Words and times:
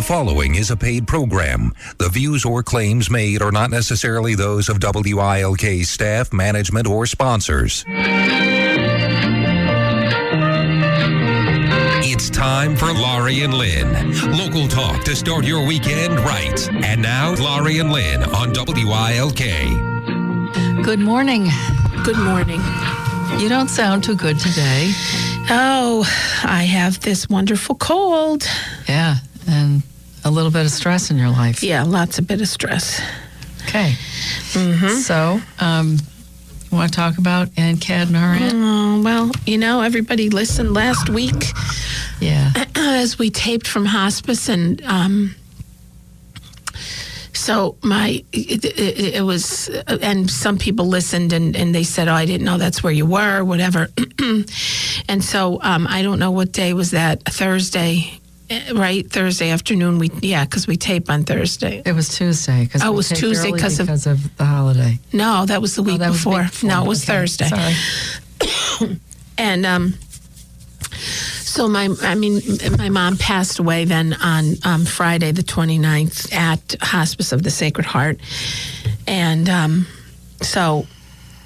The 0.00 0.06
following 0.06 0.54
is 0.54 0.70
a 0.70 0.78
paid 0.78 1.06
program. 1.06 1.74
The 1.98 2.08
views 2.08 2.46
or 2.46 2.62
claims 2.62 3.10
made 3.10 3.42
are 3.42 3.52
not 3.52 3.70
necessarily 3.70 4.34
those 4.34 4.70
of 4.70 4.78
WILK 4.82 5.84
staff, 5.84 6.32
management, 6.32 6.86
or 6.86 7.04
sponsors. 7.04 7.84
It's 12.02 12.30
time 12.30 12.76
for 12.76 12.90
Laurie 12.94 13.42
and 13.42 13.52
Lynn. 13.52 13.92
Local 14.38 14.68
talk 14.68 15.04
to 15.04 15.14
start 15.14 15.44
your 15.44 15.66
weekend 15.66 16.18
right. 16.20 16.66
And 16.82 17.02
now, 17.02 17.34
Laurie 17.34 17.80
and 17.80 17.92
Lynn 17.92 18.22
on 18.22 18.54
WILK. 18.54 19.36
Good 20.82 21.00
morning. 21.00 21.46
Good 22.04 22.16
morning. 22.16 22.62
You 23.38 23.50
don't 23.50 23.68
sound 23.68 24.02
too 24.04 24.16
good 24.16 24.38
today. 24.38 24.92
Oh, 25.50 26.10
I 26.42 26.62
have 26.62 27.00
this 27.00 27.28
wonderful 27.28 27.74
cold. 27.74 28.46
Yeah, 28.88 29.16
and 29.46 29.82
a 30.24 30.30
little 30.30 30.50
bit 30.50 30.64
of 30.66 30.70
stress 30.70 31.10
in 31.10 31.16
your 31.18 31.30
life. 31.30 31.62
Yeah, 31.62 31.82
lots 31.84 32.18
of 32.18 32.26
bit 32.26 32.40
of 32.40 32.48
stress. 32.48 33.00
Okay. 33.68 33.92
So, 35.02 35.40
um, 35.60 35.96
want 36.72 36.92
to 36.92 36.96
talk 36.96 37.18
about 37.18 37.48
NCAD 37.50 38.10
Marin? 38.10 38.50
Oh, 38.54 39.02
well, 39.02 39.30
you 39.46 39.58
know, 39.58 39.82
everybody 39.82 40.28
listened 40.30 40.72
last 40.74 41.08
week 41.08 41.52
Yeah. 42.20 42.52
as 42.76 43.18
we 43.18 43.30
taped 43.30 43.66
from 43.66 43.84
hospice, 43.86 44.48
and 44.48 44.82
um, 44.84 45.34
so 47.32 47.76
my 47.82 48.22
it, 48.32 48.64
it, 48.64 49.14
it 49.16 49.22
was, 49.22 49.68
and 49.86 50.30
some 50.30 50.58
people 50.58 50.86
listened 50.86 51.32
and, 51.32 51.56
and 51.56 51.74
they 51.74 51.84
said, 51.84 52.08
"Oh, 52.08 52.14
I 52.14 52.26
didn't 52.26 52.44
know 52.44 52.58
that's 52.58 52.82
where 52.82 52.92
you 52.92 53.06
were," 53.06 53.42
whatever. 53.44 53.88
and 55.08 55.24
so 55.24 55.60
um, 55.62 55.86
I 55.88 56.02
don't 56.02 56.18
know 56.18 56.30
what 56.32 56.52
day 56.52 56.74
was 56.74 56.90
that 56.90 57.22
Thursday, 57.24 58.20
right? 58.74 59.08
Thursday 59.10 59.50
afternoon. 59.50 59.98
We 59.98 60.10
yeah, 60.20 60.44
because 60.44 60.66
we 60.66 60.76
tape 60.76 61.08
on 61.10 61.24
Thursday. 61.24 61.82
It 61.84 61.92
was 61.92 62.08
Tuesday. 62.16 62.66
Cause 62.66 62.82
Oh, 62.84 62.92
it 62.92 62.96
was 62.96 63.08
Tuesday 63.08 63.48
early 63.50 63.60
'cause 63.60 63.78
of- 63.80 63.86
because 63.86 64.06
of 64.06 64.36
the 64.36 64.44
holiday. 64.44 64.98
No, 65.12 65.46
that 65.46 65.60
was 65.62 65.74
the 65.76 65.82
week, 65.82 66.00
Oh, 66.00 66.10
was 66.10 66.22
the 66.24 66.30
before. 66.30 66.42
week. 66.42 66.62
No, 66.64 66.84
it 66.84 66.88
was 66.88 67.02
Okay, 67.02 67.12
Thursday. 67.18 67.48
Sorry. 67.48 68.96
And 69.38 69.64
um, 69.64 69.94
so 70.92 71.66
my, 71.68 71.88
I 72.02 72.14
mean, 72.14 72.40
my 72.78 72.88
mom 72.90 73.16
passed 73.16 73.58
away 73.58 73.84
then 73.86 74.14
on 74.14 74.54
um, 74.64 74.84
Friday 74.84 75.32
the 75.32 75.42
29th 75.42 76.32
at 76.32 76.74
Hospice 76.80 77.32
of 77.32 77.42
the 77.42 77.50
Sacred 77.50 77.86
Heart. 77.86 78.20
And 79.06 79.48
um, 79.48 79.86
so 80.42 80.86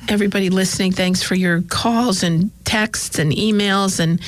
everybody 0.08 0.50
listening, 0.50 0.92
thanks 0.92 1.22
for 1.22 1.34
your 1.36 1.62
calls 1.62 2.22
and 2.22 2.50
texts 2.64 3.18
and 3.18 3.32
emails 3.32 4.00
and 4.00 4.20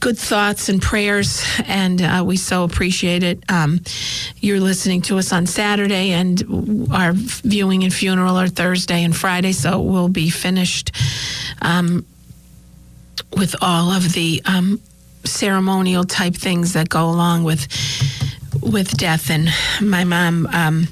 good 0.00 0.18
thoughts 0.18 0.68
and 0.68 0.80
prayers, 0.80 1.44
and 1.66 2.00
uh, 2.00 2.22
we 2.24 2.36
so 2.36 2.64
appreciate 2.64 3.22
it. 3.22 3.42
Um, 3.48 3.80
you're 4.40 4.60
listening 4.60 5.02
to 5.02 5.18
us 5.18 5.32
on 5.32 5.46
Saturday, 5.46 6.12
and 6.12 6.88
our 6.92 7.12
viewing 7.14 7.84
and 7.84 7.92
funeral 7.92 8.36
are 8.36 8.48
Thursday 8.48 9.02
and 9.02 9.16
Friday, 9.16 9.52
so 9.52 9.80
we'll 9.80 10.08
be 10.08 10.30
finished 10.30 10.92
um, 11.62 12.06
with 13.36 13.54
all 13.60 13.90
of 13.90 14.12
the 14.12 14.42
um, 14.44 14.80
ceremonial 15.24 16.04
type 16.04 16.34
things 16.34 16.74
that 16.74 16.88
go 16.88 17.08
along 17.08 17.44
with 17.44 17.66
with 18.62 18.96
death. 18.96 19.30
And 19.30 19.48
my 19.80 20.04
mom, 20.04 20.46
um, 20.52 20.88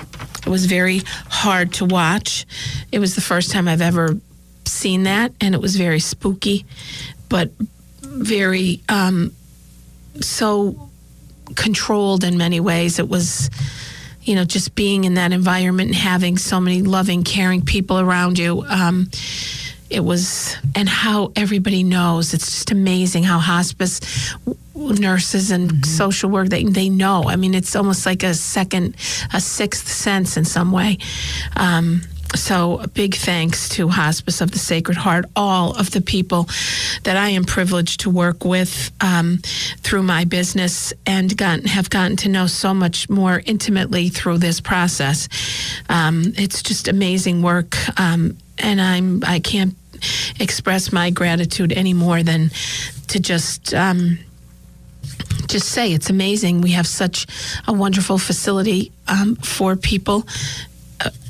was 0.46 0.66
very 0.66 1.02
hard 1.28 1.72
to 1.74 1.84
watch. 1.84 2.46
It 2.92 2.98
was 2.98 3.14
the 3.14 3.20
first 3.20 3.50
time 3.50 3.68
I've 3.68 3.82
ever 3.82 4.16
seen 4.64 5.04
that, 5.04 5.32
and 5.40 5.54
it 5.54 5.60
was 5.60 5.76
very 5.76 6.00
spooky, 6.00 6.64
but 7.28 7.50
very 8.22 8.80
um, 8.88 9.32
so 10.20 10.88
controlled 11.54 12.24
in 12.24 12.36
many 12.38 12.60
ways. 12.60 12.98
It 12.98 13.08
was, 13.08 13.50
you 14.22 14.34
know, 14.34 14.44
just 14.44 14.74
being 14.74 15.04
in 15.04 15.14
that 15.14 15.32
environment 15.32 15.88
and 15.88 15.96
having 15.96 16.38
so 16.38 16.60
many 16.60 16.82
loving, 16.82 17.24
caring 17.24 17.64
people 17.64 18.00
around 18.00 18.38
you. 18.38 18.64
Um, 18.68 19.10
it 19.88 20.00
was, 20.00 20.56
and 20.74 20.88
how 20.88 21.32
everybody 21.36 21.84
knows. 21.84 22.34
It's 22.34 22.46
just 22.46 22.72
amazing 22.72 23.22
how 23.22 23.38
hospice 23.38 24.00
nurses 24.74 25.50
and 25.50 25.86
social 25.86 26.28
work 26.28 26.48
they 26.48 26.64
they 26.64 26.88
know. 26.88 27.24
I 27.28 27.36
mean, 27.36 27.54
it's 27.54 27.76
almost 27.76 28.04
like 28.04 28.24
a 28.24 28.34
second, 28.34 28.96
a 29.32 29.40
sixth 29.40 29.88
sense 29.88 30.36
in 30.36 30.44
some 30.44 30.72
way. 30.72 30.98
Um, 31.54 32.02
so, 32.36 32.78
a 32.78 32.88
big 32.88 33.14
thanks 33.14 33.68
to 33.70 33.88
Hospice 33.88 34.40
of 34.40 34.50
the 34.50 34.58
Sacred 34.58 34.96
Heart, 34.96 35.26
all 35.34 35.76
of 35.76 35.90
the 35.90 36.00
people 36.00 36.48
that 37.02 37.16
I 37.16 37.30
am 37.30 37.44
privileged 37.44 38.00
to 38.00 38.10
work 38.10 38.44
with 38.44 38.92
um, 39.00 39.38
through 39.78 40.02
my 40.02 40.24
business 40.24 40.92
and 41.06 41.36
gotten, 41.36 41.66
have 41.66 41.90
gotten 41.90 42.16
to 42.18 42.28
know 42.28 42.46
so 42.46 42.72
much 42.72 43.08
more 43.08 43.42
intimately 43.46 44.08
through 44.08 44.38
this 44.38 44.60
process. 44.60 45.28
Um, 45.88 46.32
it's 46.36 46.62
just 46.62 46.88
amazing 46.88 47.42
work, 47.42 47.76
um, 47.98 48.36
and 48.58 48.80
I'm 48.80 49.22
I 49.26 49.40
can't 49.40 49.74
express 50.38 50.92
my 50.92 51.10
gratitude 51.10 51.72
any 51.72 51.94
more 51.94 52.22
than 52.22 52.50
to 53.08 53.20
just. 53.20 53.74
Um, 53.74 54.18
just 55.48 55.68
say 55.68 55.92
it's 55.92 56.10
amazing. 56.10 56.60
We 56.60 56.72
have 56.72 56.88
such 56.88 57.24
a 57.68 57.72
wonderful 57.72 58.18
facility 58.18 58.90
um, 59.06 59.36
for 59.36 59.76
people 59.76 60.26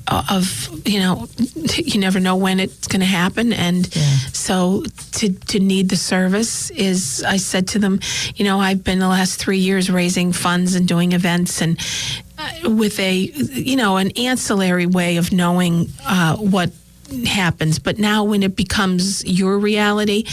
of 0.08 0.68
you 0.86 1.00
know 1.00 1.28
you 1.76 1.98
never 2.00 2.20
know 2.20 2.36
when 2.36 2.60
it's 2.60 2.86
going 2.86 3.00
to 3.00 3.06
happen. 3.06 3.52
And 3.52 3.86
so 4.32 4.84
to 5.12 5.32
to 5.32 5.58
need 5.58 5.88
the 5.88 5.96
service 5.96 6.70
is 6.70 7.24
I 7.26 7.36
said 7.38 7.68
to 7.68 7.78
them 7.78 8.00
you 8.36 8.44
know 8.44 8.60
I've 8.60 8.84
been 8.84 8.98
the 8.98 9.08
last 9.08 9.40
3 9.40 9.58
years 9.58 9.90
raising 9.90 10.32
funds 10.32 10.74
and 10.74 10.86
doing 10.86 11.12
events 11.12 11.60
and 11.60 11.78
uh, 12.38 12.70
with 12.70 12.98
a 13.00 13.14
you 13.14 13.76
know 13.76 13.96
an 13.96 14.10
ancillary 14.12 14.86
way 14.86 15.16
of 15.16 15.32
knowing 15.32 15.88
uh, 16.04 16.36
what 16.36 16.70
happens. 17.26 17.78
But 17.78 17.98
now 17.98 18.24
when 18.24 18.42
it 18.42 18.56
becomes 18.56 19.24
your 19.24 19.58
reality 19.58 20.24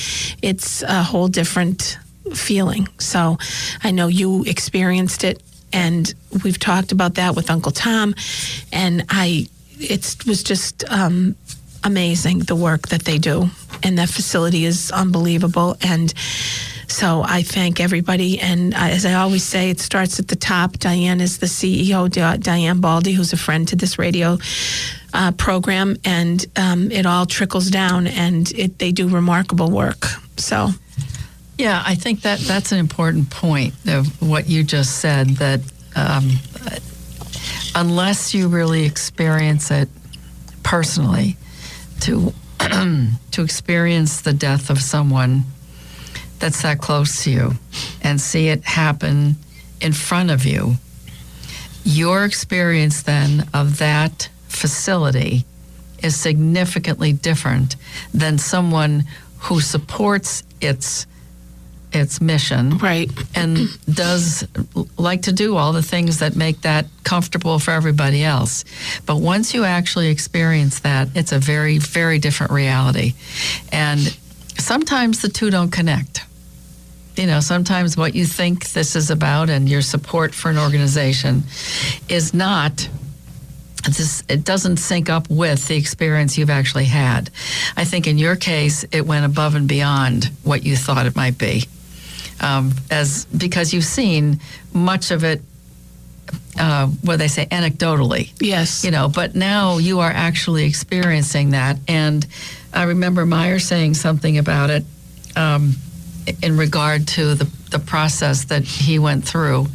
it's 0.42 0.82
a 0.84 1.04
whole 1.04 1.28
different 1.28 1.98
feeling. 2.34 2.88
So 3.00 3.38
I 3.84 3.92
know 3.92 4.08
you 4.08 4.44
experienced 4.46 5.24
it 5.24 5.42
and 5.74 6.14
we've 6.44 6.60
talked 6.60 6.92
about 6.92 7.16
that 7.16 7.36
with 7.36 7.50
Uncle 7.50 7.72
Tom, 7.72 8.14
and 8.72 9.04
I, 9.10 9.48
it 9.84 10.16
was 10.26 10.44
just 10.44 10.84
um, 10.90 11.36
amazing 11.84 12.40
the 12.40 12.56
work 12.56 12.90
that 12.90 13.04
they 13.04 13.18
do, 13.18 13.50
and 13.84 13.98
that 13.98 14.10
facility 14.10 14.66
is 14.66 14.92
unbelievable, 14.92 15.78
and 15.82 16.14
so 16.88 17.24
I 17.26 17.42
thank 17.44 17.80
everybody, 17.80 18.40
and 18.40 18.74
as 18.76 19.06
I 19.06 19.14
always 19.14 19.44
say, 19.44 19.70
it 19.70 19.80
starts 19.80 20.20
at 20.20 20.28
the 20.28 20.36
top. 20.36 20.74
Diane 20.74 21.22
is 21.22 21.40
the 21.40 21.48
CEO, 21.48 22.10
Diane 22.42 22.82
Baldy, 22.82 23.14
who's 23.14 23.34
a 23.34 23.38
friend 23.38 23.68
to 23.70 23.76
this 23.76 23.98
radio. 23.98 24.38
Uh, 25.16 25.32
program 25.32 25.96
and 26.06 26.44
um, 26.56 26.90
it 26.92 27.06
all 27.06 27.28
trickles 27.28 27.70
down 27.70 28.08
and 28.08 28.52
it, 28.54 28.80
they 28.80 28.92
do 28.92 29.08
remarkable 29.08 29.70
work 29.70 30.08
so 30.38 30.70
Yeah, 31.58 31.84
I 31.86 31.96
think 31.96 32.22
that 32.22 32.40
that's 32.40 32.72
an 32.72 32.80
important 32.80 33.30
point 33.30 33.74
of 33.86 34.22
what 34.22 34.50
you 34.50 34.64
just 34.64 35.00
said. 35.00 35.28
That 35.38 35.62
um, 35.96 36.32
unless 37.76 38.34
you 38.34 38.48
really 38.48 38.86
experience 38.86 39.72
it 39.72 39.90
personally, 40.64 41.38
to 42.02 42.34
to 43.32 43.42
experience 43.42 44.22
the 44.22 44.34
death 44.34 44.70
of 44.70 44.82
someone 44.82 45.44
that's 46.40 46.62
that 46.62 46.80
close 46.80 47.24
to 47.24 47.32
you, 47.32 47.52
and 48.02 48.20
see 48.20 48.48
it 48.48 48.64
happen 48.64 49.36
in 49.82 49.94
front 49.94 50.32
of 50.32 50.46
you, 50.46 50.76
your 51.84 52.24
experience 52.26 53.04
then 53.04 53.48
of 53.54 53.80
that 53.80 54.30
facility 54.48 55.46
is 56.02 56.16
significantly 56.16 57.14
different 57.14 57.76
than 58.14 58.38
someone 58.38 59.04
who 59.40 59.60
supports 59.60 60.44
its 60.62 61.06
its 61.94 62.20
mission 62.22 62.78
right 62.80 63.10
and 63.36 63.68
does 63.86 64.46
like 64.98 65.22
to 65.24 65.32
do 65.32 65.56
all 65.56 65.74
the 65.74 65.84
things 65.84 66.20
that 66.20 66.36
make 66.36 66.62
that 66.62 66.86
comfortable 67.04 67.60
for 67.60 67.72
everybody 67.72 68.24
else. 68.24 68.66
But 69.06 69.18
once 69.18 69.54
you 69.54 69.64
actually 69.64 70.10
experience 70.10 70.80
that, 70.82 71.10
it's 71.16 71.32
a 71.32 71.40
very, 71.40 71.78
very 71.78 72.20
different 72.20 72.52
reality. 72.52 73.14
And 73.72 74.00
sometimes 74.58 75.22
the 75.22 75.30
two 75.30 75.50
don't 75.50 75.72
connect. 75.72 76.26
you 77.16 77.28
know, 77.28 77.40
sometimes 77.40 77.96
what 77.96 78.16
you 78.16 78.26
think 78.26 78.72
this 78.72 78.96
is 78.96 79.12
about 79.12 79.50
and 79.50 79.70
your 79.70 79.82
support 79.82 80.34
for 80.34 80.50
an 80.50 80.58
organization 80.58 81.44
is 82.10 82.34
not. 82.34 82.90
This, 83.86 84.24
it 84.30 84.46
doesn't 84.46 84.78
sync 84.78 85.10
up 85.10 85.30
with 85.30 85.68
the 85.68 85.76
experience 85.76 86.38
you've 86.38 86.50
actually 86.50 86.86
had. 86.86 87.30
I 87.76 87.84
think 87.84 88.08
in 88.08 88.18
your 88.18 88.38
case, 88.38 88.86
it 88.94 89.06
went 89.06 89.26
above 89.26 89.56
and 89.56 89.68
beyond 89.68 90.32
what 90.44 90.64
you 90.64 90.78
thought 90.78 91.06
it 91.06 91.18
might 91.18 91.38
be, 91.38 91.66
um, 92.44 92.72
as 92.92 93.26
because 93.26 93.74
you've 93.74 93.86
seen 93.86 94.40
much 94.74 95.10
of 95.12 95.24
it. 95.24 95.42
Uh, 96.58 96.86
what 97.02 97.18
they 97.18 97.28
say 97.28 97.48
anecdotally, 97.48 98.32
Yes. 98.40 98.84
you 98.86 98.92
know 98.92 99.10
but 99.10 99.34
now 99.36 99.80
you 99.80 100.00
are 100.02 100.10
actually 100.12 100.66
experiencing 100.66 101.50
that 101.50 101.78
and 101.88 102.26
i 102.74 102.84
remember 102.84 103.26
meyer 103.26 103.58
saying 103.58 103.96
something 103.96 104.38
about 104.38 104.70
it 104.70 104.84
um, 105.36 105.74
in 106.44 106.56
regard 106.56 107.08
to 107.08 107.34
the, 107.34 107.46
the 107.72 107.80
process 107.80 108.46
that 108.46 108.64
he 108.64 109.00
went 109.00 109.26
through 109.28 109.66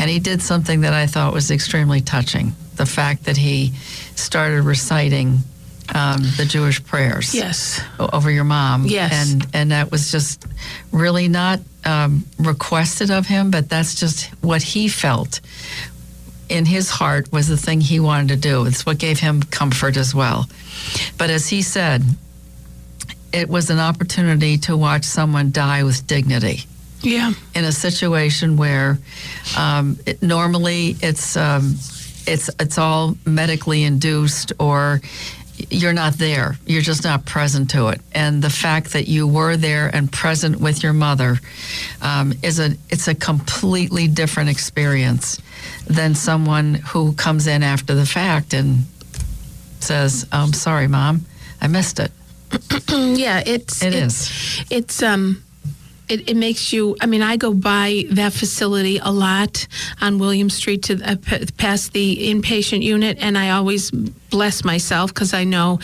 and 0.00 0.10
he 0.10 0.18
did 0.18 0.42
something 0.42 0.80
that 0.80 0.92
i 0.92 1.06
thought 1.06 1.32
was 1.32 1.52
extremely 1.52 2.00
touching 2.00 2.52
the 2.74 2.86
fact 2.86 3.24
that 3.24 3.36
he 3.36 3.72
started 4.16 4.62
reciting 4.64 5.38
um, 5.94 6.22
the 6.36 6.44
jewish 6.44 6.84
prayers 6.84 7.34
Yes. 7.34 7.80
over 7.98 8.30
your 8.30 8.44
mom. 8.44 8.84
Yes. 8.86 9.12
And 9.32 9.46
and 9.54 9.70
that 9.70 9.90
was 9.90 10.10
just 10.12 10.44
really 10.92 11.28
not 11.28 11.60
um, 11.84 12.24
requested 12.38 13.10
of 13.10 13.26
him, 13.26 13.50
but 13.50 13.68
that's 13.68 13.94
just 13.94 14.26
what 14.42 14.62
he 14.62 14.88
felt 14.88 15.40
in 16.48 16.64
his 16.66 16.88
heart 16.90 17.30
was 17.32 17.46
the 17.48 17.56
thing 17.56 17.80
he 17.80 18.00
wanted 18.00 18.28
to 18.28 18.36
do. 18.36 18.64
It's 18.66 18.84
what 18.86 18.98
gave 18.98 19.18
him 19.20 19.42
comfort 19.42 19.96
as 19.96 20.14
well. 20.14 20.46
But 21.18 21.30
as 21.30 21.48
he 21.48 21.60
said, 21.62 22.02
it 23.32 23.48
was 23.48 23.68
an 23.70 23.78
opportunity 23.78 24.56
to 24.58 24.76
watch 24.76 25.04
someone 25.04 25.50
die 25.52 25.82
with 25.84 26.06
dignity 26.06 26.64
Yeah. 27.02 27.32
in 27.54 27.64
a 27.64 27.72
situation 27.72 28.56
where 28.56 28.98
um, 29.56 29.98
it, 30.06 30.22
normally 30.22 30.96
it's 31.02 31.36
um, 31.36 31.76
it's 32.26 32.48
it's 32.58 32.78
all 32.78 33.16
medically 33.26 33.84
induced 33.84 34.52
or 34.58 35.00
you're 35.70 35.92
not 35.92 36.14
there. 36.14 36.56
You're 36.66 36.82
just 36.82 37.04
not 37.04 37.26
present 37.26 37.70
to 37.70 37.88
it. 37.88 38.00
And 38.12 38.42
the 38.42 38.50
fact 38.50 38.92
that 38.92 39.08
you 39.08 39.26
were 39.26 39.56
there 39.56 39.88
and 39.94 40.10
present 40.10 40.60
with 40.60 40.82
your 40.82 40.92
mother 40.92 41.38
um, 42.00 42.32
is 42.42 42.58
a 42.58 42.70
it's 42.90 43.08
a 43.08 43.14
completely 43.14 44.08
different 44.08 44.50
experience 44.50 45.40
than 45.86 46.14
someone 46.14 46.74
who 46.74 47.12
comes 47.14 47.46
in 47.46 47.62
after 47.62 47.94
the 47.94 48.06
fact 48.06 48.54
and 48.54 48.84
says 49.80 50.26
i'm 50.32 50.52
sorry 50.52 50.88
mom 50.88 51.24
i 51.60 51.66
missed 51.66 51.98
it. 52.00 52.12
Yeah, 52.90 53.42
it's 53.44 53.82
It 53.82 53.94
it's, 53.94 54.64
It's 54.70 55.02
um 55.02 55.42
it, 56.08 56.30
it 56.30 56.36
makes 56.36 56.72
you 56.72 56.96
I 57.00 57.06
mean 57.06 57.22
I 57.22 57.36
go 57.36 57.52
by 57.54 58.04
that 58.10 58.32
facility 58.32 58.98
a 58.98 59.10
lot 59.10 59.66
on 60.00 60.18
William 60.18 60.50
Street 60.50 60.82
to 60.84 60.94
uh, 61.04 61.16
p- 61.22 61.46
past 61.56 61.92
the 61.92 62.16
inpatient 62.32 62.82
unit 62.82 63.18
and 63.20 63.36
I 63.36 63.50
always 63.50 63.90
bless 64.30 64.64
myself 64.64 65.12
cuz 65.14 65.32
I 65.34 65.44
know 65.44 65.78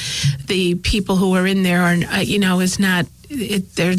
the 0.46 0.74
people 0.76 1.16
who 1.16 1.34
are 1.34 1.46
in 1.46 1.62
there 1.62 1.82
are 1.82 1.96
uh, 2.12 2.18
you 2.20 2.38
know 2.38 2.60
is 2.60 2.78
not 2.78 3.06
it, 3.30 3.74
they're 3.76 3.96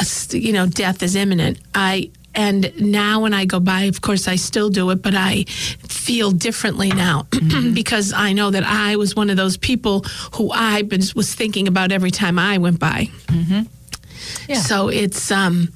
uh, 0.00 0.04
you 0.32 0.52
know 0.52 0.66
death 0.66 1.02
is 1.02 1.14
imminent. 1.14 1.58
I 1.74 2.10
and 2.34 2.72
now 2.78 3.22
when 3.22 3.34
I 3.34 3.46
go 3.46 3.58
by, 3.58 3.82
of 3.88 4.00
course, 4.00 4.28
I 4.28 4.36
still 4.36 4.68
do 4.70 4.90
it, 4.90 5.02
but 5.02 5.14
I 5.16 5.44
feel 5.88 6.30
differently 6.30 6.88
now 6.90 7.26
because 7.74 8.12
I 8.12 8.32
know 8.32 8.50
that 8.50 8.62
I 8.64 8.94
was 8.96 9.16
one 9.16 9.28
of 9.30 9.36
those 9.36 9.56
people 9.56 10.04
who 10.34 10.52
I 10.52 10.82
was 11.16 11.34
thinking 11.34 11.66
about 11.66 11.90
every 11.90 12.12
time 12.12 12.38
I 12.38 12.58
went 12.58 12.78
by. 12.78 13.08
Yeah. 14.48 14.56
So 14.56 14.88
it's 14.88 15.30
um, 15.30 15.68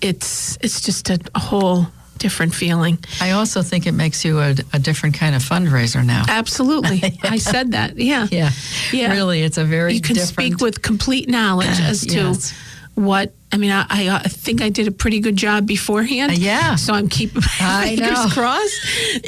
it's 0.00 0.56
it's 0.60 0.80
just 0.80 1.10
a, 1.10 1.18
a 1.34 1.38
whole 1.40 1.86
different 2.18 2.54
feeling. 2.54 2.96
i 3.20 3.32
also 3.32 3.60
think 3.60 3.86
it 3.86 3.92
makes 3.92 4.24
you 4.24 4.38
a, 4.40 4.54
a 4.72 4.78
different 4.78 5.14
kind 5.18 5.34
of 5.34 5.42
fundraiser 5.42 6.02
now 6.06 6.22
Absolutely, 6.28 7.02
I 7.22 7.38
said 7.38 7.72
that. 7.72 7.98
Yeah, 7.98 8.28
Yeah. 8.30 8.50
Yeah. 8.92 9.12
Really, 9.12 9.42
it's 9.42 9.58
a 9.58 9.64
very 9.64 9.94
You 9.94 10.00
can 10.00 10.14
different. 10.14 10.28
speak 10.54 10.60
with 10.60 10.80
complete 10.80 11.28
knowledge 11.28 11.80
as 11.80 12.06
to 12.06 12.14
Yes. 12.16 12.54
what. 12.94 13.32
I 13.52 13.56
mean, 13.56 13.70
I, 13.70 13.86
I, 13.88 14.06
uh, 14.08 14.18
think 14.28 14.62
I 14.62 14.68
did 14.68 14.88
a 14.88 14.90
pretty 14.90 15.20
good 15.20 15.36
job 15.36 15.64
beforehand. 15.66 16.32
Uh, 16.32 16.36
yeah. 16.38 16.74
So 16.76 16.92
I'm 16.92 17.08
keeping 17.08 17.40
my 17.42 17.48
I 17.60 17.88
fingers 17.96 18.10
know. 18.10 18.28
crossed 18.32 18.80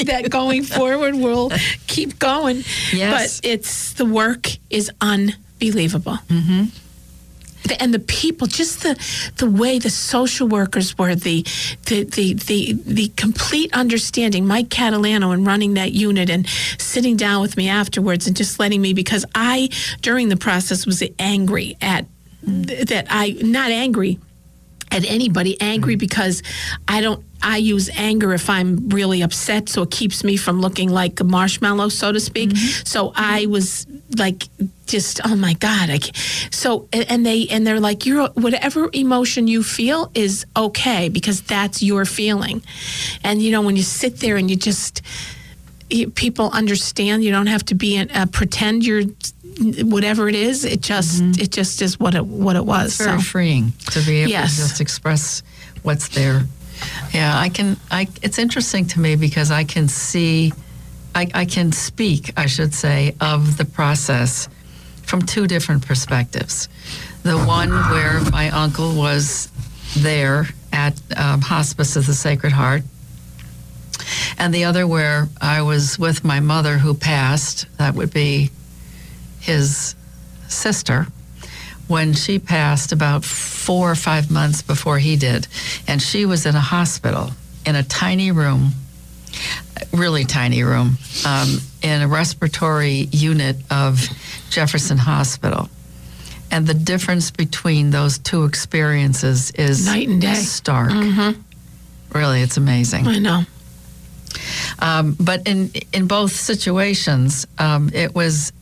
that 0.06 0.31
going 0.31 0.64
forward 0.64 1.14
we'll 1.14 1.50
keep 1.87 2.19
going. 2.19 2.64
Yes. 2.93 3.40
But 3.40 3.48
it's 3.48 3.93
the 3.94 4.04
work 4.06 4.48
is 4.70 4.90
unbelievable. 5.00 6.19
Mm-hmm. 6.28 6.64
And 7.78 7.92
the 7.92 7.98
people, 7.98 8.46
just 8.46 8.82
the 8.82 8.98
the 9.36 9.50
way 9.50 9.78
the 9.78 9.90
social 9.90 10.48
workers 10.48 10.96
were, 10.98 11.14
the 11.14 11.44
the 11.86 12.04
the 12.04 12.34
the, 12.34 12.72
the 12.72 13.08
complete 13.16 13.72
understanding. 13.74 14.46
Mike 14.46 14.68
Catalano 14.68 15.32
and 15.32 15.46
running 15.46 15.74
that 15.74 15.92
unit 15.92 16.30
and 16.30 16.46
sitting 16.78 17.16
down 17.16 17.42
with 17.42 17.56
me 17.56 17.68
afterwards 17.68 18.26
and 18.26 18.36
just 18.36 18.58
letting 18.58 18.80
me 18.80 18.92
because 18.92 19.24
I 19.34 19.68
during 20.02 20.28
the 20.28 20.36
process 20.36 20.86
was 20.86 21.02
angry 21.18 21.76
at 21.80 22.06
th- 22.44 22.88
that 22.88 23.06
I 23.10 23.36
not 23.42 23.70
angry 23.70 24.19
at 24.90 25.04
anybody 25.04 25.60
angry 25.60 25.94
mm-hmm. 25.94 26.00
because 26.00 26.42
I 26.88 27.00
don't 27.00 27.24
I 27.42 27.58
use 27.58 27.88
anger 27.96 28.32
if 28.32 28.48
I'm 28.50 28.88
really 28.88 29.22
upset 29.22 29.68
so 29.68 29.82
it 29.82 29.90
keeps 29.90 30.24
me 30.24 30.36
from 30.36 30.60
looking 30.60 30.90
like 30.90 31.20
a 31.20 31.24
marshmallow 31.24 31.88
so 31.90 32.12
to 32.12 32.20
speak 32.20 32.56
so 32.84 33.12
I 33.14 33.46
was 33.46 33.86
like 34.16 34.48
just 34.86 35.20
oh 35.24 35.36
my 35.36 35.52
god 35.54 35.90
I 35.90 35.98
can't. 35.98 36.16
so 36.50 36.88
and 36.92 37.10
and 37.10 37.26
they 37.26 37.46
and 37.48 37.66
they're 37.66 37.80
like 37.80 38.06
you're 38.06 38.28
whatever 38.30 38.88
emotion 38.92 39.46
you 39.48 39.62
feel 39.62 40.10
is 40.14 40.46
okay 40.56 41.08
because 41.08 41.40
that's 41.42 41.82
your 41.82 42.04
feeling 42.04 42.62
and 43.24 43.42
you 43.42 43.50
know 43.52 43.62
when 43.62 43.76
you 43.76 43.82
sit 43.82 44.20
there 44.20 44.36
and 44.36 44.50
you 44.50 44.56
just 44.56 45.02
people 46.14 46.50
understand 46.52 47.22
you 47.22 47.30
don't 47.30 47.46
have 47.46 47.64
to 47.66 47.74
be 47.74 47.96
in, 47.96 48.10
uh, 48.10 48.26
pretend 48.26 48.84
you're 48.84 49.04
whatever 49.84 50.28
it 50.28 50.34
is 50.34 50.64
it 50.64 50.80
just 50.82 51.22
it 51.40 51.50
just 51.50 51.80
is 51.80 51.98
what 51.98 52.14
it 52.14 52.24
what 52.26 52.56
it 52.56 52.64
was 52.64 52.86
it's 52.88 52.98
very 53.04 53.18
so. 53.20 53.24
freeing 53.24 53.72
to 53.90 54.00
be 54.04 54.16
able 54.20 54.30
Yes. 54.30 54.56
to 54.56 54.62
just 54.62 54.80
express 54.80 55.42
what's 55.82 56.08
there. 56.08 56.42
Yeah, 57.12 57.38
I 57.38 57.49
can. 57.49 57.76
I. 57.90 58.08
It's 58.23 58.38
interesting 58.38 58.87
to 58.88 59.00
me 59.00 59.17
because 59.17 59.50
I 59.50 59.64
can 59.64 59.88
see, 59.88 60.52
I, 61.14 61.28
I 61.34 61.44
can 61.44 61.73
speak, 61.73 62.32
I 62.37 62.46
should 62.46 62.75
say, 62.75 63.14
of 63.20 63.56
the 63.56 63.64
process 63.64 64.49
from 65.02 65.23
two 65.23 65.46
different 65.46 65.87
perspectives. 65.87 66.69
The 67.23 67.38
one 67.38 67.70
where 67.70 68.20
my 68.31 68.50
uncle 68.50 68.94
was 68.94 69.50
there 69.96 70.46
at 70.73 71.00
um, 71.17 71.40
Hospice 71.40 71.96
of 71.96 72.06
the 72.06 72.14
Sacred 72.14 72.52
Heart, 72.52 72.82
and 74.38 74.52
the 74.52 74.64
other 74.64 74.87
where 74.87 75.29
I 75.40 75.62
was 75.62 75.98
with 75.98 76.24
my 76.24 76.41
mother 76.41 76.79
who 76.79 76.94
passed. 76.94 77.67
That 77.79 77.94
would 77.94 78.12
be 78.12 78.50
his 79.41 79.94
sister 80.48 81.06
when 81.88 82.12
she 82.12 82.38
passed 82.38 82.93
about 82.93 83.24
four 83.24 83.90
or 83.90 83.94
five 83.94 84.31
months 84.31 84.62
before 84.62 84.98
he 84.98 85.16
did. 85.16 85.46
And 85.86 86.00
she 86.02 86.26
was 86.26 86.46
in 86.46 86.55
a 86.55 86.60
hospital 86.60 87.31
in 87.64 87.74
a 87.76 87.82
tiny 87.82 88.31
room, 88.32 88.72
really 89.93 90.24
tiny 90.24 90.62
room, 90.62 90.98
um, 91.26 91.58
in 91.82 92.02
a 92.02 92.08
respiratory 92.08 93.08
unit 93.12 93.56
of 93.70 94.00
Jefferson 94.50 94.98
Hospital. 94.98 95.69
And 96.50 96.66
the 96.66 96.74
difference 96.74 97.31
between 97.32 97.90
those 97.90 98.19
two 98.19 98.44
experiences 98.44 99.50
is 99.52 99.86
Night 99.86 100.08
and 100.08 100.20
day. 100.20 100.34
stark. 100.34 100.93
Really, 102.12 102.40
it's 102.43 102.56
amazing. 102.56 103.06
I 103.08 103.19
know 103.19 103.43
Um, 104.78 105.16
but 105.19 105.46
in 105.46 105.70
in 105.93 106.06
both 106.06 106.32
situations, 106.32 107.46
um, 107.58 107.90
it 107.93 108.14
was 108.14 108.52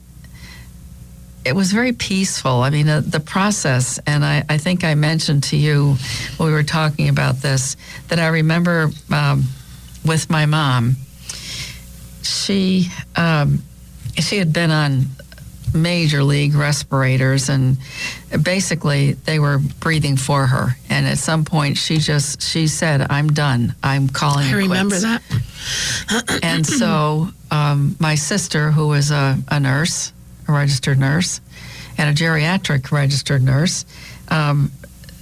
it 1.45 1.55
was 1.55 1.73
very 1.73 1.93
peaceful. 1.93 2.63
I 2.63 2.71
mean, 2.71 2.89
uh, 2.89 3.03
the 3.05 3.21
process, 3.21 3.99
and 4.07 4.25
I, 4.25 4.45
I 4.49 4.59
think 4.59 4.85
I 4.85 4.95
mentioned 4.95 5.45
to 5.45 5.57
you 5.57 5.97
when 6.37 6.49
we 6.49 6.53
were 6.53 6.63
talking 6.63 7.09
about 7.09 7.37
this 7.37 7.77
that 8.09 8.19
I 8.19 8.29
remember 8.29 8.91
um, 9.13 9.45
with 10.05 10.31
my 10.31 10.47
mom. 10.47 10.97
She 12.23 12.89
um, 13.17 13.63
she 14.19 14.39
had 14.39 14.53
been 14.53 14.71
on 14.71 15.07
major 15.75 16.23
league 16.23 16.55
respirators 16.55 17.49
and 17.49 17.77
basically 18.43 19.15
they 19.15 19.41
were 19.41 19.59
breathing 19.81 20.17
for 20.17 20.47
her 20.47 20.77
and 20.89 21.05
at 21.05 21.19
some 21.19 21.45
point 21.45 21.77
she 21.77 21.99
just 21.99 22.41
she 22.41 22.69
said 22.69 23.05
i'm 23.11 23.27
done 23.27 23.75
i'm 23.83 24.09
calling 24.09 24.47
I 24.47 24.51
it 24.53 24.55
remember 24.55 25.01
quits." 25.01 25.03
that 25.03 26.41
and 26.45 26.65
so 26.65 27.27
um, 27.51 27.97
my 28.01 28.15
sister, 28.17 28.71
who 28.71 28.89
was 28.89 29.11
a, 29.11 29.39
a 29.49 29.61
nurse, 29.61 30.13
a 30.49 30.53
registered 30.53 30.99
nurse, 30.99 31.41
and 31.99 32.11
a 32.11 32.13
geriatric 32.13 32.91
registered 32.93 33.43
nurse, 33.43 33.85
um, 34.29 34.71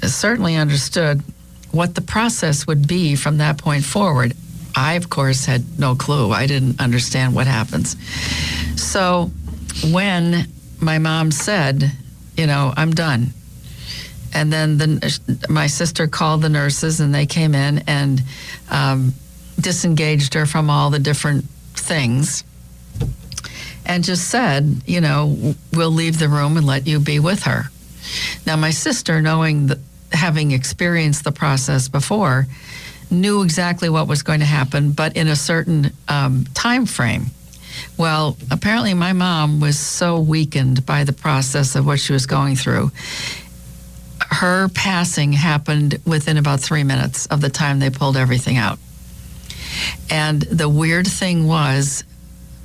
certainly 0.02 0.56
understood 0.56 1.22
what 1.70 1.94
the 1.94 2.00
process 2.00 2.66
would 2.66 2.86
be 2.86 3.16
from 3.16 3.38
that 3.38 3.58
point 3.58 3.84
forward. 3.84 4.34
I, 4.74 4.94
of 4.94 5.10
course, 5.10 5.44
had 5.44 5.78
no 5.78 5.94
clue. 5.94 6.30
I 6.30 6.46
didn't 6.46 6.80
understand 6.80 7.34
what 7.34 7.46
happens. 7.46 7.96
So 8.80 9.30
when 9.90 10.46
my 10.80 10.98
mom 10.98 11.30
said, 11.30 11.90
you 12.36 12.46
know, 12.46 12.72
I'm 12.76 12.92
done, 12.92 13.28
and 14.34 14.50
then 14.52 14.78
the, 14.78 15.46
my 15.48 15.66
sister 15.66 16.06
called 16.06 16.42
the 16.42 16.48
nurses, 16.48 17.00
and 17.00 17.14
they 17.14 17.26
came 17.26 17.54
in 17.54 17.84
and 17.86 18.22
um, 18.70 19.12
disengaged 19.60 20.34
her 20.34 20.46
from 20.46 20.70
all 20.70 20.88
the 20.88 20.98
different 20.98 21.44
things, 21.74 22.44
and 23.84 24.04
just 24.04 24.28
said, 24.28 24.82
you 24.86 25.00
know, 25.00 25.54
we'll 25.72 25.90
leave 25.90 26.18
the 26.18 26.28
room 26.28 26.56
and 26.56 26.66
let 26.66 26.86
you 26.86 27.00
be 27.00 27.18
with 27.18 27.42
her. 27.44 27.64
Now, 28.46 28.56
my 28.56 28.70
sister, 28.70 29.20
knowing 29.20 29.68
that, 29.68 29.78
having 30.12 30.52
experienced 30.52 31.24
the 31.24 31.32
process 31.32 31.88
before, 31.88 32.46
knew 33.10 33.42
exactly 33.42 33.88
what 33.88 34.08
was 34.08 34.22
going 34.22 34.40
to 34.40 34.46
happen, 34.46 34.92
but 34.92 35.16
in 35.16 35.28
a 35.28 35.36
certain 35.36 35.92
um, 36.08 36.44
time 36.54 36.86
frame. 36.86 37.26
Well, 37.96 38.36
apparently, 38.50 38.94
my 38.94 39.12
mom 39.12 39.60
was 39.60 39.78
so 39.78 40.20
weakened 40.20 40.84
by 40.84 41.04
the 41.04 41.12
process 41.12 41.74
of 41.74 41.86
what 41.86 42.00
she 42.00 42.12
was 42.12 42.26
going 42.26 42.56
through. 42.56 42.90
Her 44.20 44.68
passing 44.68 45.32
happened 45.32 45.98
within 46.06 46.36
about 46.36 46.60
three 46.60 46.84
minutes 46.84 47.26
of 47.26 47.40
the 47.40 47.50
time 47.50 47.78
they 47.78 47.90
pulled 47.90 48.16
everything 48.16 48.56
out. 48.56 48.78
And 50.10 50.42
the 50.42 50.68
weird 50.68 51.06
thing 51.06 51.46
was, 51.46 52.04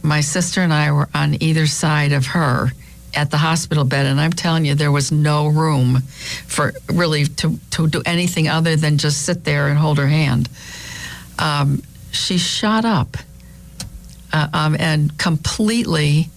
my 0.08 0.22
sister 0.22 0.62
and 0.62 0.74
I 0.74 0.92
were 0.92 1.10
on 1.14 1.42
either 1.44 1.68
side 1.68 2.14
of 2.14 2.28
her 2.28 2.72
at 3.14 3.32
the 3.32 3.38
hospital 3.38 3.84
bed, 3.84 4.06
and 4.06 4.20
I'm 4.20 4.32
telling 4.32 4.66
you, 4.66 4.76
there 4.76 4.92
was 4.92 5.12
no 5.12 5.48
room 5.48 6.02
for 6.46 6.74
really 6.88 7.26
to, 7.26 7.60
to 7.72 7.88
do 7.88 8.02
anything 8.06 8.48
other 8.48 8.76
than 8.76 8.98
just 8.98 9.24
sit 9.24 9.44
there 9.44 9.68
and 9.68 9.78
hold 9.78 9.98
her 9.98 10.08
hand. 10.08 10.50
Um, 11.40 11.82
she 12.12 12.38
shot 12.38 12.86
up 12.86 13.18
uh, 14.34 14.48
um, 14.54 14.76
and 14.80 15.18
completely 15.18 16.30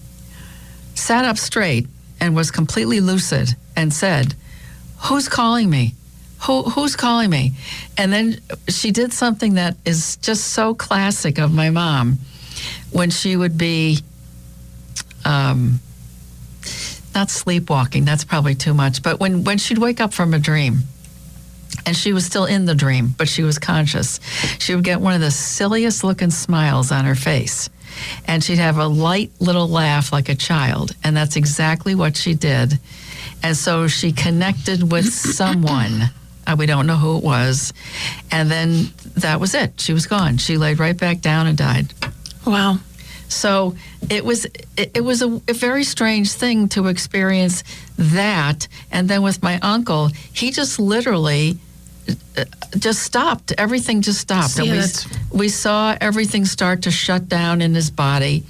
sat 0.95 1.25
up 1.25 1.37
straight 1.37 1.87
and 2.19 2.35
was 2.35 2.51
completely 2.51 2.99
lucid 2.99 3.55
and 3.75 3.93
said, 3.93 4.35
Who's 5.03 5.27
calling 5.27 5.69
me? 5.69 5.95
Who, 6.45 6.63
who's 6.63 6.95
calling 6.95 7.29
me? 7.29 7.53
And 7.97 8.11
then 8.11 8.39
she 8.67 8.91
did 8.91 9.13
something 9.13 9.55
that 9.55 9.77
is 9.85 10.17
just 10.17 10.49
so 10.49 10.73
classic 10.73 11.37
of 11.39 11.53
my 11.53 11.69
mom 11.69 12.19
when 12.91 13.09
she 13.09 13.35
would 13.35 13.57
be 13.57 13.99
um, 15.25 15.79
not 17.13 17.29
sleepwalking, 17.29 18.05
that's 18.05 18.23
probably 18.23 18.55
too 18.55 18.73
much, 18.73 19.03
but 19.03 19.19
when, 19.19 19.43
when 19.43 19.57
she'd 19.57 19.77
wake 19.77 19.99
up 19.99 20.13
from 20.13 20.33
a 20.33 20.39
dream 20.39 20.79
and 21.85 21.95
she 21.95 22.13
was 22.13 22.25
still 22.25 22.45
in 22.45 22.65
the 22.65 22.75
dream, 22.75 23.13
but 23.17 23.27
she 23.27 23.43
was 23.43 23.57
conscious, 23.57 24.19
she 24.59 24.75
would 24.75 24.83
get 24.83 25.01
one 25.01 25.13
of 25.13 25.21
the 25.21 25.31
silliest 25.31 26.03
looking 26.03 26.29
smiles 26.29 26.91
on 26.91 27.05
her 27.05 27.15
face. 27.15 27.69
And 28.25 28.41
she'd 28.41 28.57
have 28.57 28.77
a 28.77 28.87
light 28.87 29.31
little 29.39 29.67
laugh 29.67 30.13
like 30.13 30.29
a 30.29 30.35
child. 30.35 30.95
And 31.03 31.15
that's 31.15 31.35
exactly 31.35 31.93
what 31.93 32.15
she 32.15 32.33
did. 32.33 32.79
And 33.43 33.57
so 33.57 33.87
she 33.87 34.13
connected 34.13 34.91
with 34.91 35.05
someone. 35.13 36.09
Uh, 36.47 36.55
we 36.57 36.65
don't 36.65 36.87
know 36.87 36.95
who 36.95 37.17
it 37.17 37.23
was. 37.23 37.73
And 38.31 38.49
then 38.49 38.85
that 39.17 39.39
was 39.39 39.53
it. 39.53 39.79
She 39.81 39.91
was 39.91 40.07
gone. 40.07 40.37
She 40.37 40.57
laid 40.57 40.79
right 40.79 40.97
back 40.97 41.19
down 41.19 41.47
and 41.47 41.57
died. 41.57 41.93
Wow. 42.45 42.79
So 43.31 43.75
it 44.09 44.25
was 44.25 44.45
it, 44.75 44.91
it 44.93 45.03
was 45.03 45.21
a, 45.21 45.41
a, 45.47 45.53
very 45.53 45.85
strange 45.85 46.33
thing 46.33 46.67
to 46.69 46.87
experience 46.87 47.63
that, 47.97 48.67
and 48.91 49.07
then 49.07 49.21
with 49.21 49.41
my 49.41 49.57
uncle, 49.61 50.09
he 50.33 50.51
just 50.51 50.79
literally 50.79 51.57
uh, 52.37 52.43
just 52.77 53.03
stopped. 53.03 53.53
Everything 53.57 54.01
just 54.01 54.19
stopped, 54.19 54.51
See, 54.51 54.69
and 54.69 55.05
we 55.31 55.39
we 55.39 55.49
saw 55.49 55.95
everything 56.01 56.43
start 56.43 56.81
to 56.83 56.91
shut 56.91 57.29
down 57.29 57.61
in 57.61 57.73
his 57.73 57.89
body. 57.89 58.43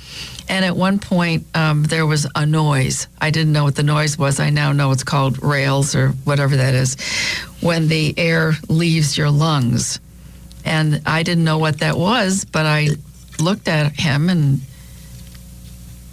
And 0.49 0.65
at 0.65 0.75
one 0.75 0.99
point, 0.99 1.45
um, 1.55 1.83
there 1.83 2.05
was 2.05 2.27
a 2.35 2.45
noise. 2.45 3.07
I 3.21 3.29
didn't 3.29 3.53
know 3.53 3.63
what 3.63 3.75
the 3.75 3.83
noise 3.83 4.17
was. 4.17 4.39
I 4.39 4.49
now 4.49 4.73
know 4.73 4.91
it's 4.91 5.03
called 5.03 5.41
rales 5.41 5.95
or 5.95 6.09
whatever 6.25 6.57
that 6.57 6.73
is, 6.73 6.97
when 7.61 7.87
the 7.87 8.13
air 8.17 8.53
leaves 8.67 9.17
your 9.17 9.29
lungs. 9.29 9.99
And 10.65 11.01
I 11.05 11.23
didn't 11.23 11.45
know 11.45 11.59
what 11.59 11.79
that 11.79 11.97
was, 11.97 12.45
but 12.45 12.65
I 12.65 12.89
looked 13.41 13.67
at 13.67 13.99
him 13.99 14.29
and 14.29 14.61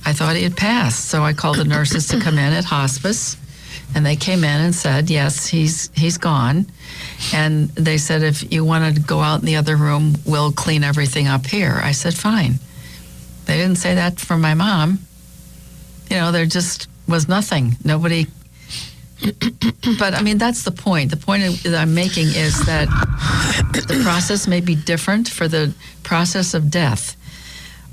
I 0.04 0.12
thought 0.12 0.36
he 0.36 0.42
had 0.42 0.56
passed. 0.56 1.06
So 1.06 1.22
I 1.22 1.32
called 1.34 1.56
the 1.56 1.64
nurses 1.64 2.08
to 2.08 2.20
come 2.20 2.38
in 2.38 2.52
at 2.52 2.64
hospice, 2.64 3.36
and 3.94 4.06
they 4.06 4.16
came 4.16 4.42
in 4.42 4.60
and 4.60 4.74
said, 4.74 5.10
"Yes, 5.10 5.46
he's 5.46 5.90
he's 5.94 6.16
gone." 6.18 6.66
And 7.34 7.68
they 7.70 7.98
said, 7.98 8.22
"If 8.22 8.50
you 8.50 8.64
want 8.64 8.94
to 8.94 9.00
go 9.02 9.20
out 9.20 9.40
in 9.40 9.46
the 9.46 9.56
other 9.56 9.76
room, 9.76 10.16
we'll 10.24 10.52
clean 10.52 10.82
everything 10.82 11.26
up 11.26 11.46
here." 11.46 11.78
I 11.82 11.92
said, 11.92 12.14
"Fine." 12.14 12.58
They 13.44 13.56
didn't 13.56 13.76
say 13.76 13.94
that 13.94 14.20
for 14.20 14.38
my 14.38 14.54
mom. 14.54 15.00
You 16.10 16.16
know, 16.16 16.32
there 16.32 16.46
just 16.46 16.88
was 17.06 17.28
nothing. 17.28 17.76
Nobody. 17.84 18.26
but 19.98 20.14
I 20.14 20.22
mean, 20.22 20.38
that's 20.38 20.62
the 20.62 20.70
point. 20.70 21.10
The 21.10 21.16
point 21.16 21.62
that 21.64 21.74
I'm 21.74 21.94
making 21.94 22.28
is 22.28 22.64
that 22.66 22.88
the 23.88 24.00
process 24.02 24.46
may 24.46 24.60
be 24.60 24.74
different 24.74 25.28
for 25.28 25.48
the 25.48 25.74
process 26.02 26.54
of 26.54 26.70
death, 26.70 27.16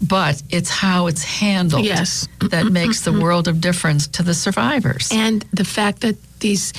but 0.01 0.41
it's 0.49 0.69
how 0.69 1.07
it's 1.07 1.23
handled 1.23 1.85
Yes. 1.85 2.27
that 2.51 2.65
makes 2.71 3.01
the 3.01 3.13
world 3.13 3.47
of 3.47 3.61
difference 3.61 4.07
to 4.07 4.23
the 4.23 4.33
survivors. 4.33 5.09
and 5.11 5.43
the 5.53 5.65
fact 5.65 6.01
that 6.01 6.15
these 6.39 6.73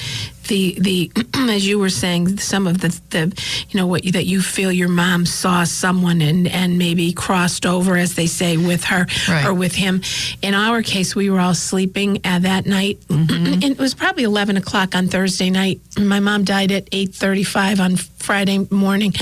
the 0.49 0.77
the 0.79 1.11
as 1.51 1.67
you 1.67 1.79
were 1.79 1.89
saying 1.91 2.37
some 2.39 2.67
of 2.69 2.81
the 2.83 2.89
the 3.11 3.33
you 3.71 3.81
know 3.81 3.87
what 3.87 4.05
you, 4.05 4.13
that 4.13 4.27
you 4.27 4.41
feel 4.43 4.71
your 4.71 4.89
mom 4.89 5.25
saw 5.27 5.65
someone 5.65 6.21
and 6.21 6.47
and 6.47 6.79
maybe 6.79 7.13
crossed 7.13 7.65
over 7.67 7.97
as 7.97 8.15
they 8.15 8.27
say 8.27 8.57
with 8.59 8.85
her 8.85 9.07
Right. 9.29 9.45
or 9.47 9.55
with 9.55 9.75
him 9.75 10.03
in 10.43 10.55
our 10.55 10.83
case 10.83 11.17
we 11.17 11.31
were 11.31 11.41
all 11.41 11.55
sleeping 11.55 12.21
at 12.25 12.43
that 12.43 12.67
night 12.67 12.99
and 13.11 13.65
it 13.65 13.79
was 13.79 13.95
probably 13.95 14.23
11 14.25 14.57
o'clock 14.59 14.95
on 14.95 15.09
thursday 15.09 15.51
night 15.51 15.81
my 15.99 16.21
mom 16.21 16.45
died 16.45 16.71
at 16.71 16.89
8.35 16.91 17.81
on 17.81 17.97
friday 17.97 18.59
morning 18.71 19.15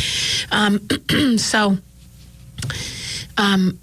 um, 0.51 0.81
so 1.39 1.79
um, 3.39 3.79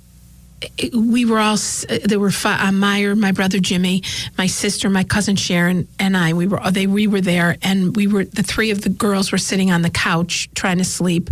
we 0.94 1.26
were 1.26 1.40
all 1.40 1.56
uh, 1.56 1.98
there 2.04 2.20
were 2.20 2.32
fi- 2.32 2.68
uh, 2.68 2.72
Meyer, 2.72 3.16
my 3.16 3.32
brother 3.32 3.60
Jimmy, 3.60 4.04
my 4.38 4.48
sister, 4.48 4.90
my 4.90 5.04
cousin 5.04 5.36
Sharon, 5.36 5.88
and 6.00 6.16
I. 6.16 6.34
We 6.34 6.48
were 6.48 6.60
they 6.72 6.88
we 6.88 7.08
were 7.08 7.22
there, 7.22 7.58
and 7.62 7.96
we 7.96 8.08
were 8.08 8.26
the 8.26 8.44
three 8.44 8.72
of 8.72 8.82
the 8.82 8.90
girls 8.90 9.32
were 9.32 9.38
sitting 9.38 9.72
on 9.72 9.82
the 9.82 9.90
couch 9.90 10.50
trying 10.54 10.78
to 10.78 10.84
sleep, 10.84 11.30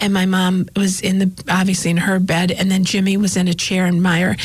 and 0.00 0.12
my 0.12 0.26
mom 0.26 0.66
was 0.76 1.00
in 1.00 1.18
the 1.18 1.44
obviously 1.48 1.90
in 1.90 1.98
her 1.98 2.18
bed, 2.18 2.50
and 2.50 2.70
then 2.70 2.84
Jimmy 2.84 3.16
was 3.16 3.36
in 3.36 3.48
a 3.48 3.54
chair, 3.54 3.86
and 3.86 4.02
Meyer, 4.02 4.36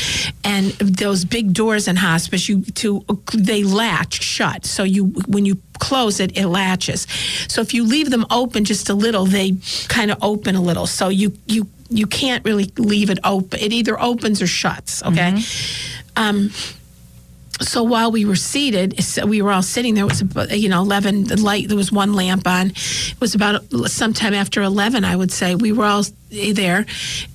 and 0.44 0.72
those 0.72 1.24
big 1.24 1.52
doors 1.52 1.88
in 1.88 1.96
hospice, 1.96 2.48
you 2.48 2.62
to 2.62 3.04
they 3.34 3.64
latch 3.64 4.22
shut, 4.22 4.64
so 4.64 4.82
you 4.82 5.06
when 5.26 5.46
you 5.46 5.56
close 5.78 6.20
it, 6.20 6.36
it 6.36 6.46
latches. 6.46 7.06
So 7.48 7.62
if 7.62 7.74
you 7.74 7.84
leave 7.84 8.10
them 8.10 8.26
open 8.30 8.64
just 8.64 8.90
a 8.90 8.94
little, 8.94 9.24
they 9.26 9.56
kind 9.88 10.10
of 10.10 10.18
open 10.22 10.54
a 10.54 10.60
little. 10.60 10.86
So 10.86 11.08
you 11.08 11.32
you 11.46 11.66
you 11.90 12.06
can't 12.06 12.44
really 12.44 12.72
leave 12.78 13.10
it 13.10 13.18
open. 13.24 13.58
It 13.60 13.72
either 13.72 14.00
opens 14.00 14.40
or 14.40 14.46
shuts. 14.46 15.02
Okay. 15.02 15.40
Um, 16.16 16.50
so 17.60 17.82
while 17.82 18.10
we 18.10 18.24
were 18.24 18.36
seated, 18.36 19.02
so 19.02 19.26
we 19.26 19.42
were 19.42 19.52
all 19.52 19.62
sitting 19.62 19.94
there. 19.94 20.04
It 20.04 20.08
was 20.08 20.22
about, 20.22 20.58
you 20.58 20.68
know 20.68 20.80
eleven. 20.80 21.24
The 21.24 21.36
light 21.36 21.68
there 21.68 21.76
was 21.76 21.92
one 21.92 22.14
lamp 22.14 22.46
on. 22.46 22.70
It 22.70 23.20
was 23.20 23.34
about 23.34 23.64
sometime 23.86 24.32
after 24.32 24.62
eleven, 24.62 25.04
I 25.04 25.14
would 25.14 25.32
say. 25.32 25.54
We 25.54 25.72
were 25.72 25.84
all 25.84 26.04
there, 26.30 26.86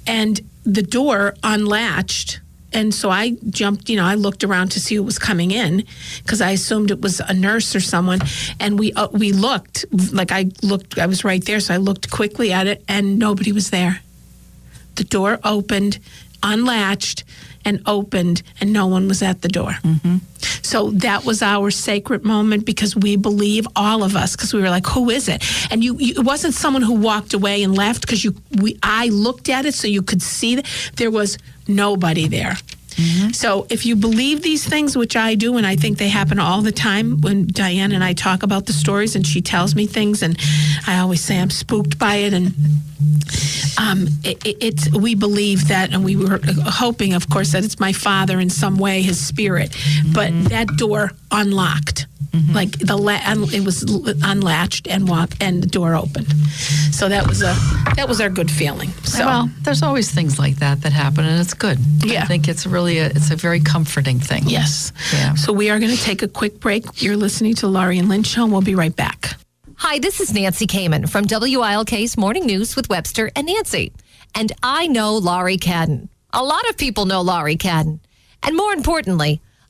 and 0.07 0.41
the 0.63 0.81
door 0.81 1.35
unlatched. 1.43 2.39
And 2.73 2.93
so 2.93 3.09
I 3.09 3.37
jumped, 3.49 3.87
you 3.87 3.95
know, 3.95 4.03
I 4.03 4.15
looked 4.15 4.43
around 4.43 4.71
to 4.71 4.81
see 4.81 4.95
who 4.95 5.03
was 5.03 5.17
coming 5.17 5.51
in 5.51 5.85
because 6.23 6.41
I 6.41 6.49
assumed 6.49 6.91
it 6.91 6.99
was 6.99 7.21
a 7.21 7.33
nurse 7.33 7.73
or 7.73 7.79
someone. 7.79 8.19
And 8.59 8.77
we 8.77 8.91
uh, 8.93 9.07
we 9.09 9.31
looked, 9.31 9.85
like 10.11 10.33
I 10.33 10.51
looked, 10.61 10.97
I 10.97 11.05
was 11.05 11.23
right 11.23 11.45
there, 11.45 11.61
so 11.61 11.73
I 11.73 11.77
looked 11.77 12.11
quickly 12.11 12.51
at 12.51 12.67
it, 12.67 12.83
and 12.89 13.17
nobody 13.17 13.53
was 13.53 13.69
there 13.69 14.01
the 14.95 15.03
door 15.03 15.39
opened, 15.43 15.99
unlatched, 16.43 17.23
and 17.65 17.81
opened, 17.87 18.43
and 18.61 18.71
no 18.71 18.85
one 18.85 19.07
was 19.07 19.23
at 19.23 19.41
the 19.41 19.47
door. 19.47 19.71
Mm-hmm. 19.83 20.17
So 20.61 20.91
that 20.91 21.25
was 21.25 21.41
our 21.41 21.71
sacred 21.71 22.23
moment 22.23 22.65
because 22.65 22.95
we 22.95 23.15
believe 23.15 23.67
all 23.75 24.03
of 24.03 24.15
us 24.15 24.35
because 24.35 24.53
we 24.53 24.61
were 24.61 24.69
like, 24.69 24.85
"Who 24.87 25.09
is 25.09 25.27
it?" 25.27 25.43
And 25.71 25.83
you, 25.83 25.97
you 25.97 26.13
it 26.15 26.23
wasn't 26.23 26.53
someone 26.53 26.83
who 26.83 26.93
walked 26.93 27.33
away 27.33 27.63
and 27.63 27.75
left 27.75 28.01
because 28.01 28.23
you, 28.23 28.35
we, 28.61 28.77
I 28.83 29.07
looked 29.07 29.49
at 29.49 29.65
it 29.65 29.73
so 29.73 29.87
you 29.87 30.03
could 30.03 30.21
see 30.21 30.55
that 30.55 30.67
there 30.97 31.11
was 31.11 31.37
nobody 31.67 32.27
there. 32.27 32.57
So 33.33 33.67
if 33.69 33.85
you 33.85 33.95
believe 33.95 34.41
these 34.41 34.65
things, 34.67 34.97
which 34.97 35.15
I 35.15 35.35
do, 35.35 35.57
and 35.57 35.67
I 35.67 35.75
think 35.75 35.97
they 35.97 36.09
happen 36.09 36.39
all 36.39 36.61
the 36.61 36.71
time 36.71 37.19
when 37.21 37.47
Diane 37.47 37.91
and 37.91 38.03
I 38.03 38.13
talk 38.13 38.43
about 38.43 38.65
the 38.65 38.73
stories, 38.73 39.15
and 39.15 39.25
she 39.25 39.41
tells 39.41 39.75
me 39.75 39.85
things, 39.85 40.21
and 40.23 40.37
I 40.87 40.99
always 40.99 41.21
say 41.21 41.39
I'm 41.39 41.49
spooked 41.49 41.99
by 41.99 42.15
it, 42.15 42.33
and 42.33 42.53
um, 43.77 44.07
it, 44.23 44.45
it, 44.45 44.57
it's 44.61 44.91
we 44.93 45.15
believe 45.15 45.67
that, 45.67 45.93
and 45.93 46.05
we 46.05 46.15
were 46.15 46.39
hoping, 46.65 47.13
of 47.13 47.29
course, 47.29 47.51
that 47.51 47.65
it's 47.65 47.79
my 47.79 47.91
father 47.93 48.39
in 48.39 48.49
some 48.49 48.77
way, 48.77 49.01
his 49.01 49.25
spirit. 49.25 49.75
But 50.13 50.31
that 50.49 50.67
door 50.77 51.11
unlocked, 51.31 52.07
Mm-hmm. 52.35 52.53
Like 52.53 52.71
the 52.79 52.97
la- 52.97 53.21
un- 53.25 53.53
it 53.53 53.63
was 53.63 53.83
unlatched 54.23 54.87
and 54.87 55.07
walk 55.07 55.31
and 55.39 55.63
the 55.63 55.67
door 55.67 55.95
opened. 55.95 56.31
So 56.91 57.09
that 57.09 57.27
was 57.27 57.41
a 57.41 57.53
that 57.95 58.07
was 58.07 58.19
our 58.21 58.29
good 58.29 58.49
feeling. 58.51 58.89
So 59.03 59.25
Well, 59.25 59.49
there's 59.63 59.81
always 59.83 60.11
things 60.11 60.37
like 60.39 60.57
that 60.57 60.81
that 60.81 60.93
happen, 60.93 61.25
and 61.25 61.39
it's 61.39 61.53
good. 61.53 61.77
Yeah. 62.03 62.23
I 62.23 62.25
think 62.25 62.47
it's 62.47 62.65
really 62.65 62.97
a, 62.99 63.07
it's 63.07 63.31
a 63.31 63.35
very 63.35 63.59
comforting 63.59 64.19
thing. 64.19 64.43
yes. 64.47 64.91
Yeah. 65.13 65.35
So 65.35 65.53
we 65.53 65.69
are 65.69 65.79
going 65.79 65.95
to 65.95 66.03
take 66.03 66.21
a 66.23 66.27
quick 66.27 66.59
break. 66.59 67.01
You're 67.01 67.17
listening 67.17 67.55
to 67.55 67.67
Laurie 67.67 67.99
and 67.99 68.09
Lynn 68.09 68.23
show. 68.23 68.43
and 68.43 68.51
We'll 68.51 68.61
be 68.61 68.75
right 68.75 68.95
back. 68.95 69.35
Hi, 69.77 69.99
this 69.99 70.19
is 70.21 70.33
Nancy 70.33 70.67
Kman 70.67 71.07
from 71.09 71.25
WILK's 71.25 72.17
Morning 72.17 72.45
News 72.45 72.75
with 72.75 72.89
Webster 72.89 73.29
and 73.35 73.47
Nancy. 73.47 73.91
And 74.33 74.51
I 74.63 74.87
know 74.87 75.17
Laurie 75.17 75.57
Cadden. 75.57 76.07
A 76.31 76.43
lot 76.43 76.67
of 76.69 76.77
people 76.77 77.05
know 77.05 77.21
Laurie 77.21 77.57
Cadden. 77.57 77.99
And 78.43 78.55
more 78.55 78.73
importantly, 78.73 79.41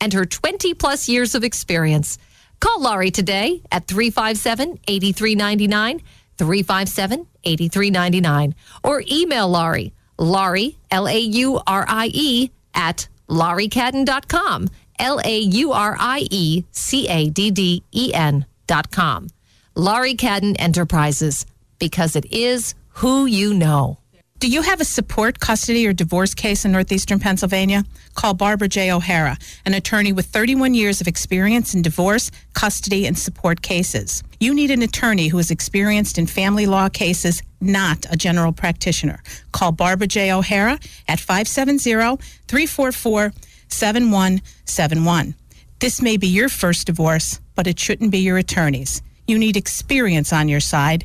and 0.00 0.12
her 0.12 0.24
20 0.24 0.74
plus 0.74 1.08
years 1.08 1.34
of 1.34 1.44
experience. 1.44 2.18
Call 2.60 2.82
Laurie 2.82 3.10
today 3.10 3.62
at 3.72 3.86
357 3.86 4.78
8399, 4.86 6.00
357 6.36 7.26
8399, 7.44 8.54
or 8.84 9.02
email 9.10 9.48
Laurie, 9.48 9.92
Laurie, 10.18 10.76
L 10.90 11.08
A 11.08 11.18
U 11.18 11.60
R 11.66 11.84
I 11.88 12.10
E, 12.12 12.50
at 12.74 13.08
lauriecadden.com, 13.28 14.68
L 14.98 15.20
A 15.24 15.38
U 15.38 15.72
R 15.72 15.96
I 15.98 16.26
E 16.30 16.64
C 16.70 17.08
A 17.08 17.30
D 17.30 17.50
D 17.50 17.82
E 17.92 18.12
N.com. 18.12 19.28
Laurie 19.74 20.16
Cadden 20.16 20.56
Enterprises, 20.58 21.46
because 21.78 22.16
it 22.16 22.30
is 22.30 22.74
who 22.88 23.24
you 23.24 23.54
know. 23.54 23.99
Do 24.40 24.48
you 24.48 24.62
have 24.62 24.80
a 24.80 24.86
support, 24.86 25.38
custody, 25.38 25.86
or 25.86 25.92
divorce 25.92 26.32
case 26.32 26.64
in 26.64 26.72
Northeastern 26.72 27.20
Pennsylvania? 27.20 27.84
Call 28.14 28.32
Barbara 28.32 28.68
J. 28.68 28.90
O'Hara, 28.90 29.36
an 29.66 29.74
attorney 29.74 30.14
with 30.14 30.24
31 30.28 30.72
years 30.72 31.02
of 31.02 31.06
experience 31.06 31.74
in 31.74 31.82
divorce, 31.82 32.30
custody, 32.54 33.04
and 33.06 33.18
support 33.18 33.60
cases. 33.60 34.22
You 34.40 34.54
need 34.54 34.70
an 34.70 34.80
attorney 34.80 35.28
who 35.28 35.38
is 35.38 35.50
experienced 35.50 36.16
in 36.16 36.26
family 36.26 36.64
law 36.64 36.88
cases, 36.88 37.42
not 37.60 38.06
a 38.10 38.16
general 38.16 38.50
practitioner. 38.50 39.22
Call 39.52 39.72
Barbara 39.72 40.06
J. 40.06 40.32
O'Hara 40.32 40.78
at 41.06 41.20
570 41.20 42.16
344 42.48 43.32
7171. 43.68 45.34
This 45.80 46.00
may 46.00 46.16
be 46.16 46.28
your 46.28 46.48
first 46.48 46.86
divorce, 46.86 47.40
but 47.56 47.66
it 47.66 47.78
shouldn't 47.78 48.10
be 48.10 48.20
your 48.20 48.38
attorney's. 48.38 49.02
You 49.26 49.38
need 49.38 49.58
experience 49.58 50.32
on 50.32 50.48
your 50.48 50.60
side. 50.60 51.04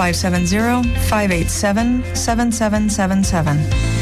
570 0.01 0.81
587 1.09 2.03
7777. 2.15 4.00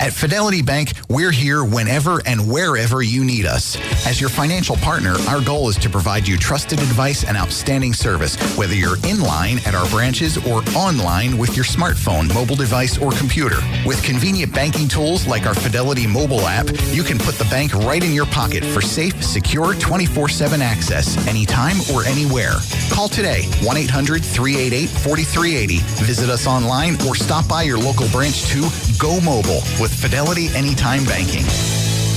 At 0.00 0.12
Fidelity 0.12 0.62
Bank, 0.62 0.92
we're 1.08 1.32
here 1.32 1.64
whenever 1.64 2.22
and 2.24 2.50
wherever 2.50 3.02
you 3.02 3.24
need 3.24 3.46
us. 3.46 3.76
As 4.06 4.20
your 4.20 4.30
financial 4.30 4.76
partner, 4.76 5.16
our 5.28 5.40
goal 5.40 5.68
is 5.68 5.76
to 5.78 5.90
provide 5.90 6.26
you 6.26 6.36
trusted 6.36 6.78
advice 6.78 7.24
and 7.24 7.36
outstanding 7.36 7.92
service, 7.92 8.36
whether 8.56 8.74
you're 8.74 8.96
in 9.04 9.20
line 9.20 9.58
at 9.66 9.74
our 9.74 9.88
branches 9.90 10.36
or 10.46 10.62
online 10.76 11.36
with 11.36 11.56
your 11.56 11.64
smartphone, 11.64 12.32
mobile 12.32 12.54
device, 12.54 12.96
or 12.96 13.10
computer. 13.12 13.58
With 13.84 14.02
convenient 14.04 14.54
banking 14.54 14.86
tools 14.86 15.26
like 15.26 15.46
our 15.46 15.54
Fidelity 15.54 16.06
mobile 16.06 16.42
app, 16.42 16.68
you 16.92 17.02
can 17.02 17.18
put 17.18 17.34
the 17.34 17.46
bank 17.50 17.74
right 17.74 18.02
in 18.02 18.12
your 18.12 18.26
pocket 18.26 18.64
for 18.64 18.80
safe, 18.80 19.22
secure 19.24 19.74
24 19.74 20.28
7 20.28 20.62
access 20.62 21.16
anytime 21.26 21.76
or 21.92 22.04
anywhere. 22.04 22.54
Call 22.90 23.08
today 23.08 23.42
1 23.64 23.76
800 23.76 24.24
388 24.24 24.88
4380. 24.88 25.78
Visit 26.04 26.30
us 26.30 26.46
online 26.46 26.94
or 27.06 27.16
stop 27.16 27.48
by 27.48 27.62
your 27.64 27.78
local 27.78 28.08
branch 28.10 28.44
to 28.50 28.60
go 28.98 29.20
mobile 29.20 29.62
with 29.80 29.87
Fidelity 29.88 30.48
Anytime 30.54 31.04
Banking. 31.04 31.44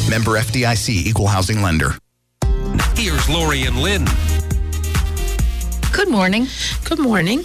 Member 0.10 0.40
FDIC 0.40 0.90
Equal 0.90 1.28
Housing 1.28 1.62
Lender. 1.62 1.96
Here's 2.96 3.28
Laurie 3.30 3.64
and 3.64 3.82
Lynn. 3.82 4.06
Good 5.92 6.10
morning. 6.10 6.48
Good 6.86 7.00
morning. 7.00 7.44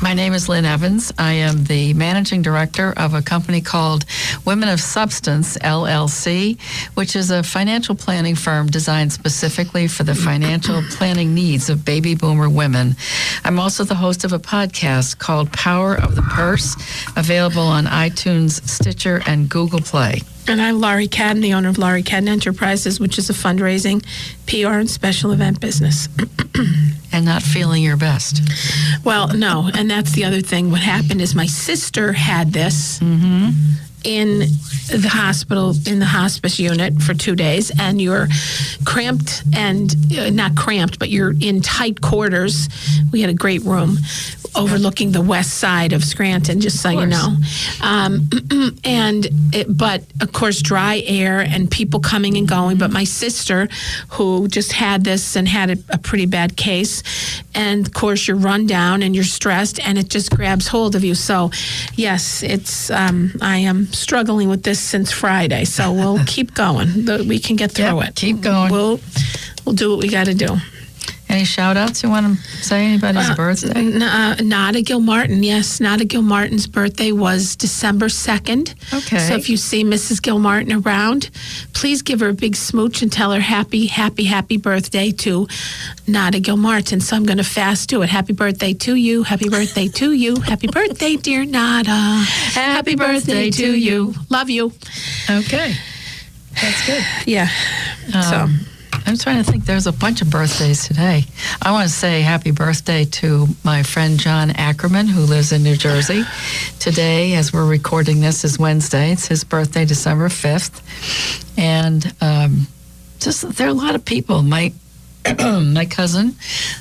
My 0.00 0.14
name 0.14 0.32
is 0.32 0.48
Lynn 0.48 0.64
Evans. 0.64 1.12
I 1.18 1.32
am 1.32 1.64
the 1.64 1.94
managing 1.94 2.42
director 2.42 2.92
of 2.96 3.14
a 3.14 3.22
company 3.22 3.60
called 3.60 4.04
Women 4.44 4.68
of 4.68 4.80
Substance, 4.80 5.56
LLC, 5.58 6.60
which 6.94 7.14
is 7.14 7.30
a 7.30 7.42
financial 7.42 7.94
planning 7.94 8.34
firm 8.34 8.66
designed 8.66 9.12
specifically 9.12 9.86
for 9.86 10.02
the 10.02 10.14
financial 10.14 10.82
planning 10.90 11.34
needs 11.34 11.68
of 11.68 11.84
baby 11.84 12.14
boomer 12.14 12.48
women. 12.48 12.96
I'm 13.44 13.60
also 13.60 13.84
the 13.84 13.94
host 13.94 14.24
of 14.24 14.32
a 14.32 14.38
podcast 14.38 15.18
called 15.18 15.52
Power 15.52 15.94
of 15.94 16.16
the 16.16 16.22
Purse, 16.22 16.74
available 17.16 17.62
on 17.62 17.84
iTunes, 17.84 18.66
Stitcher, 18.68 19.20
and 19.26 19.48
Google 19.48 19.80
Play. 19.80 20.22
And 20.48 20.60
I'm 20.60 20.80
Laurie 20.80 21.08
Cadden, 21.08 21.40
the 21.40 21.54
owner 21.54 21.68
of 21.68 21.78
Laurie 21.78 22.02
Cadden 22.02 22.28
Enterprises, 22.28 22.98
which 22.98 23.16
is 23.16 23.30
a 23.30 23.32
fundraising, 23.32 24.04
PR, 24.46 24.78
and 24.78 24.90
special 24.90 25.30
event 25.30 25.60
business. 25.60 26.08
And 27.14 27.26
not 27.26 27.42
feeling 27.42 27.82
your 27.82 27.98
best. 27.98 28.40
Well, 29.04 29.28
no, 29.36 29.68
and 29.74 29.90
that's 29.90 30.12
the 30.12 30.24
other 30.24 30.40
thing. 30.40 30.70
What 30.70 30.80
happened 30.80 31.20
is 31.20 31.34
my 31.34 31.44
sister 31.44 32.14
had 32.14 32.54
this 32.54 33.00
mm-hmm. 33.00 33.50
In 34.04 34.40
the 34.90 35.08
hospital, 35.10 35.74
in 35.86 35.98
the 35.98 36.06
hospice 36.06 36.58
unit 36.58 37.00
for 37.00 37.14
two 37.14 37.34
days, 37.34 37.70
and 37.78 38.00
you're 38.00 38.28
cramped 38.84 39.42
and 39.54 39.94
uh, 40.18 40.30
not 40.30 40.56
cramped, 40.56 40.98
but 40.98 41.08
you're 41.08 41.34
in 41.40 41.60
tight 41.60 42.00
quarters. 42.00 42.68
We 43.12 43.20
had 43.20 43.30
a 43.30 43.34
great 43.34 43.62
room 43.62 43.98
overlooking 44.54 45.12
the 45.12 45.22
west 45.22 45.54
side 45.54 45.92
of 45.92 46.04
Scranton, 46.04 46.60
just 46.60 46.80
so 46.82 46.90
you 46.90 47.06
know. 47.06 47.36
Um, 47.82 48.28
and 48.84 49.26
it, 49.52 49.66
but 49.76 50.04
of 50.20 50.32
course, 50.32 50.60
dry 50.60 51.02
air 51.06 51.40
and 51.40 51.70
people 51.70 52.00
coming 52.00 52.36
and 52.36 52.46
going. 52.46 52.78
But 52.78 52.90
my 52.90 53.04
sister, 53.04 53.68
who 54.10 54.48
just 54.48 54.72
had 54.72 55.04
this 55.04 55.36
and 55.36 55.48
had 55.48 55.70
a, 55.70 55.76
a 55.90 55.98
pretty 55.98 56.26
bad 56.26 56.56
case, 56.56 57.02
and 57.54 57.86
of 57.86 57.94
course, 57.94 58.28
you're 58.28 58.36
run 58.36 58.66
down 58.66 59.02
and 59.02 59.14
you're 59.14 59.24
stressed, 59.24 59.80
and 59.86 59.98
it 59.98 60.08
just 60.08 60.34
grabs 60.34 60.68
hold 60.68 60.94
of 60.94 61.04
you. 61.04 61.14
So, 61.14 61.50
yes, 61.94 62.42
it's 62.42 62.90
um, 62.90 63.32
I 63.40 63.58
am 63.58 63.91
struggling 63.94 64.48
with 64.48 64.62
this 64.62 64.80
since 64.80 65.10
Friday. 65.12 65.64
So 65.64 65.92
we'll 65.92 66.24
keep 66.26 66.54
going. 66.54 67.04
The- 67.04 67.24
We 67.28 67.38
can 67.38 67.56
get 67.56 67.72
through 67.72 67.98
Yep, 68.00 68.08
it. 68.08 68.14
keep 68.14 68.40
going. 68.40 68.70
We'll 68.72 69.00
we'll 69.64 69.74
do 69.74 69.90
what 69.90 69.98
we 70.00 70.08
got 70.08 70.26
to 70.26 70.34
do. 70.34 70.56
Any 71.32 71.44
shout 71.44 71.78
outs 71.78 72.02
you 72.02 72.10
want 72.10 72.36
to 72.38 72.42
say? 72.62 72.84
Anybody's 72.84 73.34
birthday? 73.34 73.72
N- 73.74 74.02
uh, 74.02 74.36
Nada 74.42 74.82
Gilmartin, 74.82 75.42
yes. 75.42 75.80
Nada 75.80 76.04
Gilmartin's 76.04 76.66
birthday 76.66 77.10
was 77.10 77.56
December 77.56 78.08
2nd. 78.08 78.74
Okay. 78.92 79.18
So 79.18 79.34
if 79.36 79.48
you 79.48 79.56
see 79.56 79.82
Mrs. 79.82 80.20
Gilmartin 80.20 80.74
around, 80.74 81.30
please 81.72 82.02
give 82.02 82.20
her 82.20 82.28
a 82.28 82.34
big 82.34 82.54
smooch 82.54 83.00
and 83.00 83.10
tell 83.10 83.32
her 83.32 83.40
happy, 83.40 83.86
happy, 83.86 84.24
happy 84.24 84.58
birthday 84.58 85.10
to 85.10 85.48
Nada 86.06 86.38
Gilmartin. 86.38 87.00
So 87.00 87.16
I'm 87.16 87.24
going 87.24 87.38
to 87.38 87.44
fast 87.44 87.88
do 87.88 88.02
it. 88.02 88.10
Happy 88.10 88.34
birthday 88.34 88.74
to 88.74 88.94
you. 88.94 89.22
Happy 89.22 89.48
birthday 89.48 89.88
to 89.88 90.12
you. 90.12 90.36
Happy 90.36 90.66
birthday, 90.66 91.16
dear 91.16 91.46
Nada. 91.46 91.90
Happy 92.52 92.94
birthday 92.94 93.48
to 93.50 93.74
you. 93.74 94.12
Love 94.28 94.50
you. 94.50 94.70
Okay. 95.30 95.76
That's 96.60 96.86
good. 96.86 97.02
Yeah. 97.26 97.48
so. 98.10 98.48
I'm 99.06 99.16
trying 99.16 99.42
to 99.42 99.50
think. 99.50 99.64
There's 99.64 99.86
a 99.86 99.92
bunch 99.92 100.22
of 100.22 100.30
birthdays 100.30 100.86
today. 100.86 101.24
I 101.60 101.72
want 101.72 101.88
to 101.88 101.94
say 101.94 102.20
happy 102.22 102.50
birthday 102.50 103.04
to 103.04 103.46
my 103.64 103.82
friend 103.82 104.18
John 104.18 104.50
Ackerman, 104.50 105.06
who 105.06 105.22
lives 105.22 105.52
in 105.52 105.62
New 105.62 105.76
Jersey. 105.76 106.24
Today, 106.78 107.34
as 107.34 107.52
we're 107.52 107.66
recording 107.66 108.20
this, 108.20 108.44
is 108.44 108.58
Wednesday. 108.58 109.12
It's 109.12 109.26
his 109.26 109.44
birthday, 109.44 109.84
December 109.84 110.28
5th. 110.28 110.82
And 111.58 112.14
um, 112.20 112.66
just 113.18 113.56
there 113.56 113.66
are 113.66 113.70
a 113.70 113.74
lot 113.74 113.94
of 113.94 114.04
people. 114.04 114.42
My 114.42 114.72
my 115.38 115.86
cousin 115.86 116.34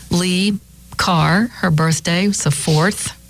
Lee 0.10 0.60
Carr, 0.98 1.48
her 1.48 1.72
birthday 1.72 2.28
was 2.28 2.44
the 2.44 2.52
fourth. 2.52 3.21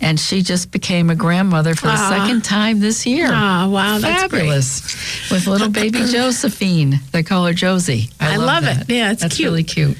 And 0.00 0.18
she 0.18 0.42
just 0.42 0.70
became 0.70 1.10
a 1.10 1.14
grandmother 1.14 1.74
for 1.74 1.86
the 1.86 2.08
second 2.08 2.44
time 2.44 2.80
this 2.80 3.06
year. 3.06 3.28
Oh, 3.28 3.68
wow, 3.70 3.98
that's 3.98 4.28
great. 4.28 4.40
Fabulous. 4.40 5.30
With 5.30 5.46
little 5.46 5.68
baby 5.70 5.98
Josephine. 6.06 7.00
They 7.12 7.22
call 7.22 7.46
her 7.46 7.52
Josie. 7.52 8.08
I 8.20 8.36
love 8.36 8.64
it. 8.64 8.86
that. 8.86 8.90
Yeah, 8.90 9.12
it's 9.12 9.22
that's 9.22 9.36
cute. 9.36 9.46
really 9.46 9.64
cute. 9.64 9.96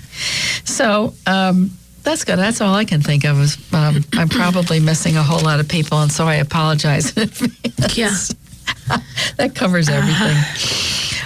So, 0.64 1.14
um, 1.26 1.70
that's 2.02 2.24
good. 2.24 2.36
That's 2.38 2.60
all 2.60 2.74
I 2.74 2.84
can 2.84 3.00
think 3.00 3.24
of. 3.24 3.40
Is 3.40 3.56
um, 3.72 4.04
I'm 4.14 4.28
probably 4.28 4.80
missing 4.80 5.16
a 5.16 5.22
whole 5.22 5.40
lot 5.40 5.60
of 5.60 5.68
people, 5.68 5.98
and 5.98 6.10
so 6.10 6.26
I 6.26 6.36
apologize. 6.36 7.12
Yeah. 7.94 8.14
that 9.36 9.54
covers 9.54 9.88
everything. 9.88 10.36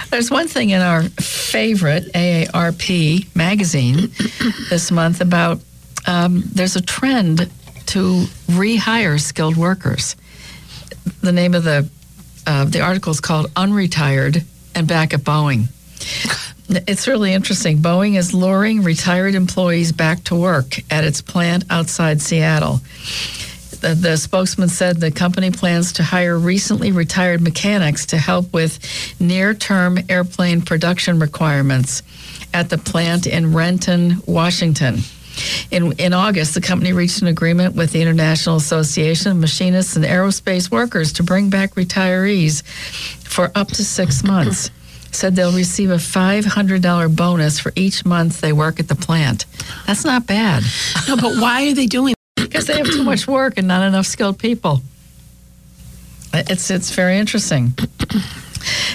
There's 0.09 0.29
one 0.31 0.47
thing 0.47 0.71
in 0.71 0.81
our 0.81 1.03
favorite 1.03 2.05
AARP 2.13 3.35
magazine 3.35 4.11
this 4.69 4.91
month 4.91 5.21
about 5.21 5.59
um, 6.07 6.43
there's 6.53 6.75
a 6.75 6.81
trend 6.81 7.49
to 7.87 8.25
rehire 8.47 9.19
skilled 9.19 9.57
workers. 9.57 10.15
The 11.21 11.31
name 11.31 11.53
of 11.53 11.63
the 11.63 11.89
uh, 12.45 12.65
the 12.65 12.81
article 12.81 13.11
is 13.11 13.19
called 13.19 13.47
"Unretired 13.55 14.43
and 14.75 14.87
Back 14.87 15.13
at 15.13 15.21
Boeing." 15.21 15.67
It's 16.69 17.07
really 17.07 17.31
interesting. 17.31 17.77
Boeing 17.77 18.17
is 18.17 18.33
luring 18.33 18.83
retired 18.83 19.35
employees 19.35 19.93
back 19.93 20.25
to 20.25 20.35
work 20.35 20.77
at 20.91 21.05
its 21.05 21.21
plant 21.21 21.63
outside 21.69 22.21
Seattle. 22.21 22.81
The, 23.79 23.95
the 23.95 24.17
spokesman 24.17 24.69
said 24.69 24.97
the 24.97 25.11
company 25.11 25.51
plans 25.51 25.93
to 25.93 26.03
hire 26.03 26.37
recently 26.37 26.91
retired 26.91 27.41
mechanics 27.41 28.07
to 28.07 28.17
help 28.17 28.51
with 28.51 28.79
near 29.19 29.53
term 29.53 29.99
airplane 30.09 30.61
production 30.61 31.19
requirements 31.19 32.01
at 32.53 32.69
the 32.69 32.77
plant 32.77 33.27
in 33.27 33.53
Renton, 33.53 34.21
Washington. 34.25 34.99
In, 35.71 35.93
in 35.93 36.13
August, 36.13 36.53
the 36.53 36.61
company 36.61 36.93
reached 36.93 37.21
an 37.21 37.27
agreement 37.27 37.75
with 37.75 37.91
the 37.91 38.01
International 38.01 38.55
Association 38.55 39.31
of 39.31 39.37
Machinists 39.37 39.95
and 39.95 40.05
Aerospace 40.05 40.71
Workers 40.71 41.13
to 41.13 41.23
bring 41.23 41.49
back 41.49 41.75
retirees 41.75 42.63
for 43.23 43.51
up 43.55 43.67
to 43.69 43.83
six 43.83 44.23
months. 44.23 44.69
Said 45.11 45.35
they'll 45.35 45.53
receive 45.53 45.89
a 45.89 45.95
$500 45.95 47.15
bonus 47.15 47.59
for 47.59 47.71
each 47.75 48.05
month 48.05 48.41
they 48.41 48.53
work 48.53 48.79
at 48.79 48.87
the 48.87 48.95
plant. 48.95 49.45
That's 49.87 50.03
not 50.05 50.27
bad 50.27 50.63
No, 51.07 51.15
but 51.15 51.37
why 51.37 51.69
are 51.69 51.73
they 51.73 51.85
doing 51.87 52.13
because 52.35 52.65
they 52.65 52.77
have 52.77 52.87
too 52.87 53.03
much 53.03 53.27
work 53.27 53.53
and 53.57 53.67
not 53.67 53.85
enough 53.87 54.05
skilled 54.05 54.37
people. 54.37 54.81
It's 56.33 56.69
it's 56.69 56.91
very 56.91 57.17
interesting. 57.17 57.73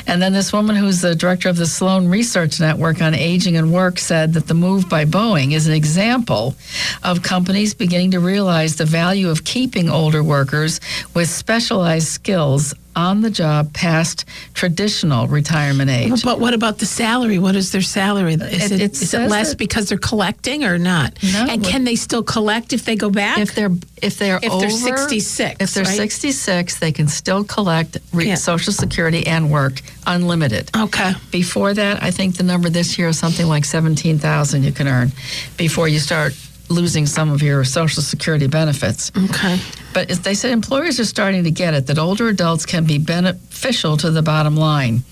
And 0.06 0.20
then 0.20 0.32
this 0.32 0.52
woman 0.52 0.76
who's 0.76 1.00
the 1.00 1.14
director 1.14 1.48
of 1.48 1.56
the 1.56 1.66
Sloan 1.66 2.08
Research 2.08 2.60
Network 2.60 3.00
on 3.00 3.14
Aging 3.14 3.56
and 3.56 3.72
Work 3.72 3.98
said 3.98 4.34
that 4.34 4.46
the 4.46 4.54
move 4.54 4.88
by 4.88 5.04
Boeing 5.04 5.52
is 5.52 5.66
an 5.66 5.74
example 5.74 6.54
of 7.02 7.22
companies 7.22 7.74
beginning 7.74 8.10
to 8.12 8.20
realize 8.20 8.76
the 8.76 8.84
value 8.84 9.28
of 9.28 9.44
keeping 9.44 9.88
older 9.88 10.22
workers 10.22 10.80
with 11.14 11.28
specialized 11.28 12.08
skills 12.08 12.74
on 12.96 13.20
the 13.22 13.30
job 13.30 13.72
past 13.72 14.24
traditional 14.54 15.26
retirement 15.28 15.90
age. 15.90 16.22
But 16.22 16.40
what 16.40 16.54
about 16.54 16.78
the 16.78 16.86
salary? 16.86 17.38
What 17.38 17.56
is 17.56 17.72
their 17.72 17.82
salary? 17.82 18.34
Is 18.34 18.70
It- 18.70 18.72
it, 18.72 18.80
it 18.80 18.92
is 19.02 19.14
it 19.14 19.28
less 19.28 19.54
because 19.54 19.88
they're 19.88 19.98
collecting 19.98 20.64
or 20.64 20.78
not? 20.78 21.16
No, 21.22 21.46
and 21.48 21.64
can 21.64 21.84
they 21.84 21.96
still 21.96 22.22
collect 22.22 22.72
if 22.72 22.84
they 22.84 22.96
go 22.96 23.10
back? 23.10 23.38
If 23.38 23.54
they're 23.54 23.70
if 24.02 24.18
they're 24.18 24.36
If 24.42 24.42
they're 24.42 24.50
over- 24.52 24.68
66, 24.68 25.56
if 25.60 25.74
they're 25.74 25.84
right? 25.84 25.96
66, 25.96 26.76
they 26.78 26.90
can 26.92 27.06
still 27.08 27.44
collect 27.44 27.98
re- 28.12 28.26
Yeah. 28.28 28.34
Social 28.34 28.72
Security 28.72 29.26
and 29.26 29.50
work 29.50 29.80
unlimited. 30.06 30.70
okay. 30.76 31.12
Before 31.30 31.72
that, 31.74 32.02
I 32.02 32.10
think 32.10 32.36
the 32.36 32.42
number 32.42 32.68
this 32.68 32.98
year 32.98 33.08
is 33.08 33.18
something 33.18 33.46
like 33.46 33.64
17,000 33.64 34.64
you 34.64 34.72
can 34.72 34.88
earn 34.88 35.12
before 35.56 35.86
you 35.88 35.98
start 36.00 36.34
losing 36.68 37.06
some 37.06 37.30
of 37.30 37.42
your 37.42 37.64
Social 37.64 38.02
Security 38.02 38.46
benefits. 38.46 39.12
Okay. 39.16 39.58
But 39.92 40.10
as 40.10 40.20
they 40.20 40.34
said 40.34 40.52
employers 40.52 40.98
are 40.98 41.04
starting 41.04 41.44
to 41.44 41.50
get 41.50 41.74
it 41.74 41.86
that 41.86 41.98
older 41.98 42.28
adults 42.28 42.66
can 42.66 42.84
be 42.84 42.98
beneficial 42.98 43.96
to 43.98 44.10
the 44.10 44.22
bottom 44.22 44.56
line. 44.56 45.02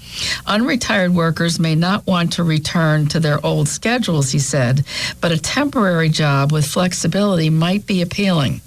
Unretired 0.47 1.11
workers 1.11 1.61
may 1.61 1.75
not 1.75 2.07
want 2.07 2.33
to 2.35 2.45
return 2.45 3.07
to 3.09 3.21
their 3.21 3.45
old 3.45 3.69
schedules, 3.69 4.31
he 4.31 4.39
said, 4.39 4.85
but 5.21 5.33
a 5.33 5.39
temporary 5.39 6.09
job 6.09 6.53
with 6.53 6.67
flexibility 6.67 7.51
might 7.51 7.87
be 7.87 8.03
appealing. 8.03 8.61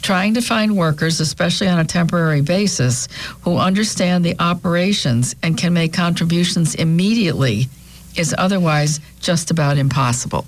Trying 0.00 0.34
to 0.34 0.40
find 0.40 0.76
workers, 0.76 1.20
especially 1.20 1.68
on 1.68 1.80
a 1.80 1.84
temporary 1.84 2.40
basis, 2.40 3.08
who 3.42 3.56
understand 3.56 4.24
the 4.24 4.36
operations 4.38 5.34
and 5.42 5.58
can 5.58 5.72
make 5.72 5.92
contributions 5.92 6.76
immediately 6.76 7.68
is 8.16 8.34
otherwise 8.36 9.00
just 9.20 9.50
about 9.50 9.78
impossible. 9.78 10.46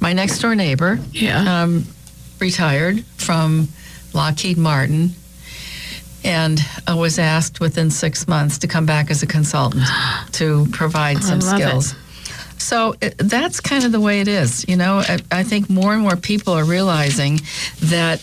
My 0.00 0.12
next 0.12 0.38
door 0.40 0.54
neighbor 0.54 0.98
Yeah. 1.12 1.62
um, 1.62 1.86
retired 2.38 3.04
from 3.16 3.68
Lockheed 4.12 4.58
Martin 4.58 5.10
and 6.24 6.60
uh, 6.90 6.96
was 6.96 7.18
asked 7.18 7.60
within 7.60 7.90
six 7.90 8.26
months 8.26 8.58
to 8.58 8.66
come 8.68 8.86
back 8.86 9.10
as 9.10 9.22
a 9.22 9.26
consultant 9.26 9.84
to 10.32 10.66
provide 10.72 11.22
some 11.22 11.40
love 11.40 11.60
it. 11.60 11.62
skills. 11.64 11.94
So 12.58 12.94
it, 13.00 13.16
that's 13.18 13.60
kind 13.60 13.84
of 13.84 13.92
the 13.92 14.00
way 14.00 14.20
it 14.20 14.28
is. 14.28 14.64
You 14.68 14.76
know, 14.76 14.98
I, 14.98 15.18
I 15.30 15.42
think 15.44 15.68
more 15.70 15.92
and 15.92 16.02
more 16.02 16.16
people 16.16 16.54
are 16.54 16.64
realizing 16.64 17.40
that 17.82 18.20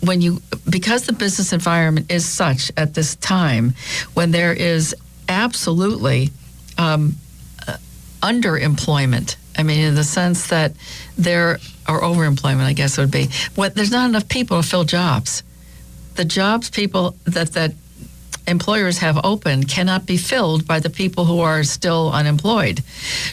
when 0.00 0.20
you, 0.20 0.40
because 0.68 1.04
the 1.06 1.12
business 1.12 1.52
environment 1.52 2.10
is 2.10 2.24
such 2.24 2.70
at 2.76 2.94
this 2.94 3.16
time, 3.16 3.74
when 4.14 4.30
there 4.30 4.52
is 4.52 4.94
absolutely 5.28 6.30
um, 6.78 7.16
uh, 7.16 7.29
underemployment. 8.22 9.36
I 9.56 9.62
mean, 9.62 9.80
in 9.80 9.94
the 9.94 10.04
sense 10.04 10.48
that 10.48 10.72
there, 11.18 11.58
or 11.88 12.00
overemployment, 12.00 12.64
I 12.64 12.72
guess 12.72 12.98
it 12.98 13.00
would 13.00 13.10
be. 13.10 13.28
What 13.54 13.74
there's 13.74 13.90
not 13.90 14.08
enough 14.08 14.28
people 14.28 14.62
to 14.62 14.68
fill 14.68 14.84
jobs. 14.84 15.42
The 16.14 16.24
jobs 16.24 16.70
people 16.70 17.16
that 17.24 17.52
that 17.52 17.72
employers 18.50 18.98
have 18.98 19.18
open 19.24 19.64
cannot 19.64 20.04
be 20.04 20.16
filled 20.16 20.66
by 20.66 20.80
the 20.80 20.90
people 20.90 21.24
who 21.24 21.40
are 21.40 21.62
still 21.64 22.10
unemployed. 22.12 22.82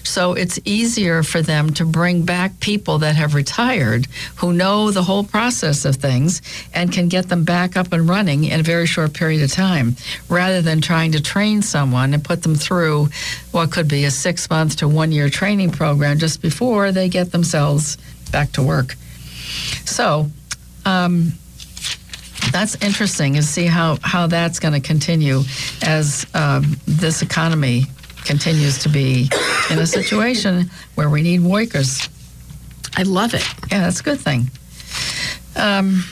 So 0.03 0.33
it's 0.33 0.59
easier 0.63 1.23
for 1.23 1.41
them 1.41 1.73
to 1.73 1.85
bring 1.85 2.23
back 2.23 2.59
people 2.59 2.99
that 2.99 3.15
have 3.15 3.33
retired 3.33 4.07
who 4.37 4.53
know 4.53 4.91
the 4.91 5.03
whole 5.03 5.23
process 5.23 5.83
of 5.85 5.95
things 5.97 6.41
and 6.73 6.91
can 6.91 7.07
get 7.07 7.29
them 7.29 7.43
back 7.43 7.75
up 7.75 7.91
and 7.91 8.07
running 8.07 8.45
in 8.45 8.59
a 8.59 8.63
very 8.63 8.85
short 8.85 9.13
period 9.13 9.41
of 9.43 9.51
time 9.51 9.95
rather 10.29 10.61
than 10.61 10.79
trying 10.79 11.11
to 11.11 11.21
train 11.21 11.61
someone 11.61 12.13
and 12.13 12.23
put 12.23 12.43
them 12.43 12.55
through 12.55 13.09
what 13.51 13.71
could 13.71 13.87
be 13.87 14.05
a 14.05 14.11
six 14.11 14.49
month 14.49 14.77
to 14.77 14.87
one 14.87 15.11
year 15.11 15.29
training 15.29 15.71
program 15.71 16.17
just 16.19 16.41
before 16.41 16.91
they 16.91 17.09
get 17.09 17.31
themselves 17.31 17.97
back 18.31 18.51
to 18.51 18.61
work. 18.61 18.95
So, 19.85 20.29
um, 20.85 21.33
that's 22.57 22.75
interesting 22.83 23.35
to 23.35 23.43
see 23.43 23.67
how, 23.67 23.97
how 24.01 24.25
that's 24.25 24.59
going 24.59 24.73
to 24.73 24.79
continue 24.79 25.41
as 25.83 26.25
um, 26.33 26.75
this 26.87 27.21
economy 27.21 27.83
continues 28.25 28.79
to 28.79 28.89
be 28.89 29.29
in 29.69 29.77
a 29.77 29.85
situation 29.85 30.69
where 30.95 31.07
we 31.07 31.21
need 31.21 31.41
workers. 31.41 32.09
I 32.95 33.03
love 33.03 33.35
it. 33.35 33.47
Yeah, 33.71 33.81
that's 33.81 33.99
a 33.99 34.03
good 34.03 34.19
thing. 34.19 34.49
Um, 35.55 36.03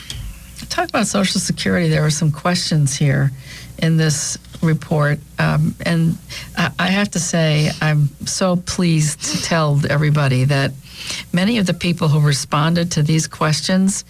talk 0.69 0.87
about 0.89 1.07
Social 1.07 1.41
Security. 1.41 1.89
There 1.89 2.03
were 2.03 2.11
some 2.11 2.31
questions 2.31 2.95
here 2.95 3.31
in 3.79 3.97
this 3.97 4.37
report, 4.61 5.19
um, 5.39 5.75
and 5.85 6.17
I, 6.57 6.87
have 6.87 7.11
to 7.11 7.19
say 7.19 7.69
I'm 7.81 8.09
so 8.25 8.55
pleased 8.55 9.21
to 9.23 9.41
tell 9.43 9.79
everybody 9.89 10.45
that 10.45 10.71
many 11.33 11.57
of 11.57 11.65
the 11.65 11.73
people 11.73 12.07
who 12.07 12.19
responded 12.19 12.91
to 12.93 13.03
these 13.03 13.27
questions 13.27 14.05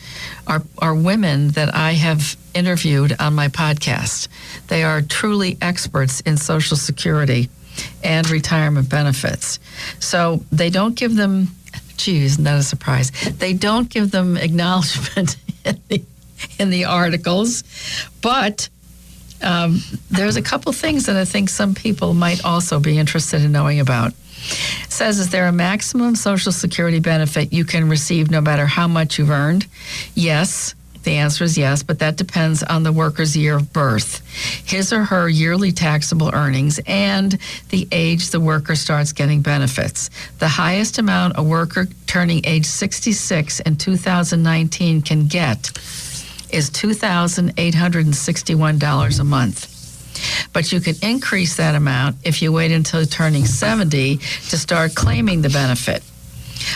are 0.48 0.62
are 0.78 0.96
women 0.96 1.50
that 1.50 1.74
I 1.74 1.92
have 1.94 2.38
interviewed 2.54 3.16
on 3.20 3.34
my 3.34 3.48
podcast. 3.50 4.28
They 4.68 4.84
are 4.84 5.02
truly 5.02 5.58
experts 5.62 6.22
in 6.22 6.38
Social 6.38 6.78
Security 6.78 7.50
and 8.04 8.30
retirement 8.30 8.90
benefits. 8.90 9.60
So 10.00 10.44
they 10.52 10.70
don't 10.70 10.96
give 10.96 11.16
them, 11.16 11.50
gee, 11.98 12.24
isn't 12.24 12.48
a 12.48 12.64
surprise? 12.64 13.12
They 13.12 13.54
don't 13.54 13.90
give 13.90 14.12
them 14.12 14.38
acknowledgement 14.48 15.38
in 15.66 15.80
the, 15.90 16.04
in 16.60 16.70
the 16.70 16.86
articles, 16.86 17.64
but 18.22 18.70
um, 19.46 19.80
there's 20.10 20.36
a 20.36 20.42
couple 20.42 20.72
things 20.74 21.06
that 21.06 21.16
I 21.16 21.26
think 21.26 21.50
some 21.50 21.76
people 21.76 22.14
might 22.14 22.44
also 22.44 22.80
be 22.80 22.98
interested 22.98 23.42
in 23.44 23.52
knowing 23.52 23.80
about. 23.80 24.12
It 24.12 24.92
says, 24.92 25.20
is 25.20 25.30
there 25.30 25.48
a 25.48 25.52
maximum 25.52 26.16
Social 26.16 26.52
Security 26.52 27.00
benefit 27.00 27.54
you 27.54 27.66
can 27.66 27.90
receive 27.90 28.30
no 28.30 28.42
matter 28.42 28.66
how 28.66 28.88
much 28.88 29.18
you've 29.18 29.30
earned? 29.30 29.66
Yes. 30.14 30.76
The 31.04 31.18
answer 31.18 31.44
is 31.44 31.56
yes, 31.56 31.84
but 31.84 32.00
that 32.00 32.16
depends 32.16 32.64
on 32.64 32.82
the 32.82 32.92
worker's 32.92 33.38
year 33.38 33.58
of 33.58 33.72
birth, 33.72 34.24
his 34.66 34.92
or 34.92 35.04
her 35.04 35.30
yearly 35.30 35.72
taxable 35.72 36.32
earnings, 36.34 36.80
and 36.88 37.38
the 37.70 37.88
age 37.92 38.32
the 38.32 38.40
worker 38.40 38.76
starts 38.76 39.14
getting 39.14 39.44
benefits. 39.44 40.10
The 40.40 40.48
highest 40.48 40.98
amount 40.98 41.38
a 41.38 41.44
worker 41.44 41.88
turning 42.08 42.42
age 42.44 42.66
66 42.66 43.60
in 43.60 43.76
2019 43.76 45.04
can 45.04 45.28
get 45.28 45.70
is 46.56 46.70
$2,861 46.72 49.20
a 49.20 49.24
month. 49.24 49.72
but 50.54 50.72
you 50.72 50.80
can 50.80 50.96
increase 51.02 51.58
that 51.58 51.76
amount 51.76 52.16
if 52.24 52.42
you 52.42 52.50
wait 52.50 52.72
until 52.72 53.06
turning 53.06 53.46
70 53.46 54.16
to 54.50 54.58
start 54.58 54.96
claiming 54.96 55.42
the 55.42 55.50
benefit. 55.50 56.02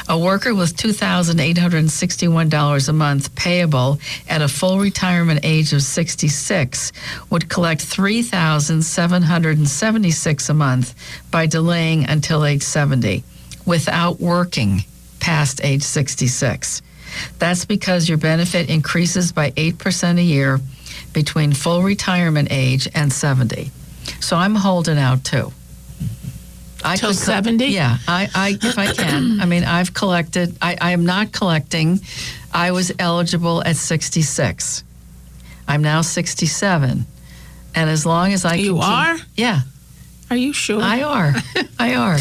A 0.10 0.20
worker 0.20 0.54
with 0.54 0.76
$2,861 0.76 2.90
a 2.90 2.94
month 2.94 3.34
payable 3.36 3.98
at 4.28 4.42
a 4.42 4.50
full 4.50 4.80
retirement 4.80 5.40
age 5.44 5.72
of 5.72 5.82
66 5.82 6.92
would 7.30 7.48
collect 7.48 7.82
3,776 7.82 10.50
a 10.50 10.54
month 10.54 10.94
by 11.32 11.46
delaying 11.46 12.04
until 12.10 12.44
age 12.44 12.64
70 12.64 13.24
without 13.66 14.20
working 14.20 14.84
past 15.22 15.62
age 15.64 15.84
66. 15.84 16.82
That's 17.40 17.66
because 17.66 18.08
your 18.10 18.18
benefit 18.18 18.70
increases 18.70 19.32
by 19.32 19.52
8% 19.52 20.18
a 20.20 20.24
year 20.24 20.60
between 21.14 21.54
full 21.54 21.82
retirement 21.84 22.50
age 22.52 22.88
and 22.94 23.12
70. 23.12 23.72
So 24.20 24.36
I'm 24.38 24.56
holding 24.56 24.98
out 24.98 25.24
too. 25.24 25.52
I 26.84 26.96
Till 26.96 27.14
70? 27.14 27.66
Yeah, 27.68 27.98
I, 28.08 28.30
I 28.34 28.58
if 28.62 28.78
I 28.80 28.94
can. 28.94 29.42
I 29.42 29.46
mean, 29.46 29.66
I've 29.66 29.94
collected. 29.94 30.58
I, 30.62 30.78
I 30.80 30.92
am 30.92 31.06
not 31.06 31.34
collecting. 31.34 32.00
I 32.54 32.72
was 32.72 32.92
eligible 33.00 33.62
at 33.66 33.76
66. 33.76 34.84
I'm 35.68 35.82
now 35.82 36.02
67, 36.02 37.06
and 37.76 37.90
as 37.90 38.06
long 38.06 38.32
as 38.34 38.46
I 38.46 38.56
can 38.56 38.66
You 38.66 38.74
keep- 38.76 38.84
are? 38.84 39.18
yeah, 39.36 39.62
Are 40.30 40.38
you 40.38 40.54
sure? 40.54 40.82
I 40.82 41.02
are. 41.02 41.34
I 41.80 41.96
are. 41.96 42.18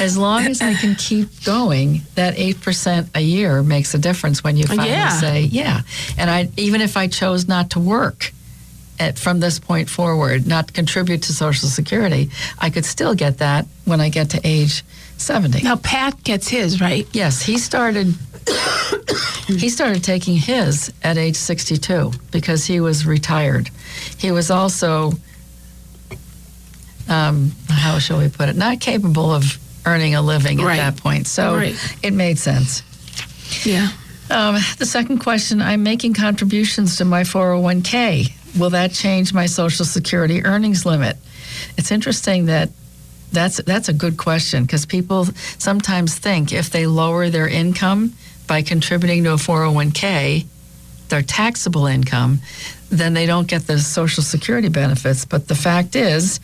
As 0.00 0.16
long 0.16 0.46
as 0.46 0.60
I 0.62 0.74
can 0.74 0.94
keep 0.94 1.28
going, 1.44 2.02
that 2.14 2.36
8% 2.36 3.08
a 3.14 3.20
year 3.20 3.62
makes 3.62 3.92
a 3.94 3.98
difference 3.98 4.44
when 4.44 4.56
you 4.56 4.64
finally 4.66 4.88
Yeah. 4.88 5.08
say, 5.10 5.42
yeah. 5.42 5.82
And 6.16 6.30
I 6.30 6.48
even 6.56 6.80
if 6.80 6.96
I 6.96 7.08
chose 7.08 7.48
not 7.48 7.70
to 7.70 7.80
work 7.80 8.32
at, 8.98 9.18
from 9.18 9.40
this 9.40 9.58
point 9.58 9.88
forward, 9.90 10.46
not 10.46 10.72
contribute 10.72 11.22
to 11.24 11.32
Social 11.32 11.68
Security, 11.68 12.30
I 12.58 12.70
could 12.70 12.84
still 12.84 13.14
get 13.14 13.38
that 13.38 13.66
when 13.84 14.00
I 14.00 14.10
get 14.10 14.30
to 14.30 14.40
age 14.44 14.84
70. 15.16 15.62
now 15.62 15.76
Pat 15.76 16.22
gets 16.22 16.48
his 16.48 16.80
right. 16.80 17.06
Yes, 17.12 17.42
he 17.42 17.58
started 17.58 18.14
he 19.46 19.68
started 19.68 20.02
taking 20.04 20.36
his 20.36 20.92
at 21.02 21.18
age 21.18 21.36
62 21.36 22.12
because 22.30 22.64
he 22.64 22.80
was 22.80 23.06
retired. 23.06 23.70
He 24.18 24.30
was 24.30 24.50
also 24.50 25.12
um, 27.10 27.52
how 27.68 27.98
shall 27.98 28.18
we 28.18 28.28
put 28.28 28.48
it, 28.48 28.56
not 28.56 28.80
capable 28.80 29.30
of 29.32 29.58
earning 29.84 30.14
a 30.14 30.22
living 30.22 30.60
at 30.60 30.66
Right. 30.66 30.76
that 30.76 30.96
point. 30.96 31.26
So 31.26 31.54
Right. 31.56 31.76
it 32.02 32.12
made 32.14 32.38
sense. 32.38 32.82
Yeah. 33.64 33.88
Um, 34.30 34.56
the 34.78 34.86
second 34.86 35.18
question 35.18 35.60
I'm 35.60 35.82
making 35.82 36.14
contributions 36.14 36.96
to 36.98 37.04
my 37.04 37.24
401k. 37.24 38.32
Will 38.56 38.70
that 38.70 38.92
change 38.92 39.32
my 39.34 39.46
Social 39.46 39.84
Security 39.84 40.44
earnings 40.44 40.86
limit? 40.86 41.16
It's 41.76 41.90
interesting 41.90 42.46
that 42.46 42.70
that's 43.32 43.58
that's 43.64 43.88
a 43.88 43.92
good 43.92 44.16
question 44.16 44.64
because 44.64 44.86
people 44.86 45.28
sometimes 45.58 46.16
think 46.16 46.52
if 46.52 46.70
they 46.70 46.86
lower 46.86 47.28
their 47.30 47.48
income 47.48 48.12
by 48.46 48.62
contributing 48.62 49.24
to 49.24 49.32
a 49.32 49.36
401k, 49.36 50.46
their 51.10 51.22
taxable 51.22 51.86
income, 51.86 52.40
then 52.90 53.14
they 53.14 53.24
don't 53.24 53.46
get 53.46 53.66
the 53.66 53.78
Social 53.78 54.22
Security 54.22 54.68
benefits. 54.68 55.24
But 55.24 55.46
the 55.46 55.54
fact 55.54 55.94
is, 55.94 56.40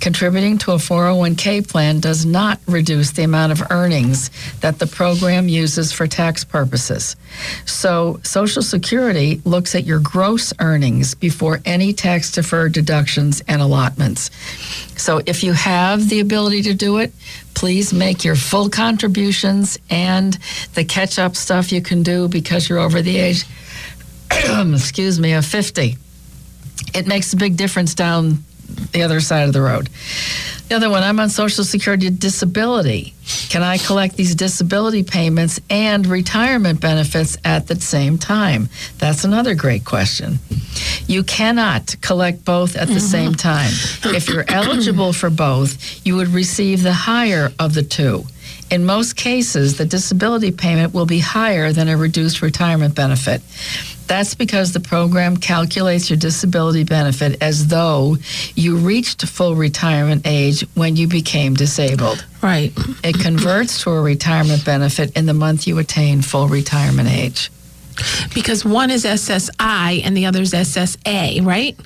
contributing 0.00 0.58
to 0.58 0.72
a 0.72 0.76
401k 0.76 1.66
plan 1.66 2.00
does 2.00 2.26
not 2.26 2.60
reduce 2.66 3.12
the 3.12 3.22
amount 3.22 3.52
of 3.52 3.62
earnings 3.70 4.30
that 4.60 4.78
the 4.78 4.86
program 4.86 5.48
uses 5.48 5.92
for 5.92 6.06
tax 6.06 6.44
purposes. 6.44 7.16
So, 7.64 8.20
Social 8.22 8.62
Security 8.62 9.40
looks 9.44 9.74
at 9.74 9.84
your 9.84 10.00
gross 10.00 10.52
earnings 10.60 11.14
before 11.14 11.60
any 11.64 11.92
tax 11.92 12.30
deferred 12.30 12.72
deductions 12.72 13.42
and 13.48 13.62
allotments. 13.62 14.30
So, 14.96 15.22
if 15.24 15.42
you 15.42 15.54
have 15.54 16.10
the 16.10 16.20
ability 16.20 16.62
to 16.62 16.74
do 16.74 16.98
it, 16.98 17.12
please 17.54 17.92
make 17.92 18.22
your 18.22 18.36
full 18.36 18.68
contributions 18.68 19.78
and 19.88 20.38
the 20.74 20.84
catch 20.84 21.18
up 21.18 21.36
stuff 21.36 21.72
you 21.72 21.80
can 21.80 22.02
do 22.02 22.28
because 22.28 22.68
you're 22.68 22.78
over 22.78 23.00
the 23.00 23.16
age 23.16 23.44
excuse 24.74 25.18
me, 25.20 25.32
of 25.32 25.44
50. 25.44 25.96
It 26.94 27.06
makes 27.06 27.32
a 27.32 27.36
big 27.36 27.56
difference 27.56 27.94
down 27.94 28.44
the 28.92 29.02
other 29.02 29.20
side 29.20 29.46
of 29.46 29.52
the 29.52 29.60
road. 29.60 29.88
The 30.68 30.76
other 30.76 30.90
one, 30.90 31.02
I'm 31.02 31.18
on 31.18 31.30
Social 31.30 31.64
Security 31.64 32.10
disability. 32.10 33.14
Can 33.48 33.62
I 33.62 33.78
collect 33.78 34.16
these 34.16 34.36
disability 34.36 35.02
payments 35.02 35.60
and 35.68 36.06
retirement 36.06 36.80
benefits 36.80 37.36
at 37.44 37.66
the 37.66 37.74
same 37.80 38.18
time? 38.18 38.68
That's 38.98 39.24
another 39.24 39.56
great 39.56 39.84
question. 39.84 40.38
You 41.08 41.24
cannot 41.24 41.96
collect 42.00 42.44
both 42.44 42.76
at 42.76 42.86
the 42.86 42.94
mm-hmm. 42.94 43.00
same 43.00 43.34
time. 43.34 43.72
If 44.14 44.28
you're 44.28 44.44
eligible 44.46 45.12
for 45.12 45.28
both, 45.28 46.06
you 46.06 46.14
would 46.16 46.28
receive 46.28 46.84
the 46.84 46.92
higher 46.92 47.50
of 47.58 47.74
the 47.74 47.82
two. 47.82 48.24
In 48.70 48.86
most 48.86 49.16
cases, 49.16 49.78
the 49.78 49.84
disability 49.84 50.52
payment 50.52 50.94
will 50.94 51.06
be 51.06 51.18
higher 51.18 51.72
than 51.72 51.88
a 51.88 51.96
reduced 51.96 52.40
retirement 52.40 52.94
benefit. 52.94 53.42
That's 54.06 54.34
because 54.34 54.72
the 54.72 54.80
program 54.80 55.36
calculates 55.36 56.10
your 56.10 56.16
disability 56.16 56.84
benefit 56.84 57.40
as 57.42 57.68
though 57.68 58.16
you 58.54 58.76
reached 58.76 59.24
full 59.26 59.54
retirement 59.54 60.22
age 60.24 60.64
when 60.74 60.96
you 60.96 61.06
became 61.08 61.54
disabled. 61.54 62.24
Right. 62.42 62.72
It 63.04 63.20
converts 63.20 63.82
to 63.82 63.90
a 63.90 64.00
retirement 64.00 64.64
benefit 64.64 65.16
in 65.16 65.26
the 65.26 65.34
month 65.34 65.66
you 65.66 65.78
attain 65.78 66.22
full 66.22 66.48
retirement 66.48 67.08
age. 67.08 67.50
Because 68.34 68.64
one 68.64 68.90
is 68.90 69.04
SSI 69.04 70.02
and 70.04 70.16
the 70.16 70.26
other 70.26 70.42
is 70.42 70.52
SSA, 70.52 71.44
right? 71.44 71.78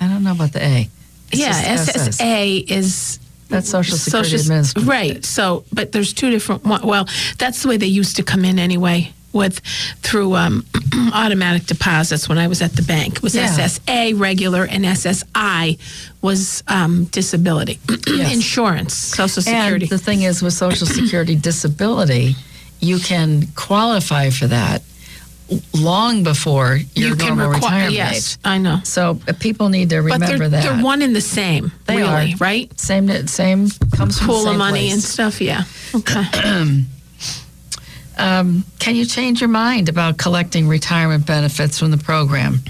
I 0.00 0.08
don't 0.08 0.22
know 0.22 0.32
about 0.32 0.52
the 0.52 0.62
A. 0.62 0.88
It's 1.32 1.40
yeah. 1.40 1.76
SSA 1.76 2.70
is 2.70 3.18
That's 3.48 3.68
Social 3.70 3.96
Security 3.96 4.30
Social- 4.30 4.46
Administration. 4.52 4.88
Right. 4.88 5.24
So, 5.24 5.64
but 5.72 5.92
there's 5.92 6.12
two 6.12 6.30
different. 6.30 6.64
Well, 6.64 7.08
that's 7.38 7.62
the 7.62 7.68
way 7.68 7.76
they 7.76 7.86
used 7.86 8.16
to 8.16 8.22
come 8.22 8.44
in 8.44 8.58
anyway. 8.58 9.12
With 9.32 9.58
through 10.00 10.34
um, 10.34 10.64
automatic 11.12 11.66
deposits 11.66 12.26
when 12.26 12.38
I 12.38 12.46
was 12.48 12.62
at 12.62 12.72
the 12.72 12.80
bank 12.82 13.16
It 13.16 13.22
was 13.22 13.34
Yeah. 13.34 13.48
SSA 13.48 14.18
regular 14.18 14.64
and 14.64 14.82
SSI 14.82 15.78
was 16.22 16.62
um, 16.68 17.04
disability 17.04 17.78
Yes. 18.06 18.32
insurance 18.34 18.94
Social 18.94 19.42
Security. 19.42 19.84
And 19.84 19.90
the 19.90 19.98
thing 19.98 20.22
is, 20.22 20.40
with 20.42 20.54
Social 20.54 20.86
Security 20.86 21.36
disability, 21.36 22.34
you 22.80 22.98
can 22.98 23.48
qualify 23.56 24.30
for 24.30 24.46
that 24.46 24.80
long 25.74 26.24
before 26.24 26.76
your 26.94 27.10
you 27.10 27.16
can 27.16 27.28
normal 27.36 27.50
require. 27.50 27.86
retirement 27.86 27.94
Yes, 27.94 28.34
age. 28.34 28.38
I 28.44 28.58
know. 28.58 28.80
So 28.84 29.18
uh, 29.28 29.32
people 29.38 29.68
need 29.68 29.90
to 29.90 29.96
But 30.02 30.04
remember 30.14 30.48
they're, 30.48 30.48
that. 30.48 30.62
they're 30.76 30.82
one 30.84 31.02
and 31.02 31.14
the 31.14 31.20
same. 31.20 31.70
They 31.86 31.98
really, 31.98 32.32
are. 32.32 32.36
right? 32.38 32.80
Same, 32.80 33.08
same 33.28 33.68
comes 33.96 34.18
from 34.18 34.26
the 34.26 34.32
Pool 34.32 34.48
of 34.48 34.56
money 34.56 34.90
and 34.90 35.00
stuff. 35.00 35.40
Yeah. 35.40 35.62
Okay. 35.94 36.24
Um, 38.18 38.64
can 38.78 38.96
you 38.96 39.04
change 39.04 39.42
your 39.42 39.50
mind 39.50 39.90
about 39.90 40.16
collecting 40.16 40.68
retirement 40.68 41.26
benefits 41.26 41.78
from 41.78 41.90
the 41.90 41.98
program? 41.98 42.60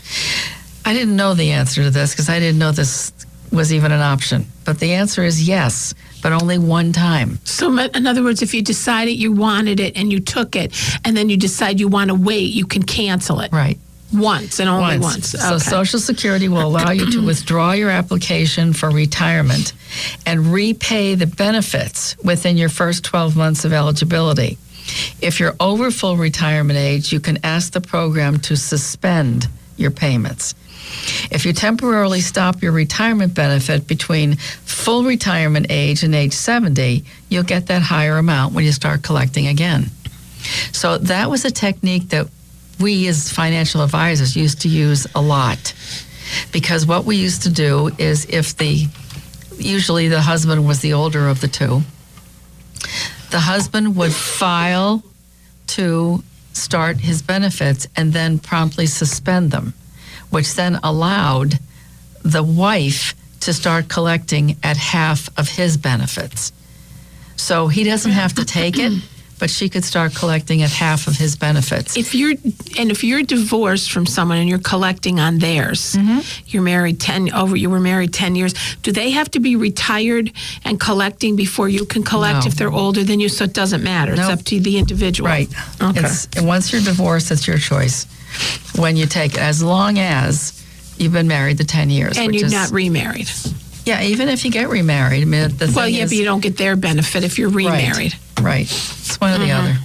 I 0.84 0.92
didn't 0.92 1.14
know 1.14 1.34
the 1.34 1.52
answer 1.52 1.84
to 1.84 1.90
this 1.90 2.10
because 2.12 2.28
I 2.28 2.40
didn't 2.40 2.58
know 2.58 2.72
this 2.72 3.12
was 3.52 3.72
even 3.72 3.92
an 3.92 4.00
option. 4.00 4.46
But 4.64 4.80
the 4.80 4.94
answer 4.94 5.22
is 5.22 5.46
yes, 5.46 5.94
but 6.22 6.32
only 6.32 6.58
one 6.58 6.92
time. 6.92 7.38
So, 7.44 7.76
in 7.78 8.06
other 8.06 8.22
words, 8.22 8.42
if 8.42 8.54
you 8.54 8.62
decided 8.62 9.12
you 9.12 9.32
wanted 9.32 9.80
it 9.80 9.96
and 9.96 10.12
you 10.12 10.20
took 10.20 10.56
it, 10.56 10.72
and 11.04 11.16
then 11.16 11.28
you 11.28 11.36
decide 11.36 11.78
you 11.80 11.88
want 11.88 12.08
to 12.08 12.14
wait, 12.14 12.50
you 12.52 12.66
can 12.66 12.82
cancel 12.82 13.40
it 13.40 13.52
Right. 13.52 13.78
once 14.12 14.60
and 14.60 14.68
only 14.68 14.98
once. 14.98 15.30
So 15.30 15.54
Okay. 15.54 15.58
Social 15.58 15.98
Security 16.00 16.48
will 16.48 16.62
allow 16.66 16.90
you 16.90 17.10
to 17.12 17.24
withdraw 17.30 17.72
your 17.72 17.90
application 17.90 18.72
for 18.72 18.90
retirement 18.90 19.72
and 20.24 20.52
repay 20.52 21.14
the 21.14 21.26
benefits 21.26 22.16
within 22.22 22.56
your 22.56 22.68
first 22.68 23.04
12 23.04 23.36
months 23.36 23.64
of 23.64 23.72
eligibility. 23.72 24.58
If 25.20 25.40
you're 25.40 25.56
over 25.58 25.90
full 25.90 26.16
retirement 26.16 26.78
age, 26.78 27.12
you 27.12 27.18
can 27.20 27.38
ask 27.44 27.72
the 27.72 27.80
program 27.80 28.38
to 28.40 28.56
suspend 28.56 29.48
your 29.76 29.90
payments. 29.90 30.54
If 31.30 31.44
you 31.44 31.52
temporarily 31.52 32.20
stop 32.20 32.62
your 32.62 32.72
retirement 32.72 33.34
benefit 33.34 33.86
between 33.86 34.36
full 34.36 35.04
retirement 35.04 35.66
age 35.70 36.02
and 36.02 36.14
age 36.14 36.32
70, 36.32 37.04
you'll 37.28 37.42
get 37.42 37.66
that 37.66 37.82
higher 37.82 38.18
amount 38.18 38.54
when 38.54 38.64
you 38.64 38.72
start 38.72 39.02
collecting 39.02 39.46
again. 39.46 39.90
So 40.72 40.98
that 40.98 41.30
was 41.30 41.44
a 41.44 41.50
technique 41.50 42.10
that 42.10 42.28
we 42.78 43.08
as 43.08 43.32
financial 43.32 43.82
advisors 43.82 44.36
used 44.36 44.62
to 44.62 44.68
use 44.68 45.06
a 45.14 45.20
lot. 45.20 45.74
Because 46.52 46.86
what 46.86 47.04
we 47.04 47.16
used 47.16 47.42
to 47.42 47.50
do 47.50 47.90
is 47.98 48.26
if 48.26 48.56
the 48.56 48.86
usually 49.58 50.08
the 50.08 50.20
husband 50.20 50.66
was 50.66 50.80
the 50.80 50.92
older 50.92 51.28
of 51.28 51.40
the 51.40 51.48
two, 51.48 51.82
the 53.30 53.40
husband 53.40 53.96
would 53.96 54.12
file 54.12 55.02
to 55.68 56.22
start 56.52 56.98
his 56.98 57.22
benefits 57.22 57.86
and 57.96 58.12
then 58.12 58.38
promptly 58.38 58.86
suspend 58.86 59.50
them, 59.50 59.74
which 60.36 60.54
then 60.54 60.78
allowed 60.82 61.58
the 62.22 62.42
wife 62.42 63.14
to 63.40 63.52
start 63.54 63.88
collecting 63.88 64.56
at 64.62 64.76
half 64.76 65.28
of 65.38 65.48
his 65.48 65.76
benefits. 65.78 66.52
So 67.36 67.68
he 67.68 67.84
doesn't 67.84 68.12
have 68.12 68.34
to 68.34 68.44
take 68.44 68.76
it, 68.78 68.92
but 69.38 69.48
she 69.50 69.68
could 69.68 69.84
start 69.84 70.14
collecting 70.14 70.62
at 70.62 70.70
half 70.70 71.06
of 71.06 71.16
his 71.16 71.36
benefits. 71.36 71.96
If 71.96 72.14
you're 72.14 72.34
and 72.78 72.90
if 72.90 73.02
you're 73.04 73.22
divorced 73.22 73.90
from 73.92 74.04
someone 74.06 74.38
and 74.38 74.48
you're 74.48 74.58
collecting 74.74 75.20
on 75.20 75.38
theirs, 75.38 75.94
Mm-hmm. 75.94 76.20
you're 76.50 76.62
married 76.62 76.98
ten 77.00 77.32
over. 77.32 77.56
You 77.56 77.70
were 77.70 77.80
married 77.80 78.12
ten 78.12 78.34
years. 78.36 78.52
Do 78.82 78.92
they 78.92 79.10
have 79.12 79.28
to 79.30 79.40
be 79.40 79.56
retired 79.56 80.32
and 80.64 80.78
collecting 80.80 81.36
before 81.36 81.68
you 81.70 81.86
can 81.86 82.02
collect 82.02 82.44
No. 82.44 82.48
if 82.48 82.54
they're 82.56 82.72
older 82.84 83.04
than 83.04 83.20
you? 83.20 83.28
So 83.28 83.44
it 83.44 83.54
doesn't 83.54 83.82
matter. 83.82 84.12
Nope. 84.16 84.20
It's 84.32 84.40
up 84.40 84.44
to 84.46 84.60
the 84.60 84.76
individual. 84.78 85.28
Right. 85.30 85.48
Okay. 85.80 86.00
It's, 86.00 86.28
once 86.42 86.72
you're 86.72 86.82
divorced, 86.92 87.30
it's 87.30 87.46
your 87.46 87.58
choice 87.58 88.06
when 88.76 88.96
you 88.96 89.06
take 89.06 89.34
it, 89.34 89.40
as 89.40 89.62
long 89.62 89.98
as 89.98 90.62
you've 90.98 91.12
been 91.12 91.28
married 91.28 91.58
the 91.58 91.64
10 91.64 91.90
years. 91.90 92.18
and 92.18 92.34
you're 92.34 92.46
is- 92.46 92.52
not 92.52 92.70
remarried. 92.70 93.28
Yeah, 93.84 94.02
even 94.02 94.28
if 94.28 94.44
you 94.44 94.50
get 94.50 94.68
remarried. 94.68 95.22
I 95.22 95.26
mean, 95.26 95.56
the 95.56 95.72
Well, 95.74 95.88
yeah, 95.88 96.04
is, 96.04 96.10
but 96.10 96.16
you 96.16 96.24
don't 96.24 96.40
get 96.40 96.56
their 96.56 96.74
benefit 96.74 97.22
if 97.22 97.38
you're 97.38 97.50
remarried. 97.50 98.14
Right. 98.38 98.44
right. 98.44 98.62
It's 98.62 99.20
one 99.20 99.32
or 99.32 99.38
the 99.38 99.52
other. 99.52 99.76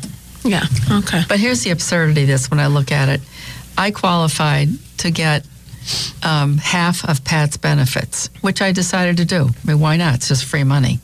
Yeah. 0.44 0.66
Okay. 0.92 1.22
But 1.30 1.40
here's 1.40 1.64
the 1.64 1.70
absurdity 1.70 2.24
of 2.24 2.28
this 2.28 2.50
when 2.50 2.60
I 2.60 2.66
look 2.66 2.92
at 2.92 3.10
it. 3.10 3.22
I 3.78 3.92
qualified 3.92 4.70
to 4.98 5.12
get 5.12 5.46
um, 6.24 6.58
half 6.58 7.08
of 7.08 7.24
Pat's 7.24 7.58
benefits, 7.58 8.30
which 8.42 8.60
I 8.60 8.72
decided 8.72 9.18
to 9.18 9.26
do. 9.26 9.50
I 9.50 9.68
mean, 9.68 9.80
why 9.80 9.98
not? 9.98 10.16
It's 10.16 10.30
just 10.30 10.46
free 10.46 10.64
money. 10.64 11.00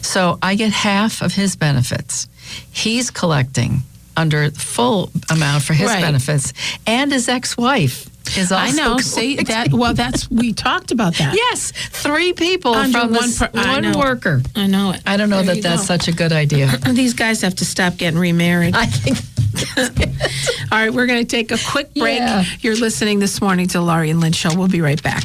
So 0.00 0.38
I 0.42 0.54
get 0.54 0.72
half 0.72 1.20
of 1.20 1.34
his 1.34 1.56
benefits. 1.56 2.26
He's 2.70 3.10
collecting 3.10 3.82
under 4.16 4.50
full 4.50 5.10
amount 5.30 5.62
for 5.64 5.72
his 5.74 5.88
Right. 5.88 6.02
benefits, 6.02 6.52
and 6.86 7.10
his 7.12 7.28
ex-wife 7.28 8.06
is 8.36 8.50
also. 8.52 8.54
I 8.64 8.70
know. 8.72 8.98
See 8.98 9.36
that? 9.36 9.72
Well, 9.72 9.94
that's 9.94 10.30
we 10.30 10.52
talked 10.52 10.90
about 10.92 11.14
that. 11.16 11.34
Yes, 11.34 11.72
three 11.90 12.32
people 12.32 12.74
Under 12.74 13.00
from 13.00 13.12
one 13.14 13.32
per- 13.32 13.50
one 13.52 13.82
know. 13.82 13.98
worker. 13.98 14.42
I 14.56 14.66
know 14.66 14.92
it. 14.92 15.00
I 15.06 15.16
don't 15.16 15.28
know 15.30 15.42
There 15.42 15.54
that 15.56 15.62
that's 15.62 15.82
go. 15.82 15.86
such 15.86 16.08
a 16.08 16.12
good 16.12 16.32
idea. 16.32 16.68
These 16.92 17.14
guys 17.14 17.42
have 17.42 17.54
to 17.56 17.64
stop 17.64 17.96
getting 17.96 18.18
remarried. 18.18 18.74
I 18.76 18.86
think 18.86 19.18
All 20.72 20.78
right, 20.78 20.92
we're 20.92 21.06
going 21.06 21.20
to 21.24 21.28
take 21.30 21.52
a 21.52 21.58
quick 21.70 21.94
break. 21.94 22.18
Yeah. 22.18 22.44
You're 22.60 22.74
listening 22.76 23.20
this 23.20 23.40
morning 23.40 23.68
to 23.68 23.80
Laurie 23.80 24.10
and 24.10 24.20
Lynn 24.20 24.32
Show. 24.32 24.54
We'll 24.56 24.66
be 24.68 24.80
right 24.80 25.00
back. 25.02 25.24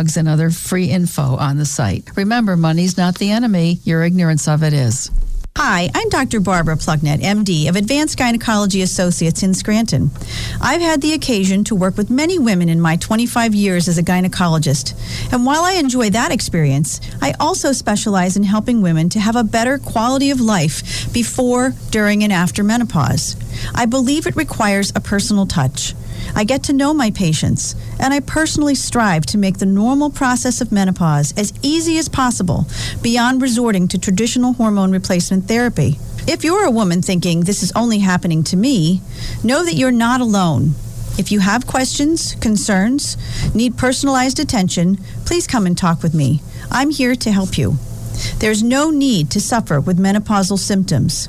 and 0.00 0.28
other 0.28 0.50
free 0.50 0.86
info 0.86 1.36
on 1.36 1.58
the 1.58 1.66
site. 1.66 2.08
Remember, 2.16 2.56
money's 2.56 2.96
not 2.96 3.18
the 3.18 3.30
enemy, 3.30 3.80
your 3.84 4.02
ignorance 4.02 4.48
of 4.48 4.62
it 4.62 4.72
is. 4.72 5.10
Hi, 5.56 5.90
I'm 5.94 6.08
Dr. 6.08 6.40
Barbara 6.40 6.78
Plucknett, 6.78 7.20
MD 7.20 7.68
of 7.68 7.76
Advanced 7.76 8.16
Gynecology 8.16 8.80
Associates 8.80 9.42
in 9.42 9.52
Scranton. 9.52 10.10
I've 10.58 10.80
had 10.80 11.02
the 11.02 11.12
occasion 11.12 11.64
to 11.64 11.74
work 11.74 11.98
with 11.98 12.08
many 12.08 12.38
women 12.38 12.70
in 12.70 12.80
my 12.80 12.96
25 12.96 13.54
years 13.54 13.86
as 13.86 13.98
a 13.98 14.02
gynecologist. 14.02 14.94
And 15.32 15.44
while 15.44 15.62
I 15.62 15.72
enjoy 15.72 16.08
that 16.10 16.32
experience, 16.32 17.00
I 17.20 17.34
also 17.38 17.72
specialize 17.72 18.38
in 18.38 18.44
helping 18.44 18.80
women 18.80 19.10
to 19.10 19.20
have 19.20 19.36
a 19.36 19.44
better 19.44 19.76
quality 19.76 20.30
of 20.30 20.40
life 20.40 21.12
before, 21.12 21.74
during, 21.90 22.24
and 22.24 22.32
after 22.32 22.64
menopause. 22.64 23.36
I 23.74 23.84
believe 23.84 24.26
it 24.26 24.36
requires 24.36 24.92
a 24.94 25.00
personal 25.00 25.44
touch. 25.44 25.94
I 26.34 26.44
get 26.44 26.62
to 26.64 26.72
know 26.72 26.94
my 26.94 27.10
patients, 27.10 27.74
and 27.98 28.14
I 28.14 28.20
personally 28.20 28.74
strive 28.74 29.26
to 29.26 29.38
make 29.38 29.58
the 29.58 29.66
normal 29.66 30.10
process 30.10 30.60
of 30.60 30.72
menopause 30.72 31.32
as 31.36 31.52
easy 31.62 31.98
as 31.98 32.08
possible 32.08 32.66
beyond 33.02 33.42
resorting 33.42 33.88
to 33.88 33.98
traditional 33.98 34.54
hormone 34.54 34.92
replacement 34.92 35.44
therapy. 35.44 35.98
If 36.26 36.44
you're 36.44 36.64
a 36.64 36.70
woman 36.70 37.02
thinking 37.02 37.40
this 37.40 37.62
is 37.62 37.72
only 37.74 37.98
happening 37.98 38.42
to 38.44 38.56
me, 38.56 39.00
know 39.42 39.64
that 39.64 39.74
you're 39.74 39.90
not 39.90 40.20
alone. 40.20 40.74
If 41.18 41.32
you 41.32 41.40
have 41.40 41.66
questions, 41.66 42.34
concerns, 42.36 43.16
need 43.54 43.76
personalized 43.76 44.38
attention, 44.38 44.98
please 45.26 45.46
come 45.46 45.66
and 45.66 45.76
talk 45.76 46.02
with 46.02 46.14
me. 46.14 46.40
I'm 46.70 46.90
here 46.90 47.14
to 47.16 47.30
help 47.32 47.58
you. 47.58 47.76
There's 48.38 48.62
no 48.62 48.90
need 48.90 49.30
to 49.30 49.40
suffer 49.40 49.80
with 49.80 49.98
menopausal 49.98 50.58
symptoms. 50.58 51.28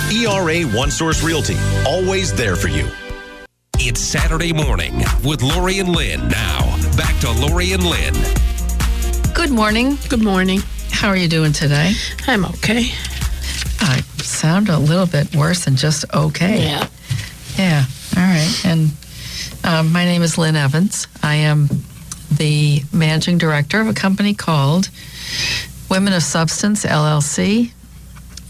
ERA 0.11 0.63
One 0.77 0.91
Source 0.91 1.23
Realty, 1.23 1.55
always 1.87 2.33
there 2.33 2.57
for 2.57 2.67
you. 2.67 2.85
It's 3.77 4.01
Saturday 4.01 4.51
morning 4.51 4.97
with 5.23 5.41
Laurie 5.41 5.79
and 5.79 5.87
Lynn. 5.95 6.27
Now, 6.27 6.77
back 6.97 7.17
to 7.21 7.31
Laurie 7.31 7.71
and 7.71 7.83
Lynn. 7.83 8.13
Good 9.33 9.51
morning. 9.51 9.97
Good 10.09 10.21
morning. 10.21 10.59
How 10.91 11.07
are 11.07 11.15
you 11.15 11.29
doing 11.29 11.53
today? 11.53 11.93
I'm 12.27 12.43
okay. 12.43 12.91
I 13.79 14.01
sound 14.17 14.67
a 14.67 14.77
little 14.77 15.07
bit 15.07 15.33
worse 15.33 15.63
than 15.63 15.77
just 15.77 16.03
okay. 16.13 16.61
Yeah. 16.61 16.87
Yeah. 17.57 17.85
All 18.17 18.23
right. 18.23 18.61
And 18.65 18.91
um, 19.63 19.93
my 19.93 20.03
name 20.03 20.23
is 20.23 20.37
Lynn 20.37 20.57
Evans. 20.57 21.07
I 21.23 21.35
am 21.35 21.69
the 22.29 22.81
managing 22.91 23.37
director 23.37 23.79
of 23.79 23.87
a 23.87 23.93
company 23.93 24.33
called 24.33 24.89
Women 25.89 26.11
of 26.11 26.21
Substance 26.21 26.83
LLC. 26.85 27.71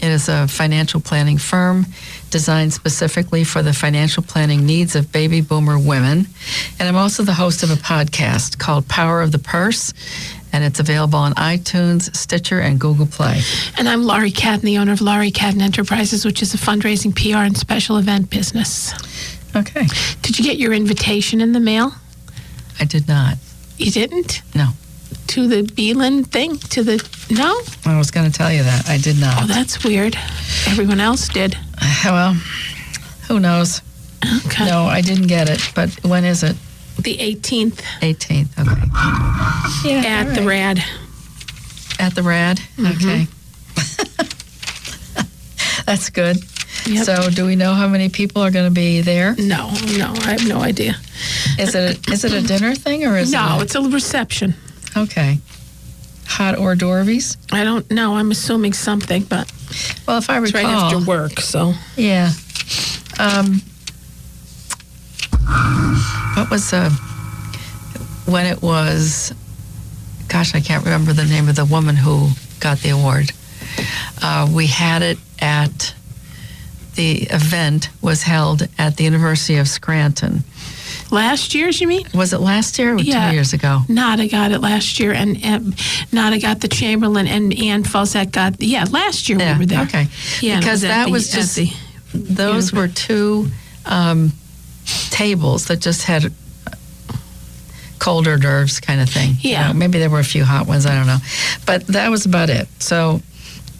It 0.02 0.10
is 0.10 0.28
a 0.28 0.48
financial 0.48 1.00
planning 1.00 1.38
firm 1.38 1.86
designed 2.30 2.72
specifically 2.72 3.44
for 3.44 3.62
the 3.62 3.72
financial 3.72 4.24
planning 4.24 4.66
needs 4.66 4.96
of 4.96 5.12
baby 5.12 5.40
boomer 5.40 5.78
women. 5.78 6.26
And 6.80 6.88
I'm 6.88 6.96
also 6.96 7.22
the 7.22 7.32
host 7.32 7.62
of 7.62 7.70
a 7.70 7.76
podcast 7.76 8.58
called 8.58 8.88
Power 8.88 9.22
of 9.22 9.30
the 9.30 9.38
Purse, 9.38 9.94
and 10.52 10.64
it's 10.64 10.80
available 10.80 11.20
on 11.20 11.34
iTunes, 11.34 12.12
Stitcher, 12.16 12.58
and 12.58 12.80
Google 12.80 13.06
Play. 13.06 13.42
And 13.78 13.88
I'm 13.88 14.02
Laurie 14.02 14.32
Cadden, 14.32 14.62
the 14.62 14.78
owner 14.78 14.90
of 14.90 15.00
Laurie 15.00 15.30
Cadden 15.30 15.62
Enterprises, 15.62 16.24
which 16.24 16.42
is 16.42 16.52
a 16.52 16.58
fundraising 16.58 17.14
PR 17.14 17.44
and 17.44 17.56
special 17.56 17.96
event 17.96 18.28
business. 18.28 18.92
Okay. 19.54 19.86
Did 20.22 20.36
you 20.36 20.44
get 20.44 20.56
your 20.56 20.72
invitation 20.72 21.40
in 21.40 21.52
the 21.52 21.60
mail? 21.60 21.92
I 22.80 22.86
did 22.86 23.06
not. 23.06 23.36
You 23.76 23.92
didn't? 23.92 24.42
No. 24.52 24.70
To 25.32 25.48
the 25.48 25.62
Beelan 25.62 26.26
thing? 26.26 26.58
To 26.58 26.82
the 26.82 26.96
no? 27.30 27.58
I 27.90 27.96
was 27.96 28.10
going 28.10 28.30
to 28.30 28.36
tell 28.36 28.52
you 28.52 28.62
that. 28.64 28.86
I 28.88 28.98
did 28.98 29.18
not. 29.18 29.42
Oh, 29.42 29.46
that's 29.46 29.82
weird. 29.82 30.14
Everyone 30.68 31.00
else 31.00 31.28
did. 31.28 31.56
Well, 32.04 32.34
who 33.28 33.40
knows? 33.40 33.80
Okay. 34.46 34.66
No, 34.66 34.82
I 34.84 35.00
didn't 35.00 35.28
get 35.28 35.48
it. 35.48 35.60
But 35.74 35.88
when 36.04 36.24
is 36.24 36.42
it? 36.42 36.56
The 36.98 37.16
18th 37.16 37.80
18th. 38.00 38.58
Okay. 38.58 39.88
Yeah. 39.88 40.02
at 40.06 40.26
all 40.28 40.34
the. 40.34 40.42
Rad. 40.46 40.84
At 41.98 42.14
the 42.14 42.22
Rad? 42.22 42.58
Mm-hmm. 42.76 43.08
Okay. 43.08 43.26
That's 45.86 46.10
good. 46.10 46.36
Yep. 46.86 47.04
So, 47.04 47.30
do 47.30 47.46
we 47.46 47.56
know 47.56 47.72
how 47.74 47.88
many 47.88 48.08
people 48.08 48.42
are 48.42 48.50
going 48.50 48.66
to 48.68 48.74
be 48.74 49.00
there? 49.00 49.34
No, 49.38 49.70
no, 49.96 50.12
I 50.24 50.32
have 50.32 50.46
no 50.48 50.60
idea. 50.60 50.96
Is 51.58 51.74
it 51.74 52.08
a, 52.08 52.12
is 52.12 52.24
it 52.24 52.32
a 52.32 52.42
dinner 52.46 52.74
thing 52.74 53.06
or 53.06 53.16
is 53.16 53.30
No, 53.32 53.58
it? 53.60 53.62
it's 53.62 53.74
a 53.74 53.82
reception. 53.82 54.54
Okay. 54.96 55.38
Hot 56.26 56.56
hors 56.56 56.74
d'oeuvres? 56.76 57.36
I 57.50 57.64
don't 57.64 57.90
know. 57.90 58.14
I'm 58.16 58.30
assuming 58.30 58.72
something, 58.72 59.24
but 59.24 59.50
Well, 60.06 60.18
if 60.18 60.30
I 60.30 60.40
it's 60.42 60.54
right 60.54 60.64
after 60.64 60.98
work, 60.98 61.40
so. 61.40 61.74
yeah. 61.96 62.30
Um, 63.18 63.60
what 66.34 66.50
was 66.50 66.72
uh, 66.72 66.90
when 68.26 68.46
it 68.46 68.62
was? 68.62 69.34
Gosh, 70.28 70.54
I 70.54 70.60
can't 70.60 70.84
remember 70.84 71.12
the 71.12 71.24
name 71.26 71.48
of 71.48 71.56
the 71.56 71.64
woman 71.66 71.96
who 71.96 72.28
got 72.60 72.78
the 72.78 72.90
award. 72.90 73.32
Uh, 74.22 74.48
we 74.52 74.66
had 74.66 75.02
it 75.02 75.18
at 75.40 75.94
the 76.94 77.22
event 77.30 77.88
was 78.00 78.22
held 78.22 78.68
at 78.78 78.96
the 78.96 79.04
University 79.04 79.56
of 79.56 79.68
Scranton. 79.68 80.44
Last 81.12 81.54
year's, 81.54 81.78
you 81.80 81.86
mean? 81.86 82.06
Was 82.14 82.32
it 82.32 82.40
last 82.40 82.78
year 82.78 82.94
or 82.94 82.98
Yeah. 82.98 83.28
two 83.28 83.34
years 83.34 83.52
ago? 83.52 83.82
Nada 83.86 84.26
got 84.28 84.50
it 84.50 84.60
last 84.60 84.98
year, 84.98 85.12
and, 85.12 85.38
and 85.44 85.74
Nada 86.10 86.38
got 86.38 86.60
the 86.60 86.68
Chamberlain, 86.68 87.26
and 87.28 87.52
Anne 87.58 87.84
Falzette 87.84 88.32
got 88.32 88.60
yeah. 88.62 88.86
Last 88.90 89.28
year 89.28 89.38
Yeah, 89.38 89.52
we 89.54 89.58
were 89.60 89.66
there. 89.66 89.82
okay. 89.82 90.08
yeah, 90.40 90.58
Because 90.58 90.82
at 90.84 90.88
that 90.88 91.04
the- 91.06 91.12
was 91.12 91.30
just- 91.30 91.56
the- 91.56 91.72
Those 92.14 92.72
were 92.72 92.88
two 92.88 93.50
um, 93.86 94.32
tables 95.10 95.66
that 95.66 95.80
just 95.80 96.02
had 96.04 96.32
cold 97.98 98.26
hors 98.26 98.36
d'oeuvres 98.38 98.80
kind 98.80 99.00
of 99.00 99.08
thing. 99.08 99.36
You 99.40 99.50
Yeah. 99.50 99.68
know, 99.68 99.74
maybe 99.74 99.98
there 99.98 100.10
were 100.10 100.18
a 100.20 100.24
few 100.24 100.44
hot 100.44 100.66
ones. 100.66 100.86
I 100.86 100.94
don't 100.94 101.06
know, 101.06 101.18
but 101.66 101.86
that 101.88 102.10
was 102.10 102.24
about 102.26 102.50
it. 102.50 102.68
So, 102.80 103.20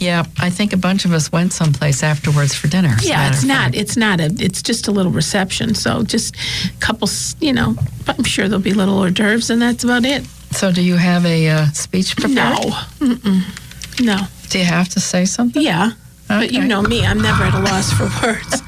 yeah, 0.03 0.25
I 0.39 0.51
think 0.51 0.73
a 0.73 0.77
bunch 0.77 1.05
of 1.05 1.13
us 1.13 1.31
went 1.33 1.53
someplace 1.53 2.03
afterwards 2.03 2.55
for 2.55 2.69
dinner. 2.69 2.95
Yeah, 3.03 3.29
it's 3.31 3.45
not. 3.45 3.75
It's 3.75 3.97
not 3.97 4.21
a. 4.21 4.25
It's 4.39 4.61
just 4.63 4.89
a 4.89 4.91
little 4.91 5.13
reception. 5.13 5.75
So 5.75 6.03
just 6.03 6.35
a 6.67 6.71
couple. 6.81 7.09
You 7.41 7.53
know, 7.53 7.77
I'm 8.09 8.25
sure 8.25 8.49
there'll 8.49 8.63
be 8.63 8.75
little 8.75 8.99
hors 8.99 9.11
d'oeuvres, 9.13 9.51
and 9.51 9.63
that's 9.63 9.85
about 9.85 10.05
it. 10.05 10.25
So, 10.51 10.71
do 10.73 10.83
you 10.83 10.97
have 10.97 11.25
a 11.25 11.49
uh, 11.49 11.67
speech 11.73 12.17
prepared? 12.17 12.59
No. 12.65 12.71
Mm-mm. 13.01 14.05
No. 14.05 14.19
Do 14.51 14.59
you 14.59 14.65
have 14.67 14.89
to 14.91 15.01
say 15.01 15.25
something? 15.25 15.63
Yeah. 15.63 15.93
But 16.29 16.51
you 16.53 16.65
know 16.65 16.83
me, 16.83 17.05
I'm 17.07 17.21
never 17.21 17.45
at 17.45 17.55
a 17.55 17.61
loss 17.61 17.93
for 17.93 18.09
words. 18.23 18.63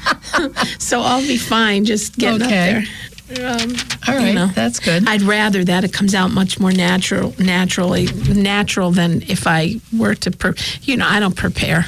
so 0.83 1.01
I'll 1.01 1.21
be 1.27 1.37
fine 1.37 1.83
just 1.85 2.15
getting 2.17 2.43
Okay. 2.43 2.77
up 2.77 2.83
there. 2.83 2.83
Um, 3.27 3.73
All 4.07 4.19
you 4.19 4.33
know. 4.33 4.47
that's 4.53 4.79
good. 4.79 5.07
I'd 5.09 5.23
rather 5.23 5.63
that 5.63 5.83
it 5.83 5.91
comes 5.91 6.13
out 6.13 6.29
much 6.29 6.59
more 6.59 6.71
natural, 6.71 7.33
naturally, 7.39 8.05
natural 8.29 8.91
than 8.91 9.23
if 9.23 9.47
I 9.47 9.81
were 9.97 10.13
to, 10.15 10.31
pre- 10.31 10.53
you 10.83 10.95
know, 10.97 11.07
I 11.07 11.19
don't 11.19 11.35
prepare. 11.35 11.87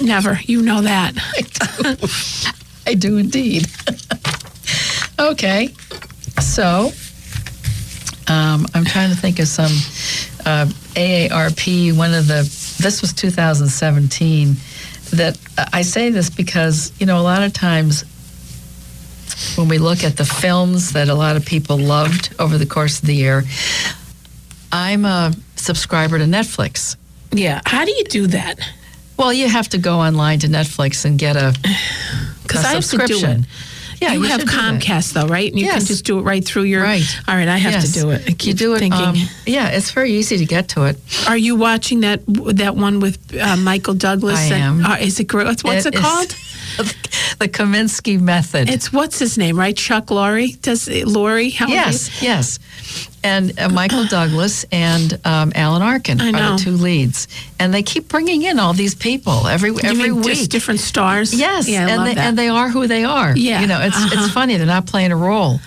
Never. 0.00 0.40
You 0.44 0.62
know 0.62 0.80
that. 0.80 1.14
I 2.86 2.94
do 2.94 3.18
indeed. 3.18 3.66
okay. 5.18 5.74
So, 6.40 6.90
um, 8.28 8.66
I'm 8.74 8.86
trying 8.86 9.10
to 9.10 9.16
think 9.16 9.40
of 9.40 9.48
some 9.48 9.72
uh, 10.46 10.66
AARP, 10.94 11.94
one 11.96 12.14
of 12.14 12.28
the, 12.28 12.42
this 12.80 13.02
was 13.02 13.12
2017, 13.12 14.56
that 15.12 15.38
I 15.72 15.82
say 15.82 16.10
this 16.10 16.30
because, 16.30 16.92
you 16.98 17.04
know, 17.06 17.18
a 17.18 17.22
lot 17.22 17.42
of 17.42 17.52
times 17.52 18.04
when 19.56 19.68
we 19.68 19.78
look 19.78 20.04
at 20.04 20.16
the 20.16 20.24
films 20.24 20.92
that 20.92 21.08
a 21.08 21.14
lot 21.14 21.36
of 21.36 21.44
people 21.44 21.78
loved 21.78 22.34
over 22.38 22.58
the 22.58 22.66
course 22.66 23.00
of 23.00 23.06
the 23.06 23.14
year, 23.14 23.44
I'm 24.72 25.04
a 25.04 25.32
subscriber 25.56 26.18
to 26.18 26.24
Netflix. 26.24 26.96
Yeah. 27.32 27.60
How 27.66 27.84
do 27.84 27.92
you 27.92 28.04
do 28.04 28.26
that? 28.28 28.58
Well, 29.16 29.32
you 29.32 29.48
have 29.48 29.68
to 29.70 29.78
go 29.78 29.98
online 30.00 30.38
to 30.40 30.46
Netflix 30.48 31.04
and 31.04 31.18
get 31.18 31.36
a, 31.36 31.54
Because 32.42 32.64
a 32.64 32.68
I 32.68 32.72
have 32.74 32.84
to 32.84 32.96
do 32.98 33.06
subscription. 33.08 33.40
it. 33.42 33.46
Yeah, 34.00 34.12
you, 34.12 34.22
you 34.22 34.28
have 34.28 34.40
should 34.40 34.48
do 34.50 34.56
that. 34.56 34.80
Comcast 34.80 35.12
though, 35.12 35.26
right? 35.26 35.50
And 35.50 35.58
you 35.60 35.68
can 35.68 35.80
just 35.84 36.04
do 36.04 36.20
it 36.20 36.22
right 36.22 36.44
through 36.44 36.62
your. 36.62 36.84
Right. 36.84 37.02
All 37.26 37.34
right, 37.34 37.48
I 37.48 37.56
have 37.56 37.72
Yes. 37.72 37.92
to 37.94 38.00
do 38.00 38.10
it. 38.10 38.22
I 38.28 38.30
keep 38.30 38.46
you 38.46 38.54
do 38.54 38.74
it. 38.74 38.78
thinking. 38.78 39.00
um, 39.00 39.16
yeah, 39.44 39.70
it's 39.70 39.90
very 39.90 40.12
easy 40.12 40.38
to 40.38 40.44
get 40.46 40.68
to 40.70 40.84
it. 40.84 40.96
Are 41.28 41.36
you 41.36 41.56
watching 41.56 42.00
that 42.00 42.20
that 42.54 42.76
one 42.76 43.00
with 43.00 43.18
uh, 43.36 43.56
Michael 43.56 43.94
Douglas? 43.94 44.38
I 44.38 44.54
and- 44.54 44.84
am. 44.84 44.86
uh, 44.86 44.96
is 45.00 45.18
it? 45.18 45.34
What's, 45.34 45.64
it, 45.64 45.94
is 45.96 46.00
called? 46.00 46.32
The 46.78 47.48
Kominsky 47.48 48.20
method. 48.20 48.68
It's 48.68 48.92
what's 48.92 49.18
his 49.18 49.38
name, 49.38 49.58
right? 49.58 49.76
Chuck 49.76 50.06
Lorre. 50.06 50.60
Does 50.60 50.88
Laurie? 50.88 51.50
How 51.50 51.68
yes, 51.68 52.22
yes. 52.22 52.58
And 53.22 53.58
uh, 53.58 53.68
Michael 53.68 54.04
Douglas 54.10 54.64
and 54.70 55.18
um, 55.24 55.52
Alan 55.54 55.82
Arkin 55.82 56.20
are 56.20 56.32
the 56.56 56.62
two 56.62 56.72
leads, 56.72 57.28
and 57.58 57.72
they 57.74 57.82
keep 57.82 58.08
bringing 58.08 58.42
in 58.42 58.58
all 58.58 58.72
these 58.72 58.94
people 58.94 59.46
every 59.46 59.70
You 59.70 59.80
every 59.82 60.12
week. 60.12 60.24
just 60.24 60.50
different 60.50 60.80
stars? 60.80 61.34
Yes, 61.34 61.68
yeah, 61.68 61.88
and 61.88 62.06
they, 62.06 62.14
that. 62.14 62.28
and 62.28 62.38
they 62.38 62.48
are 62.48 62.68
who 62.68 62.86
they 62.86 63.04
are. 63.04 63.36
Yeah, 63.36 63.60
you 63.60 63.66
know, 63.66 63.80
it's 63.80 63.96
uh-huh. 63.96 64.10
it's 64.12 64.32
funny 64.32 64.56
they're 64.56 64.66
not 64.66 64.86
playing 64.86 65.12
a 65.12 65.16
role, 65.16 65.60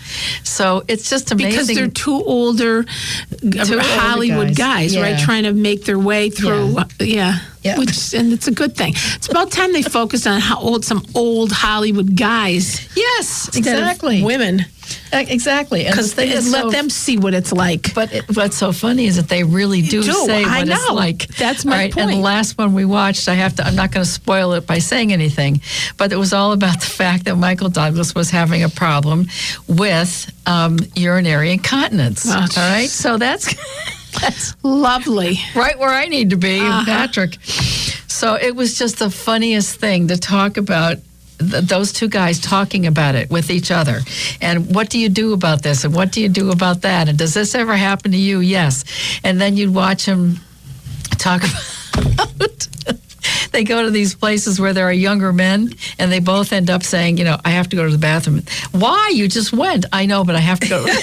so 0.43 0.83
it's 0.87 1.09
just 1.09 1.31
amazing 1.31 1.51
because 1.51 1.67
they're 1.67 1.87
two 1.87 2.13
older 2.23 2.79
uh, 2.81 3.59
older 3.59 3.79
Hollywood 3.81 4.55
guys, 4.55 4.93
guys, 4.93 4.97
right? 4.97 5.19
Trying 5.19 5.43
to 5.43 5.53
make 5.53 5.85
their 5.85 5.99
way 5.99 6.29
through. 6.29 6.77
uh, 6.77 6.85
Yeah. 6.99 7.39
Yeah. 7.63 7.77
Which 7.77 8.13
and 8.15 8.33
it's 8.33 8.47
a 8.47 8.51
good 8.51 8.75
thing. 8.75 8.93
It's 8.95 9.29
about 9.29 9.51
time 9.51 9.71
they 9.71 9.83
focused 9.83 10.25
on 10.25 10.39
how 10.39 10.59
old 10.59 10.83
some 10.83 11.05
old 11.13 11.51
Hollywood 11.51 12.15
guys 12.17 12.89
yes, 12.95 13.55
exactly, 13.55 14.23
women 14.23 14.65
exactly. 15.13 15.83
The 15.83 15.89
because 15.91 16.13
thing 16.13 16.29
let 16.29 16.43
so- 16.43 16.69
them 16.69 16.89
see 16.89 17.17
what 17.17 17.33
it's 17.33 17.51
like. 17.51 17.93
But 17.93 18.13
it, 18.13 18.25
what's 18.35 18.57
so 18.57 18.71
funny 18.71 19.05
is 19.05 19.15
that 19.17 19.27
they 19.29 19.43
really 19.43 19.81
do, 19.81 20.03
do. 20.03 20.11
say 20.11 20.43
I 20.43 20.59
what 20.59 20.69
it's 20.69 20.89
like. 20.89 21.27
That's 21.37 21.65
my 21.65 21.75
right, 21.77 21.97
And 21.97 22.11
the 22.11 22.15
last 22.17 22.57
one 22.57 22.73
we 22.73 22.85
watched, 22.85 23.27
I 23.27 23.33
have 23.35 23.55
to. 23.55 23.63
I'm 23.65 23.75
not 23.75 23.91
going 23.91 24.03
to 24.05 24.09
spoil 24.11 24.53
it 24.53 24.65
by 24.67 24.79
saying 24.79 25.11
anything, 25.13 25.61
but 25.97 26.11
it 26.11 26.17
was 26.17 26.33
all 26.33 26.51
about 26.53 26.79
the 26.79 26.85
fact 26.87 27.25
that 27.25 27.35
Michael 27.35 27.69
Douglas 27.69 28.15
was 28.15 28.29
having 28.29 28.63
a 28.63 28.69
problem 28.69 29.27
with 29.67 30.31
um, 30.45 30.77
urinary 30.95 31.51
incontinence. 31.51 32.25
Oh, 32.27 32.33
all 32.39 32.47
right, 32.71 32.89
so 32.89 33.17
that's 33.17 33.53
that's 34.21 34.55
Lovely. 34.63 35.39
right 35.55 35.77
where 35.79 35.89
I 35.89 36.05
need 36.07 36.31
to 36.31 36.37
be, 36.37 36.59
Uh-huh. 36.59 36.85
Patrick. 36.85 37.37
So 38.07 38.35
it 38.35 38.55
was 38.55 38.77
just 38.77 38.99
the 38.99 39.09
funniest 39.09 39.77
thing 39.79 40.07
to 40.09 40.17
talk 40.17 40.57
about. 40.57 40.97
Th- 41.41 41.63
Those 41.65 41.91
two 41.91 42.07
guys 42.07 42.39
talking 42.39 42.85
about 42.87 43.15
it 43.15 43.29
with 43.29 43.49
each 43.49 43.71
other. 43.71 43.99
And 44.41 44.73
what 44.75 44.89
do 44.89 44.99
you 44.99 45.09
do 45.09 45.33
about 45.33 45.61
this? 45.63 45.83
And 45.83 45.93
what 45.93 46.11
do 46.11 46.21
you 46.21 46.29
do 46.29 46.51
about 46.51 46.81
that? 46.81 47.07
And 47.09 47.17
does 47.17 47.33
this 47.33 47.55
ever 47.55 47.75
happen 47.75 48.11
to 48.11 48.17
you? 48.17 48.39
Yes. 48.39 48.83
And 49.23 49.39
then 49.41 49.57
you'd 49.57 49.73
watch 49.73 50.05
them 50.05 50.39
talk 51.17 51.41
about. 51.97 52.67
they 53.51 53.63
go 53.63 53.83
to 53.83 53.91
these 53.91 54.15
places 54.15 54.59
where 54.59 54.73
there 54.73 54.87
are 54.87 54.93
younger 54.93 55.31
men, 55.33 55.73
and 55.99 56.11
they 56.11 56.19
both 56.19 56.53
end 56.53 56.69
up 56.69 56.83
saying, 56.83 57.17
you 57.17 57.23
know, 57.23 57.37
I 57.45 57.51
have 57.51 57.69
to 57.69 57.75
go 57.75 57.83
to 57.85 57.91
the 57.91 57.97
bathroom. 57.97 58.41
Why? 58.71 59.11
You 59.13 59.27
just 59.27 59.51
went. 59.53 59.85
I 59.93 60.05
know, 60.05 60.23
but 60.23 60.35
I 60.35 60.39
have 60.39 60.59
to 60.61 60.69
go. 60.69 60.85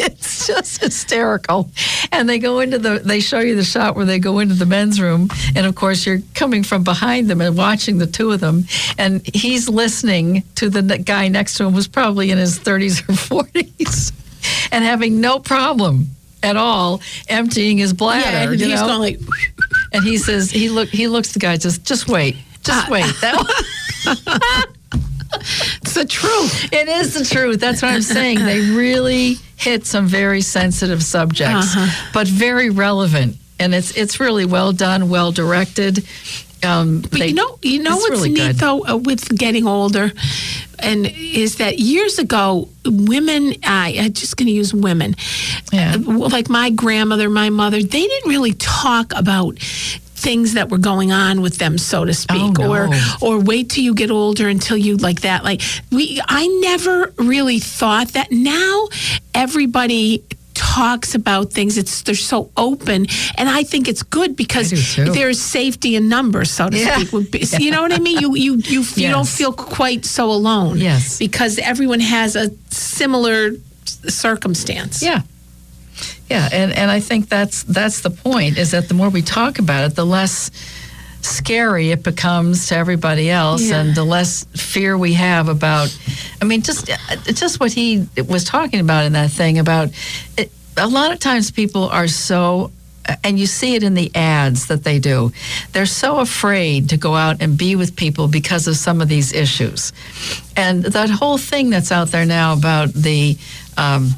it's 0.06 0.46
just 0.46 0.80
hysterical. 0.82 1.70
And 2.12 2.28
they 2.28 2.38
go 2.38 2.60
into 2.60 2.78
the, 2.78 2.98
they 3.00 3.20
show 3.20 3.40
you 3.40 3.54
the 3.56 3.64
shot 3.64 3.96
where 3.96 4.04
they 4.04 4.18
go 4.18 4.38
into 4.38 4.54
the 4.54 4.66
men's 4.66 5.00
room. 5.00 5.28
And 5.54 5.66
of 5.66 5.74
course, 5.74 6.06
you're 6.06 6.20
coming 6.34 6.62
from 6.62 6.84
behind 6.84 7.28
them 7.28 7.40
and 7.40 7.56
watching 7.56 7.98
the 7.98 8.06
two 8.06 8.30
of 8.32 8.40
them. 8.40 8.64
And 8.98 9.20
he's 9.34 9.68
listening 9.68 10.42
to 10.56 10.70
the 10.70 10.82
guy 10.98 11.28
next 11.28 11.54
to 11.58 11.64
him, 11.66 11.72
who's 11.74 11.88
probably 11.88 12.30
in 12.30 12.38
his 12.38 12.58
30s 12.58 13.00
or 13.08 13.42
40s, 13.42 14.68
and 14.72 14.84
having 14.84 15.20
no 15.20 15.38
problem 15.38 16.06
at 16.42 16.56
all 16.56 17.00
emptying 17.28 17.76
his 17.78 17.92
bladder. 17.92 18.30
Yeah, 18.30 18.50
and 18.50 18.60
you 18.60 18.66
he's 18.68 18.80
know? 18.80 18.86
going 18.86 19.00
like, 19.00 19.20
and 19.92 20.02
he 20.02 20.16
says, 20.16 20.50
he 20.50 20.70
look, 20.70 20.88
he 20.88 21.06
looks 21.08 21.32
the 21.32 21.38
guy, 21.38 21.56
just, 21.58 21.84
just 21.84 22.08
wait, 22.08 22.36
just 22.62 22.86
Ah. 22.86 22.90
wait. 22.90 23.04
That 23.20 23.36
it's 24.06 24.14
the 24.14 24.22
truth. 24.22 24.39
it 26.72 26.88
is 26.88 27.14
the 27.14 27.24
truth. 27.24 27.60
That's 27.60 27.82
what 27.82 27.92
I'm 27.92 28.02
saying. 28.02 28.44
They 28.44 28.60
really 28.70 29.36
hit 29.56 29.86
some 29.86 30.06
very 30.06 30.40
sensitive 30.40 31.02
subjects, 31.02 31.76
Uh-huh. 31.76 32.10
but 32.12 32.26
very 32.28 32.70
relevant. 32.70 33.36
And 33.58 33.74
it's 33.74 33.90
it's 33.96 34.18
really 34.20 34.44
well 34.46 34.72
done, 34.72 35.08
well 35.10 35.32
directed, 35.32 36.04
Um, 36.62 37.00
But 37.02 37.28
you 37.28 37.34
know, 37.34 37.58
you 37.62 37.82
know 37.82 37.96
what's 37.96 38.10
really 38.10 38.28
neat 38.30 38.46
good. 38.48 38.56
though 38.56 38.86
uh, 38.86 38.96
with 38.96 39.28
getting 39.38 39.66
older, 39.66 40.12
and 40.78 41.06
is 41.06 41.56
that 41.56 41.78
years 41.78 42.18
ago, 42.18 42.68
women. 42.84 43.54
I, 43.64 43.96
I'm 43.98 44.12
just 44.12 44.36
going 44.36 44.46
to 44.48 44.52
use 44.52 44.72
women. 44.74 45.14
Yeah. 45.72 45.94
Uh, 45.96 46.28
like 46.28 46.48
my 46.50 46.70
grandmother, 46.70 47.28
my 47.30 47.50
mother. 47.50 47.82
They 47.82 48.06
didn't 48.06 48.28
really 48.30 48.54
talk 48.54 49.12
about 49.14 49.58
things 50.20 50.52
that 50.54 50.68
were 50.68 50.78
going 50.92 51.10
on 51.12 51.40
with 51.40 51.56
them 51.58 51.78
so 51.78 52.04
to 52.04 52.12
speak 52.12 52.58
Oh, 52.58 52.62
no. 52.66 52.70
or 52.72 52.88
or 53.22 53.38
wait 53.40 53.70
till 53.70 53.84
you 53.84 53.94
get 53.94 54.10
older 54.10 54.48
until 54.48 54.76
you 54.76 54.96
like 54.98 55.20
that 55.22 55.44
like 55.44 55.62
we 55.90 56.20
i 56.28 56.46
never 56.60 57.12
really 57.16 57.58
thought 57.58 58.08
that 58.08 58.28
now 58.30 58.88
everybody 59.34 60.22
talks 60.52 61.14
about 61.14 61.50
things 61.52 61.78
it's 61.78 62.02
they're 62.02 62.14
so 62.14 62.50
open 62.56 63.06
and 63.38 63.48
i 63.48 63.62
think 63.62 63.88
it's 63.88 64.02
good 64.02 64.36
because 64.36 64.72
I 64.72 64.76
do 64.76 65.06
too. 65.06 65.12
there's 65.12 65.40
safety 65.40 65.96
in 65.96 66.08
numbers 66.08 66.50
so 66.50 66.68
to 66.68 66.76
Yeah. 66.76 66.98
speak 66.98 67.58
you 67.64 67.70
know 67.70 67.80
what 67.82 67.92
i 67.92 67.98
mean 67.98 68.18
you 68.20 68.34
you 68.36 68.56
you, 68.56 68.82
you 68.94 69.08
don't 69.08 69.26
feel 69.28 69.52
quite 69.54 70.04
so 70.04 70.30
alone 70.30 70.76
Yes. 70.78 71.18
because 71.18 71.58
everyone 71.58 72.00
has 72.00 72.36
a 72.36 72.50
similar 72.68 73.52
circumstance 74.08 75.02
Yeah. 75.02 75.22
Yeah, 76.30 76.48
and, 76.52 76.72
and 76.72 76.90
I 76.90 77.00
think 77.00 77.28
that's 77.28 77.62
that's 77.64 78.00
the 78.02 78.10
point 78.10 78.58
is 78.58 78.70
that 78.70 78.88
the 78.88 78.94
more 78.94 79.08
we 79.10 79.22
talk 79.22 79.58
about 79.58 79.84
it, 79.90 79.96
the 79.96 80.06
less 80.06 80.50
scary 81.22 81.90
it 81.90 82.02
becomes 82.02 82.68
to 82.68 82.76
everybody 82.76 83.30
else 83.30 83.62
Yeah. 83.62 83.80
and 83.80 83.94
the 83.94 84.04
less 84.04 84.44
fear 84.56 84.96
we 84.96 85.12
have 85.14 85.48
about 85.48 85.94
I 86.40 86.46
mean 86.46 86.62
just 86.62 86.90
just 87.24 87.60
what 87.60 87.72
he 87.72 88.06
was 88.26 88.44
talking 88.44 88.80
about 88.80 89.04
in 89.04 89.12
that 89.12 89.30
thing 89.30 89.58
about 89.58 89.90
it, 90.38 90.50
a 90.78 90.86
lot 90.88 91.12
of 91.12 91.18
times 91.18 91.50
people 91.50 91.88
are 91.90 92.08
so 92.08 92.70
and 93.24 93.38
you 93.38 93.46
see 93.46 93.74
it 93.74 93.82
in 93.82 93.94
the 93.94 94.10
ads 94.14 94.66
that 94.68 94.84
they 94.84 94.98
do. 94.98 95.32
They're 95.72 95.84
so 95.86 96.20
afraid 96.20 96.90
to 96.90 96.96
go 96.96 97.14
out 97.16 97.42
and 97.42 97.58
be 97.58 97.74
with 97.74 97.96
people 97.96 98.28
because 98.28 98.68
of 98.68 98.76
some 98.76 99.00
of 99.00 99.08
these 99.08 99.32
issues. 99.32 99.92
And 100.56 100.84
that 100.84 101.10
whole 101.10 101.36
thing 101.38 101.70
that's 101.70 101.90
out 101.90 102.08
there 102.08 102.24
now 102.26 102.52
about 102.52 102.92
the 102.92 103.36
um, 103.76 104.10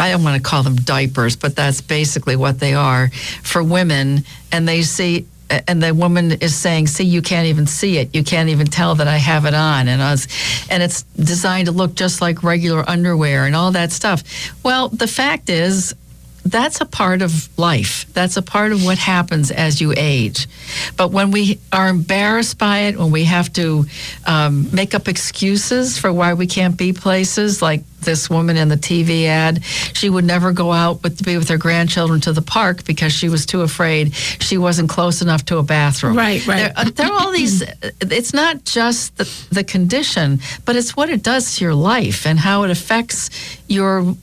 I 0.00 0.10
don't 0.10 0.24
want 0.24 0.42
to 0.42 0.42
call 0.42 0.62
them 0.62 0.76
diapers, 0.76 1.36
but 1.36 1.54
that's 1.54 1.80
basically 1.82 2.34
what 2.34 2.58
they 2.58 2.72
are 2.74 3.10
for 3.42 3.62
women. 3.62 4.24
And 4.50 4.66
they 4.66 4.82
see, 4.82 5.26
and 5.68 5.82
the 5.82 5.92
woman 5.92 6.32
is 6.32 6.54
saying, 6.54 6.86
"See, 6.86 7.04
you 7.04 7.22
can't 7.22 7.46
even 7.48 7.66
see 7.66 7.98
it. 7.98 8.14
You 8.14 8.24
can't 8.24 8.48
even 8.48 8.66
tell 8.66 8.94
that 8.94 9.08
I 9.08 9.18
have 9.18 9.44
it 9.44 9.54
on." 9.54 9.88
And 9.88 10.00
us, 10.00 10.26
and 10.70 10.82
it's 10.82 11.02
designed 11.16 11.66
to 11.66 11.72
look 11.72 11.94
just 11.94 12.20
like 12.20 12.42
regular 12.42 12.82
underwear 12.88 13.44
and 13.46 13.54
all 13.54 13.72
that 13.72 13.92
stuff. 13.92 14.22
Well, 14.62 14.88
the 14.88 15.06
fact 15.06 15.50
is. 15.50 15.94
That's 16.42 16.80
a 16.80 16.86
part 16.86 17.20
of 17.20 17.50
life. 17.58 18.06
That's 18.14 18.38
a 18.38 18.42
part 18.42 18.72
of 18.72 18.82
what 18.82 18.96
happens 18.96 19.50
as 19.50 19.78
you 19.82 19.92
age. 19.94 20.48
But 20.96 21.12
when 21.12 21.32
we 21.32 21.60
are 21.70 21.88
embarrassed 21.88 22.56
by 22.56 22.78
it, 22.88 22.98
when 22.98 23.10
we 23.10 23.24
have 23.24 23.52
to 23.52 23.84
um, 24.26 24.66
make 24.72 24.94
up 24.94 25.06
excuses 25.06 25.98
for 25.98 26.10
why 26.10 26.32
we 26.32 26.46
can't 26.46 26.78
be 26.78 26.94
places, 26.94 27.60
like 27.60 27.82
this 28.00 28.28
woman 28.28 28.56
in 28.56 28.68
the 28.68 28.76
TV 28.76 29.26
ad, 29.26 29.64
she 29.64 30.08
would 30.08 30.24
never 30.24 30.52
go 30.52 30.72
out 30.72 31.02
with 31.02 31.18
to 31.18 31.24
be 31.24 31.36
with 31.36 31.48
her 31.48 31.58
grandchildren 31.58 32.20
to 32.22 32.32
the 32.32 32.42
park 32.42 32.84
because 32.84 33.12
she 33.12 33.28
was 33.28 33.46
too 33.46 33.62
afraid 33.62 34.14
she 34.14 34.58
wasn't 34.58 34.88
close 34.88 35.22
enough 35.22 35.44
to 35.46 35.58
a 35.58 35.62
bathroom. 35.62 36.16
Right, 36.16 36.46
right. 36.46 36.56
There, 36.56 36.72
uh, 36.76 36.90
there 36.90 37.06
are 37.06 37.20
all 37.20 37.32
these. 37.32 37.62
It's 38.00 38.32
not 38.32 38.64
just 38.64 39.16
the, 39.16 39.30
the 39.50 39.64
condition, 39.64 40.40
but 40.64 40.76
it's 40.76 40.96
what 40.96 41.10
it 41.10 41.22
does 41.22 41.56
to 41.56 41.64
your 41.64 41.74
life 41.74 42.26
and 42.26 42.38
how 42.38 42.62
it 42.64 42.70
affects 42.70 43.30
your 43.68 44.14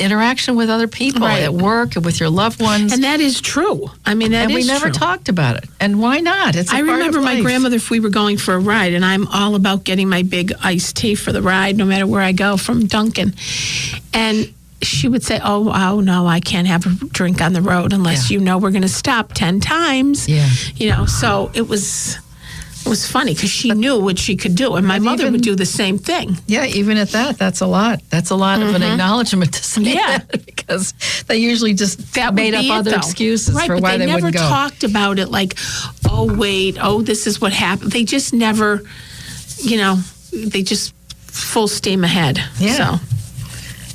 interaction 0.00 0.56
with 0.56 0.68
other 0.70 0.88
people 0.88 1.20
Right. 1.22 1.42
at 1.42 1.54
work 1.54 1.96
and 1.96 2.04
with 2.04 2.18
your 2.20 2.28
loved 2.30 2.60
ones. 2.60 2.92
and 2.92 3.04
that 3.04 3.20
is 3.20 3.40
true 3.40 3.90
i 4.04 4.14
mean 4.14 4.32
that 4.32 4.46
and 4.46 4.54
we 4.54 4.64
never 4.64 4.86
true. 4.86 4.92
talked 4.92 5.28
about 5.28 5.56
it. 5.56 5.64
And 5.80 6.00
why 6.00 6.20
not? 6.20 6.56
It's 6.56 6.70
a 6.72 6.76
I 6.76 6.78
part 6.78 6.88
of 6.88 6.96
remember 6.96 7.20
my 7.20 7.40
grandmother 7.40 7.76
if 7.76 7.90
we 7.90 8.00
were 8.00 8.08
going 8.10 8.36
for 8.38 8.54
a 8.54 8.58
ride, 8.58 8.92
and 8.94 9.04
I'm 9.04 9.26
all 9.28 9.54
about 9.54 9.84
getting 9.84 10.08
my 10.08 10.22
big 10.22 10.52
iced 10.62 10.96
tea 10.96 11.14
for 11.14 11.30
the 11.32 11.42
ride, 11.42 11.76
no 11.76 11.84
matter 11.84 12.06
where 12.06 12.22
I 12.22 12.32
go 12.32 12.56
from 12.56 12.86
Dunkin', 12.86 13.34
And 14.12 14.52
she 14.82 15.08
would 15.08 15.22
say, 15.22 15.40
"Oh, 15.42 15.70
oh 15.74 16.00
no, 16.00 16.26
I 16.26 16.40
can't 16.40 16.66
have 16.66 16.84
a 16.86 16.90
drink 17.06 17.40
on 17.40 17.52
the 17.54 17.62
road 17.62 17.92
unless 17.92 18.30
Yeah. 18.30 18.34
you 18.38 18.44
know 18.44 18.58
we're 18.58 18.70
going 18.70 18.82
to 18.82 18.88
stop 18.88 19.32
ten 19.32 19.60
times." 19.60 20.28
Yeah. 20.28 20.48
you 20.76 20.90
know. 20.90 21.06
So 21.06 21.50
it 21.54 21.68
was 21.68 22.18
it 22.84 22.88
was 22.88 23.10
funny 23.10 23.32
because 23.34 23.50
she 23.50 23.70
knew 23.70 23.98
what 23.98 24.18
she 24.18 24.36
could 24.36 24.54
do, 24.54 24.74
and 24.74 24.86
my 24.86 24.98
mother 24.98 25.22
even- 25.22 25.32
would 25.32 25.42
do 25.42 25.54
the 25.54 25.64
same 25.66 25.98
thing. 25.98 26.36
Yeah, 26.46 26.66
even 26.66 26.98
at 26.98 27.10
that, 27.10 27.38
that's 27.38 27.60
a 27.60 27.66
lot. 27.66 28.00
That's 28.10 28.30
a 28.30 28.34
lot 28.36 28.60
of 28.62 28.74
an 28.74 28.82
acknowledgement 28.82 29.54
to 29.54 29.62
say 29.64 29.82
Mm-hmm. 29.82 29.96
Yeah. 29.96 30.18
that 30.18 30.46
because 30.46 30.92
they 31.26 31.38
usually 31.38 31.74
just 31.74 32.14
That 32.14 32.34
made 32.34 32.54
up 32.54 32.64
other 32.70 32.90
though. 32.90 32.96
excuses 32.98 33.54
right, 33.54 33.66
for 33.66 33.78
why 33.78 33.96
they, 33.96 34.06
they, 34.06 34.12
never 34.12 34.30
talked 34.30 34.84
about 34.84 35.18
it 35.18 35.28
like, 35.30 35.54
oh 36.10 36.32
wait, 36.36 36.76
oh 36.80 37.00
this 37.02 37.26
is 37.26 37.40
what 37.40 37.52
happened. 37.52 37.92
They 37.92 38.04
just 38.04 38.32
never, 38.34 38.82
you 39.58 39.76
know, 39.78 39.96
they 40.32 40.62
just 40.62 40.94
full 41.26 41.68
steam 41.68 42.04
ahead. 42.04 42.38
Yeah. 42.58 42.98
So. 42.98 43.04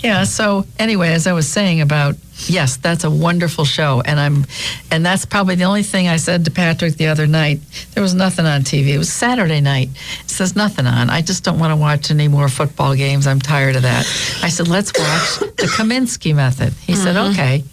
Yeah. 0.02 0.24
So 0.24 0.66
anyway, 0.80 1.10
as 1.14 1.28
I 1.28 1.34
was 1.34 1.48
saying 1.48 1.82
about 1.82 2.16
yes, 2.48 2.78
that's 2.78 3.04
a 3.04 3.10
wonderful 3.10 3.66
show, 3.66 4.02
and 4.06 4.20
I'm, 4.20 4.46
and 4.92 5.06
that's 5.06 5.26
probably 5.26 5.56
the 5.56 5.66
only 5.66 5.84
thing 5.84 6.08
I 6.08 6.18
said 6.18 6.46
to 6.46 6.52
Patrick 6.52 6.96
the 6.96 7.08
other 7.08 7.28
night. 7.28 7.60
There 7.94 8.04
was 8.04 8.14
nothing 8.14 8.46
on 8.46 8.62
TV. 8.62 8.90
It 8.90 8.98
was 8.98 9.12
Saturday 9.12 9.62
night. 9.62 9.90
It 10.24 10.30
says 10.30 10.56
nothing 10.56 10.86
on. 10.88 11.10
I 11.10 11.22
just 11.22 11.44
don't 11.44 11.60
want 11.60 11.72
to 11.72 11.76
watch 11.76 12.12
any 12.12 12.28
more 12.28 12.48
football 12.50 12.96
games. 12.96 13.28
I'm 13.28 13.40
tired 13.42 13.76
of 13.76 13.82
that. 13.82 14.06
I 14.44 14.50
said 14.50 14.68
let's 14.68 14.92
watch 14.98 15.40
the 15.58 15.68
Kominsky 15.78 16.34
Method. 16.36 16.74
He 16.74 16.96
said 16.96 17.16
Mm-hmm. 17.16 17.32
okay. 17.32 17.64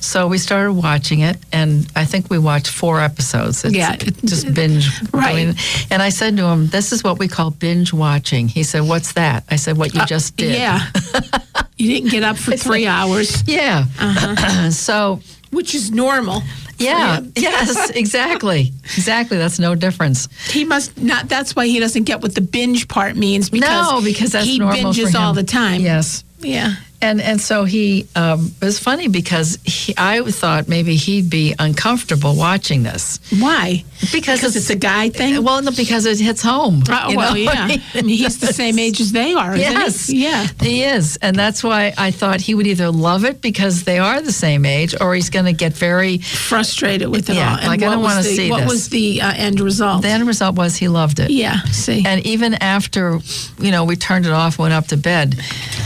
So 0.00 0.26
we 0.28 0.38
started 0.38 0.72
watching 0.74 1.20
it, 1.20 1.36
and 1.52 1.86
I 1.96 2.04
think 2.04 2.30
we 2.30 2.38
watched 2.38 2.68
four 2.68 3.00
episodes. 3.00 3.64
It's 3.64 3.74
Yeah, 3.74 3.96
just 4.24 4.52
binge. 4.54 4.88
Right. 5.12 5.54
And 5.90 6.02
I 6.02 6.10
said 6.10 6.36
to 6.36 6.44
him, 6.46 6.66
"This 6.68 6.92
is 6.92 7.02
what 7.02 7.18
we 7.18 7.28
call 7.28 7.50
binge 7.50 7.92
watching." 7.92 8.48
He 8.48 8.62
said, 8.62 8.82
"What's 8.82 9.12
that?" 9.14 9.44
I 9.50 9.56
said, 9.56 9.76
"What 9.78 9.94
you 9.94 10.04
just 10.06 10.36
did." 10.36 10.52
Uh, 10.54 10.58
Yeah. 10.58 10.86
you 11.78 11.88
didn't 11.88 12.10
get 12.10 12.22
up 12.22 12.36
for 12.36 12.56
three 12.56 12.86
hours, 12.86 13.42
Yeah. 13.46 13.84
so, 14.70 15.20
which 15.50 15.74
is 15.74 15.90
normal. 15.90 16.42
yeah. 16.78 17.20
Yes, 17.36 17.90
exactly. 17.90 18.72
Exactly. 18.96 19.38
That's 19.38 19.58
no 19.58 19.74
difference. 19.74 20.28
He 20.50 20.64
must 20.64 20.96
not. 20.98 21.28
That's 21.28 21.54
why 21.56 21.66
he 21.66 21.78
doesn't 21.80 22.04
get 22.04 22.20
what 22.20 22.34
the 22.34 22.40
binge 22.42 22.86
part 22.88 23.16
means. 23.16 23.50
Because 23.50 23.92
no, 23.92 24.02
because 24.02 24.32
that's 24.32 24.46
he 24.46 24.58
normal 24.58 24.92
binges 24.92 25.10
for 25.12 25.16
him. 25.18 25.22
all 25.22 25.32
the 25.34 25.44
time. 25.44 25.80
Yes. 25.80 26.24
Yeah. 26.40 26.74
And 27.04 27.20
and 27.20 27.40
so 27.40 27.64
he 27.64 28.06
um, 28.16 28.50
it 28.60 28.64
was 28.64 28.78
funny 28.78 29.08
because 29.08 29.58
he, 29.64 29.94
I 29.98 30.22
thought 30.22 30.68
maybe 30.68 30.96
he'd 30.96 31.28
be 31.28 31.54
uncomfortable 31.58 32.34
watching 32.34 32.82
this 32.82 33.18
Why? 33.38 33.84
because, 34.12 34.40
Because 34.40 34.56
it's 34.56 34.70
a 34.70 34.76
guy 34.76 35.10
thing. 35.10 35.42
well, 35.44 35.60
no, 35.62 35.70
because 35.70 36.06
it 36.06 36.18
hits 36.18 36.42
home. 36.42 36.82
Oh, 36.88 37.14
well, 37.16 37.34
know? 37.34 37.36
yeah. 37.36 37.68
I 37.94 38.02
mean, 38.02 38.16
he's 38.16 38.38
the 38.38 38.52
same 38.52 38.78
age 38.78 39.00
as 39.00 39.12
they 39.12 39.34
are. 39.34 39.54
Isn't 39.54 39.72
Yes. 39.72 40.06
He? 40.08 40.24
Yeah. 40.24 40.46
He 40.60 40.82
is. 40.82 41.16
And 41.22 41.36
that's 41.36 41.62
why 41.62 41.92
I 41.98 42.10
thought 42.10 42.40
he 42.40 42.54
would 42.54 42.66
either 42.66 42.90
love 42.90 43.24
it 43.24 43.40
because 43.42 43.84
they 43.84 43.98
are 43.98 44.20
the 44.22 44.32
same 44.32 44.64
age 44.64 44.94
or 45.00 45.14
he's 45.14 45.30
going 45.30 45.46
to 45.46 45.52
get 45.64 45.72
very. 45.74 46.18
Frustrated 46.18 47.08
with 47.08 47.28
it 47.30 47.36
Yeah, 47.36 47.50
all. 47.52 47.58
And 47.58 47.66
like, 47.68 47.82
I 47.82 47.90
don't 47.94 48.02
wanna 48.02 48.22
the- 48.22 48.36
see 48.36 48.50
What 48.50 48.60
this. 48.62 48.70
was 48.70 48.88
the 48.88 49.20
uh, 49.20 49.32
end 49.36 49.60
result? 49.60 50.02
The 50.02 50.08
end 50.08 50.26
result 50.26 50.56
was 50.56 50.76
he 50.76 50.88
loved 50.88 51.18
it. 51.20 51.30
yeah. 51.30 51.62
See. 51.72 52.02
And 52.06 52.24
even 52.26 52.54
after, 52.54 53.18
you 53.58 53.70
know, 53.70 53.84
we 53.84 53.96
turned 53.96 54.26
it 54.26 54.32
off, 54.32 54.58
went 54.58 54.72
up 54.74 54.86
to 54.88 54.96
bed, 54.96 55.34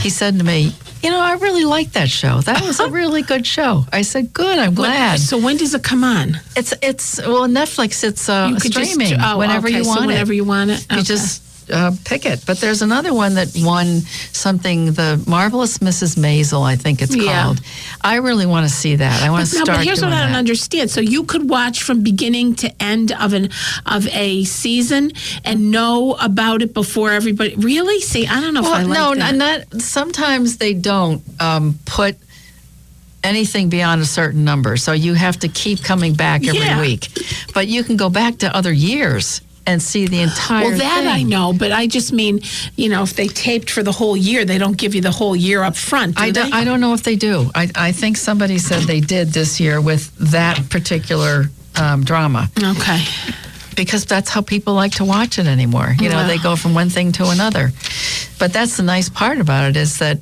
he 0.01 0.09
said 0.09 0.37
to 0.39 0.45
me, 0.45 0.71
You 1.01 1.09
know, 1.11 1.19
I 1.21 1.33
really 1.35 1.63
liked 1.63 1.93
that 1.93 2.09
show. 2.09 2.41
That 2.41 2.61
was 2.61 2.79
a 2.81 2.89
really 2.89 3.21
good 3.21 3.47
show. 3.47 3.85
I 3.93 4.01
said, 4.01 4.33
Good, 4.33 4.57
I'm 4.59 4.75
When- 4.75 4.91
glad. 4.91 5.19
so 5.19 5.37
when 5.37 5.55
does 5.57 5.73
it 5.73 5.81
come 5.83 6.03
on? 6.03 6.39
It's, 6.57 6.73
it's 6.81 7.17
well, 7.19 7.47
Netflix, 7.47 8.03
it's 8.03 8.27
uh, 8.27 8.51
could 8.59 8.71
just- 8.73 8.99
oh, 8.99 9.37
whenever 9.37 9.67
okay, 9.67 9.77
you 9.77 9.83
so 9.85 9.89
want 9.91 10.07
whenever 10.07 10.33
it. 10.33 10.35
you 10.35 10.43
want 10.43 10.71
it. 10.71 10.85
You 10.91 11.01
just 11.01 11.41
uh, 11.71 11.91
pick 12.05 12.25
it. 12.25 12.43
But 12.45 12.59
there's 12.59 12.81
another 12.81 13.13
one 13.13 13.35
that 13.35 13.49
won 13.57 14.01
something, 14.33 14.93
the 14.93 15.21
Marvelous 15.27 15.79
Mrs. 15.79 16.17
Maisel, 16.17 16.63
I 16.65 16.75
think 16.75 17.01
it's 17.01 17.15
Yeah. 17.15 17.43
called. 17.43 17.61
I 18.01 18.15
really 18.15 18.45
want 18.45 18.67
to 18.67 18.73
see 18.73 18.95
that. 18.97 19.23
I 19.23 19.29
want 19.29 19.47
to 19.47 19.55
no, 19.57 19.63
start 19.63 19.77
but 19.79 19.85
here's 19.85 20.01
what 20.01 20.13
I 20.13 20.21
don't 20.21 20.31
that. 20.33 20.37
understand. 20.37 20.89
So 20.91 21.01
you 21.01 21.23
could 21.23 21.49
watch 21.49 21.83
from 21.83 22.01
beginning 22.03 22.55
to 22.55 22.71
end 22.81 23.11
of 23.11 23.33
an 23.33 23.49
of 23.85 24.07
a 24.07 24.43
season 24.45 25.11
and 25.45 25.71
know 25.71 26.15
about 26.19 26.61
it 26.61 26.73
before 26.73 27.11
everybody. 27.11 27.55
Really? 27.55 27.99
See, 28.01 28.25
I 28.27 28.39
don't 28.41 28.53
know 28.53 28.61
if 28.61 28.65
I 28.67 28.85
Well, 28.85 28.87
like 29.15 29.17
no, 29.19 29.31
that. 29.31 29.35
not 29.71 29.81
sometimes 29.81 30.57
they 30.57 30.73
don't 30.73 31.21
um, 31.39 31.79
put 31.85 32.15
anything 33.23 33.69
beyond 33.69 34.01
a 34.01 34.05
certain 34.05 34.45
number, 34.45 34.77
so 34.77 34.93
you 34.93 35.13
have 35.13 35.37
to 35.39 35.47
keep 35.49 35.83
coming 35.83 36.13
back 36.13 36.45
every 36.47 36.59
Yeah. 36.61 36.79
week. 36.79 37.09
But 37.53 37.67
you 37.67 37.83
can 37.83 37.97
go 37.97 38.09
back 38.09 38.37
to 38.39 38.55
other 38.55 38.71
years 38.71 39.41
and 39.69 39.81
see 39.81 40.07
the 40.07 40.21
entire. 40.21 40.65
well, 40.65 40.77
that 40.77 40.99
thing. 41.01 41.07
I 41.07 41.23
know, 41.23 41.53
but 41.53 41.71
I 41.71 41.85
just 41.87 42.11
mean, 42.11 42.41
you 42.75 42.89
know, 42.89 43.03
if 43.03 43.13
they 43.15 43.27
taped 43.27 43.69
for 43.69 43.83
the 43.83 43.91
whole 43.91 44.17
year, 44.17 44.43
they 44.45 44.57
don't 44.57 44.77
give 44.77 44.95
you 44.95 45.01
the 45.01 45.11
whole 45.11 45.35
year 45.35 45.61
up 45.63 45.75
front. 45.75 46.15
Do 46.17 46.23
I 46.23 46.31
don't, 46.31 46.53
I 46.53 46.63
don't 46.63 46.81
know 46.81 46.93
if 46.93 47.03
they 47.03 47.15
do. 47.15 47.51
I, 47.53 47.69
I 47.75 47.91
think 47.91 48.17
somebody 48.17 48.57
said 48.57 48.83
they 48.83 48.99
did 48.99 49.29
this 49.29 49.59
year 49.59 49.79
with 49.79 50.13
that 50.31 50.69
particular 50.69 51.45
um, 51.75 52.03
drama 52.03 52.49
okay. 52.57 53.03
because 53.75 54.05
that's 54.05 54.29
how 54.29 54.41
people 54.41 54.73
like 54.73 54.93
to 54.93 55.05
watch 55.05 55.37
it 55.37 55.45
anymore. 55.47 55.95
You 55.99 56.09
know, 56.09 56.15
Wow. 56.15 56.27
they 56.27 56.37
go 56.39 56.55
from 56.55 56.73
one 56.73 56.89
thing 56.89 57.11
to 57.13 57.29
another. 57.29 57.71
But 58.39 58.51
that's 58.53 58.77
the 58.77 58.83
nice 58.83 59.09
part 59.09 59.39
about 59.39 59.69
it 59.69 59.77
is 59.77 59.99
that 59.99 60.19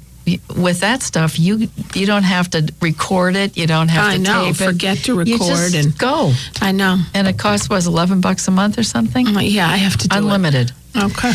with 0.56 0.80
that 0.82 1.02
stuff, 1.04 1.40
you 1.40 1.70
you 1.96 2.06
don't 2.06 2.24
have 2.24 2.50
to 2.52 2.72
record 2.82 3.36
it. 3.36 3.58
You 3.58 3.68
don't 3.68 3.88
have 3.90 4.06
I 4.12 4.16
to 4.18 4.22
know. 4.22 4.46
tape 4.46 4.62
it. 4.62 4.66
Forget 4.66 4.98
to 5.06 5.14
You 5.14 5.20
record 5.20 5.72
just 5.72 5.76
and- 5.76 5.98
go. 5.98 6.34
I 6.62 6.72
know. 6.72 6.98
And 7.14 7.28
it 7.28 7.38
costs 7.38 7.70
was 7.70 7.88
eleven 7.88 8.22
bucks 8.22 8.48
a 8.48 8.52
month 8.52 8.78
or 8.78 8.84
something. 8.84 9.26
Yeah, 9.40 9.68
I 9.70 9.78
have 9.78 9.98
to 9.98 10.08
do 10.08 10.16
it. 10.16 10.20
unlimited. 10.20 10.72
Okay. 10.96 11.34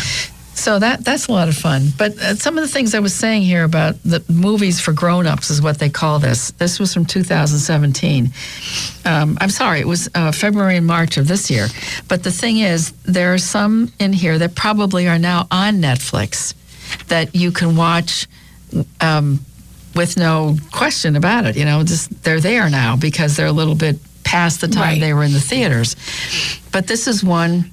So 0.55 0.77
that 0.77 1.03
that's 1.03 1.27
a 1.27 1.31
lot 1.31 1.47
of 1.49 1.55
fun. 1.57 1.87
But 1.97 2.11
uh, 2.19 2.35
some 2.35 2.59
of 2.59 2.63
the 2.63 2.67
things 2.67 2.93
I 2.93 2.99
was 2.99 3.13
saying 3.13 3.41
here 3.41 3.63
about 3.63 3.95
the 4.03 4.23
movies 4.29 4.79
for 4.79 4.93
grown-ups 4.93 5.49
is 5.49 5.61
what 5.63 5.79
they 5.79 5.89
call 5.89 6.19
this. 6.19 6.51
This 6.51 6.79
was 6.79 6.93
from 6.93 7.05
2017. 7.05 8.31
Um, 9.05 9.37
I'm 9.41 9.49
sorry, 9.49 9.79
it 9.79 9.87
was 9.87 10.09
uh, 10.13 10.31
February 10.31 10.77
and 10.77 10.85
March 10.85 11.17
of 11.17 11.27
this 11.27 11.49
year. 11.49 11.67
But 12.07 12.23
the 12.23 12.31
thing 12.31 12.59
is, 12.59 12.91
there 13.03 13.33
are 13.33 13.39
some 13.39 13.91
in 13.99 14.13
here 14.13 14.37
that 14.37 14.53
probably 14.53 15.07
are 15.07 15.17
now 15.19 15.47
on 15.49 15.81
Netflix 15.81 16.53
that 17.07 17.33
you 17.35 17.51
can 17.51 17.75
watch 17.75 18.27
um, 19.01 19.39
with 19.95 20.17
no 20.17 20.57
question 20.71 21.15
about 21.15 21.45
it. 21.45 21.55
You 21.55 21.65
know, 21.65 21.83
just 21.83 22.23
they're 22.23 22.39
there 22.39 22.69
now 22.69 22.95
because 22.95 23.35
they're 23.35 23.47
a 23.47 23.51
little 23.51 23.75
bit 23.75 23.97
past 24.23 24.61
the 24.61 24.67
time 24.67 24.81
Right. 24.93 24.99
they 25.01 25.13
were 25.13 25.23
in 25.23 25.33
the 25.33 25.39
theaters. 25.39 25.95
But 26.71 26.87
this 26.87 27.07
is 27.07 27.23
one 27.23 27.71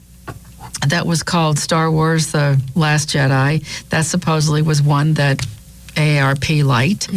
that 0.88 1.06
was 1.06 1.22
called 1.22 1.58
Star 1.58 1.90
Wars: 1.90 2.32
The 2.32 2.60
Last 2.74 3.08
Jedi. 3.10 3.64
That 3.90 4.02
supposedly 4.06 4.62
was 4.62 4.82
one 4.82 5.14
that 5.14 5.44
AARP 5.96 6.64
liked. 6.64 7.08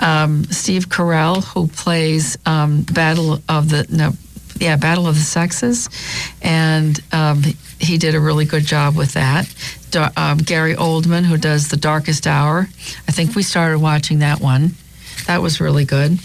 Um, 0.00 0.44
Steve 0.44 0.88
Carell, 0.88 1.44
who 1.44 1.66
plays 1.68 2.38
um, 2.46 2.82
Battle 2.82 3.40
of 3.48 3.68
the 3.68 3.86
no, 3.90 4.12
yeah, 4.58 4.76
Battle 4.76 5.06
of 5.06 5.14
the 5.14 5.20
Sexes, 5.20 5.88
and 6.42 6.98
um, 7.12 7.42
he 7.84 7.98
did 7.98 8.14
a 8.14 8.20
really 8.20 8.44
good 8.44 8.64
job 8.64 8.96
with 8.96 9.14
that. 9.14 9.52
Um, 10.16 10.38
Gary 10.38 10.74
Oldman, 10.74 11.24
who 11.24 11.36
does 11.36 11.68
The 11.68 11.76
Darkest 11.76 12.26
Hour, 12.26 12.68
I 13.08 13.12
think 13.12 13.36
we 13.36 13.42
started 13.42 13.78
watching 13.78 14.18
that 14.20 14.40
one. 14.40 14.72
That 15.26 15.40
was 15.40 15.60
really 15.60 15.84
good. 15.84 16.18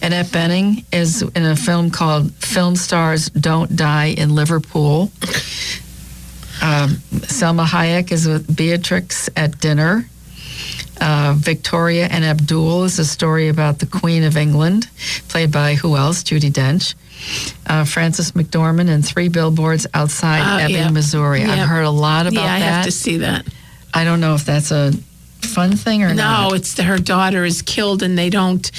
Annette 0.00 0.26
Bening 0.26 0.84
is 0.92 1.22
in 1.22 1.44
a 1.44 1.56
film 1.56 1.90
called 1.90 2.32
Film 2.34 2.76
Stars 2.76 3.28
Don't 3.30 3.74
Die 3.76 4.06
in 4.06 4.34
Liverpool. 4.34 5.10
Um, 6.60 6.96
Salma 7.28 7.66
Hayek 7.66 8.10
is 8.10 8.26
with 8.26 8.56
Beatriz 8.56 9.28
at 9.36 9.60
dinner. 9.60 10.08
Uh, 11.00 11.34
Victoria 11.36 12.08
and 12.10 12.24
Abdul 12.24 12.84
is 12.84 12.98
a 12.98 13.04
story 13.04 13.48
about 13.48 13.78
the 13.78 13.86
Queen 13.86 14.24
of 14.24 14.36
England, 14.36 14.88
played 15.28 15.52
by 15.52 15.74
who 15.74 15.96
else? 15.96 16.24
Judi 16.24 16.50
Dench. 16.50 16.94
Uh, 17.66 17.84
Frances 17.84 18.32
McDormand 18.32 18.88
and 18.88 19.04
Three 19.06 19.28
Billboards 19.28 19.86
Outside 19.94 20.40
Uh, 20.40 20.58
Ebbing, 20.64 20.76
yeah. 20.76 20.90
Missouri. 20.90 21.40
Yeah. 21.40 21.52
I've 21.52 21.68
heard 21.68 21.84
a 21.84 21.90
lot 21.90 22.26
about 22.26 22.34
yeah, 22.44 22.54
I 22.54 22.58
that. 22.60 22.64
have 22.76 22.84
to 22.86 22.90
see 22.92 23.18
that. 23.18 23.46
I 23.94 24.04
don't 24.04 24.20
know 24.20 24.34
if 24.34 24.44
that's 24.44 24.70
a 24.70 24.92
fun 25.42 25.76
thing 25.76 26.02
or 26.02 26.08
No, 26.08 26.14
not. 26.14 26.48
No, 26.50 26.54
it's 26.54 26.74
the, 26.74 26.82
her 26.84 26.98
daughter 26.98 27.44
is 27.44 27.62
killed, 27.62 28.02
and 28.02 28.16
they 28.18 28.30
don't. 28.30 28.70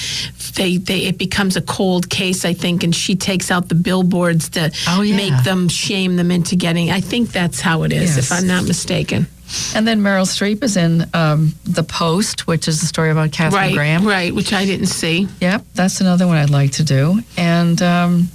They 0.55 0.77
they 0.77 1.05
it 1.05 1.17
becomes 1.17 1.55
a 1.55 1.61
cold 1.61 2.09
case, 2.09 2.43
I 2.45 2.53
think, 2.53 2.83
and 2.83 2.93
she 2.95 3.15
takes 3.15 3.49
out 3.51 3.69
the 3.69 3.75
billboards 3.75 4.49
to 4.49 4.71
Oh, 4.87 5.01
yeah. 5.01 5.15
make 5.15 5.43
them 5.43 5.67
shame 5.69 6.15
them 6.15 6.31
into 6.31 6.55
getting. 6.55 6.91
I 6.91 7.01
think 7.01 7.31
that's 7.31 7.61
how 7.61 7.83
it 7.83 7.91
is, 7.93 8.17
if 8.17 8.31
I'm 8.31 8.47
not 8.47 8.65
mistaken. 8.65 9.27
And 9.75 9.87
then 9.87 10.01
Meryl 10.01 10.25
Streep 10.27 10.63
is 10.63 10.77
in 10.77 11.05
um, 11.13 11.53
The 11.63 11.83
Post, 11.83 12.45
which 12.47 12.67
is 12.67 12.79
the 12.81 12.85
story 12.87 13.09
about 13.09 13.31
Katharine 13.31 13.61
right, 13.61 13.73
Graham. 13.73 14.05
right, 14.07 14.33
which 14.33 14.53
I 14.53 14.65
didn't 14.65 14.87
see. 14.87 15.27
Yep, 15.41 15.63
that's 15.73 16.01
another 16.01 16.27
one 16.27 16.37
I'd 16.37 16.49
like 16.51 16.73
to 16.73 16.83
do. 16.83 17.19
And 17.37 17.81
um, 17.81 18.27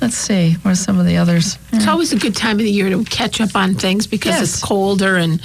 let's 0.00 0.16
see, 0.16 0.52
what 0.62 0.72
are 0.72 0.74
some 0.74 0.98
of 0.98 1.06
the 1.06 1.16
others? 1.16 1.58
It's 1.72 1.86
always 1.88 2.12
a 2.12 2.18
good 2.18 2.36
time 2.36 2.56
of 2.58 2.64
the 2.64 2.70
year 2.70 2.90
to 2.90 3.04
catch 3.04 3.40
up 3.40 3.56
on 3.56 3.74
things 3.74 4.06
because 4.06 4.32
Yes. 4.34 4.42
it's 4.42 4.62
colder 4.62 5.16
and 5.16 5.40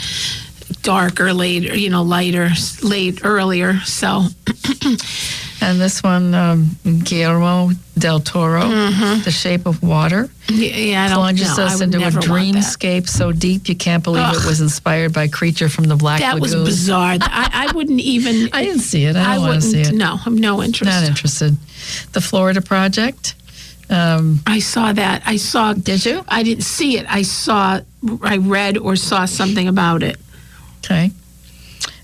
darker, 0.82 1.34
later, 1.34 1.76
you 1.78 1.89
know, 1.89 2.02
lighter, 2.04 2.49
late, 2.84 3.22
earlier. 3.24 3.80
So, 3.86 4.26
And 5.64 5.80
this 5.80 6.01
one, 6.01 6.34
um, 6.34 6.76
Guillermo 7.03 7.70
del 7.97 8.20
Toro, 8.20 8.62
The 8.68 9.30
Shape 9.32 9.68
of 9.68 9.84
Water, 9.84 10.28
yeah, 10.49 10.76
yeah 10.76 11.05
I 11.05 11.09
don't 11.09 11.18
plunges. 11.20 11.59
I 11.59 11.66
us 11.66 11.82
into 11.82 11.99
a 11.99 12.09
that. 12.09 12.24
dreamscape 12.24 13.07
so 13.07 13.32
deep 13.32 13.70
you 13.70 13.76
can't 13.76 14.03
believe 14.03 14.24
Ugh. 14.24 14.36
it 14.36 14.45
was 14.45 14.59
inspired 14.59 15.14
by 15.14 15.28
Creature 15.28 15.70
from 15.70 15.84
the 15.86 15.95
Black 15.95 16.22
That 16.22 16.39
was 16.39 16.53
Lagoon. 16.53 16.66
bizarre. 16.66 17.18
I, 17.22 17.68
I 17.70 17.72
wouldn't 17.76 17.99
even. 17.99 18.49
I 18.53 18.64
didn't 18.64 18.82
see 18.82 19.05
it. 19.05 19.16
I 19.16 19.36
don't 19.36 19.43
want 19.47 19.62
to 19.62 19.68
see 19.68 19.82
it. 19.82 19.93
No, 19.93 20.18
I'm 20.26 20.36
no 20.36 20.64
interest. 20.64 20.91
Not 20.91 21.03
interested. 21.07 21.55
The 22.14 22.22
Florida 22.22 22.62
Project. 22.62 23.36
Um, 23.91 24.39
I 24.47 24.59
saw 24.59 24.93
that. 24.93 25.22
I 25.28 25.36
saw. 25.38 25.74
Did 25.74 26.05
you? 26.05 26.24
I 26.28 26.41
didn't 26.43 26.64
see 26.64 26.97
it. 26.97 27.05
I 27.07 27.22
saw. 27.22 27.82
I 28.24 28.38
read 28.38 28.78
or 28.78 28.95
saw 28.95 29.26
something 29.26 29.68
about 29.68 30.01
it. 30.01 30.18
Okay. 30.80 31.12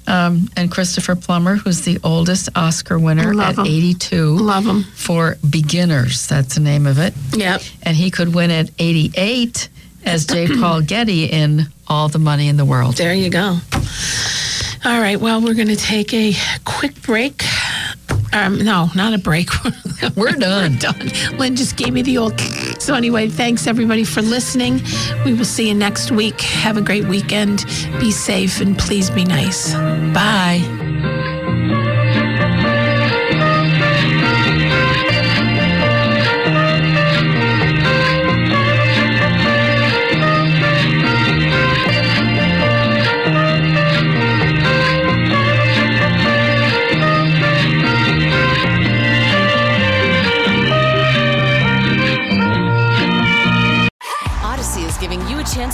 Um, 0.07 0.47
and 0.55 0.71
Christopher 0.71 1.15
Plummer, 1.15 1.55
who's 1.57 1.81
the 1.81 1.99
oldest 2.03 2.47
Oscar 2.55 2.97
winner 2.97 3.39
at 3.41 3.57
him. 3.57 3.65
82 3.65 4.35
Love 4.37 4.65
him. 4.65 4.83
for 4.83 5.35
Beginners. 5.49 6.27
That's 6.27 6.55
the 6.55 6.61
name 6.61 6.87
of 6.87 6.97
it. 6.97 7.13
Yep. 7.33 7.61
And 7.83 7.95
he 7.97 8.09
could 8.09 8.33
win 8.33 8.49
at 8.49 8.69
88 8.79 9.67
as 10.05 10.25
J. 10.25 10.47
Paul 10.59 10.81
Getty 10.81 11.25
in 11.25 11.67
All 11.89 12.07
the 12.07 12.19
Money 12.19 12.47
in 12.47 12.55
the 12.55 12.63
World. 12.65 12.95
There 12.95 13.13
you 13.13 13.29
go. 13.29 13.57
All 14.85 15.01
right. 15.01 15.19
Well, 15.19 15.41
we're 15.41 15.55
going 15.55 15.67
to 15.67 15.75
take 15.75 16.13
a 16.13 16.33
quick 16.63 17.01
break. 17.01 17.43
Um, 18.33 18.57
no, 18.59 18.89
not 18.95 19.13
a 19.13 19.17
break. 19.17 19.49
We're 20.15 20.31
done. 20.31 20.73
We're 20.73 20.79
done. 20.79 21.11
Lynn 21.37 21.55
just 21.55 21.77
gave 21.77 21.93
me 21.93 22.01
the 22.01 22.17
old. 22.17 22.39
So 22.79 22.93
anyway, 22.93 23.27
thanks 23.27 23.67
everybody 23.67 24.03
for 24.03 24.21
listening. 24.21 24.81
We 25.25 25.33
will 25.33 25.45
see 25.45 25.67
you 25.67 25.73
next 25.73 26.11
week. 26.11 26.39
Have 26.41 26.77
a 26.77 26.81
great 26.81 27.05
weekend. 27.05 27.65
Be 27.99 28.11
safe 28.11 28.61
and 28.61 28.77
please 28.77 29.09
be 29.09 29.25
nice. 29.25 29.73
Bye. 30.13 31.06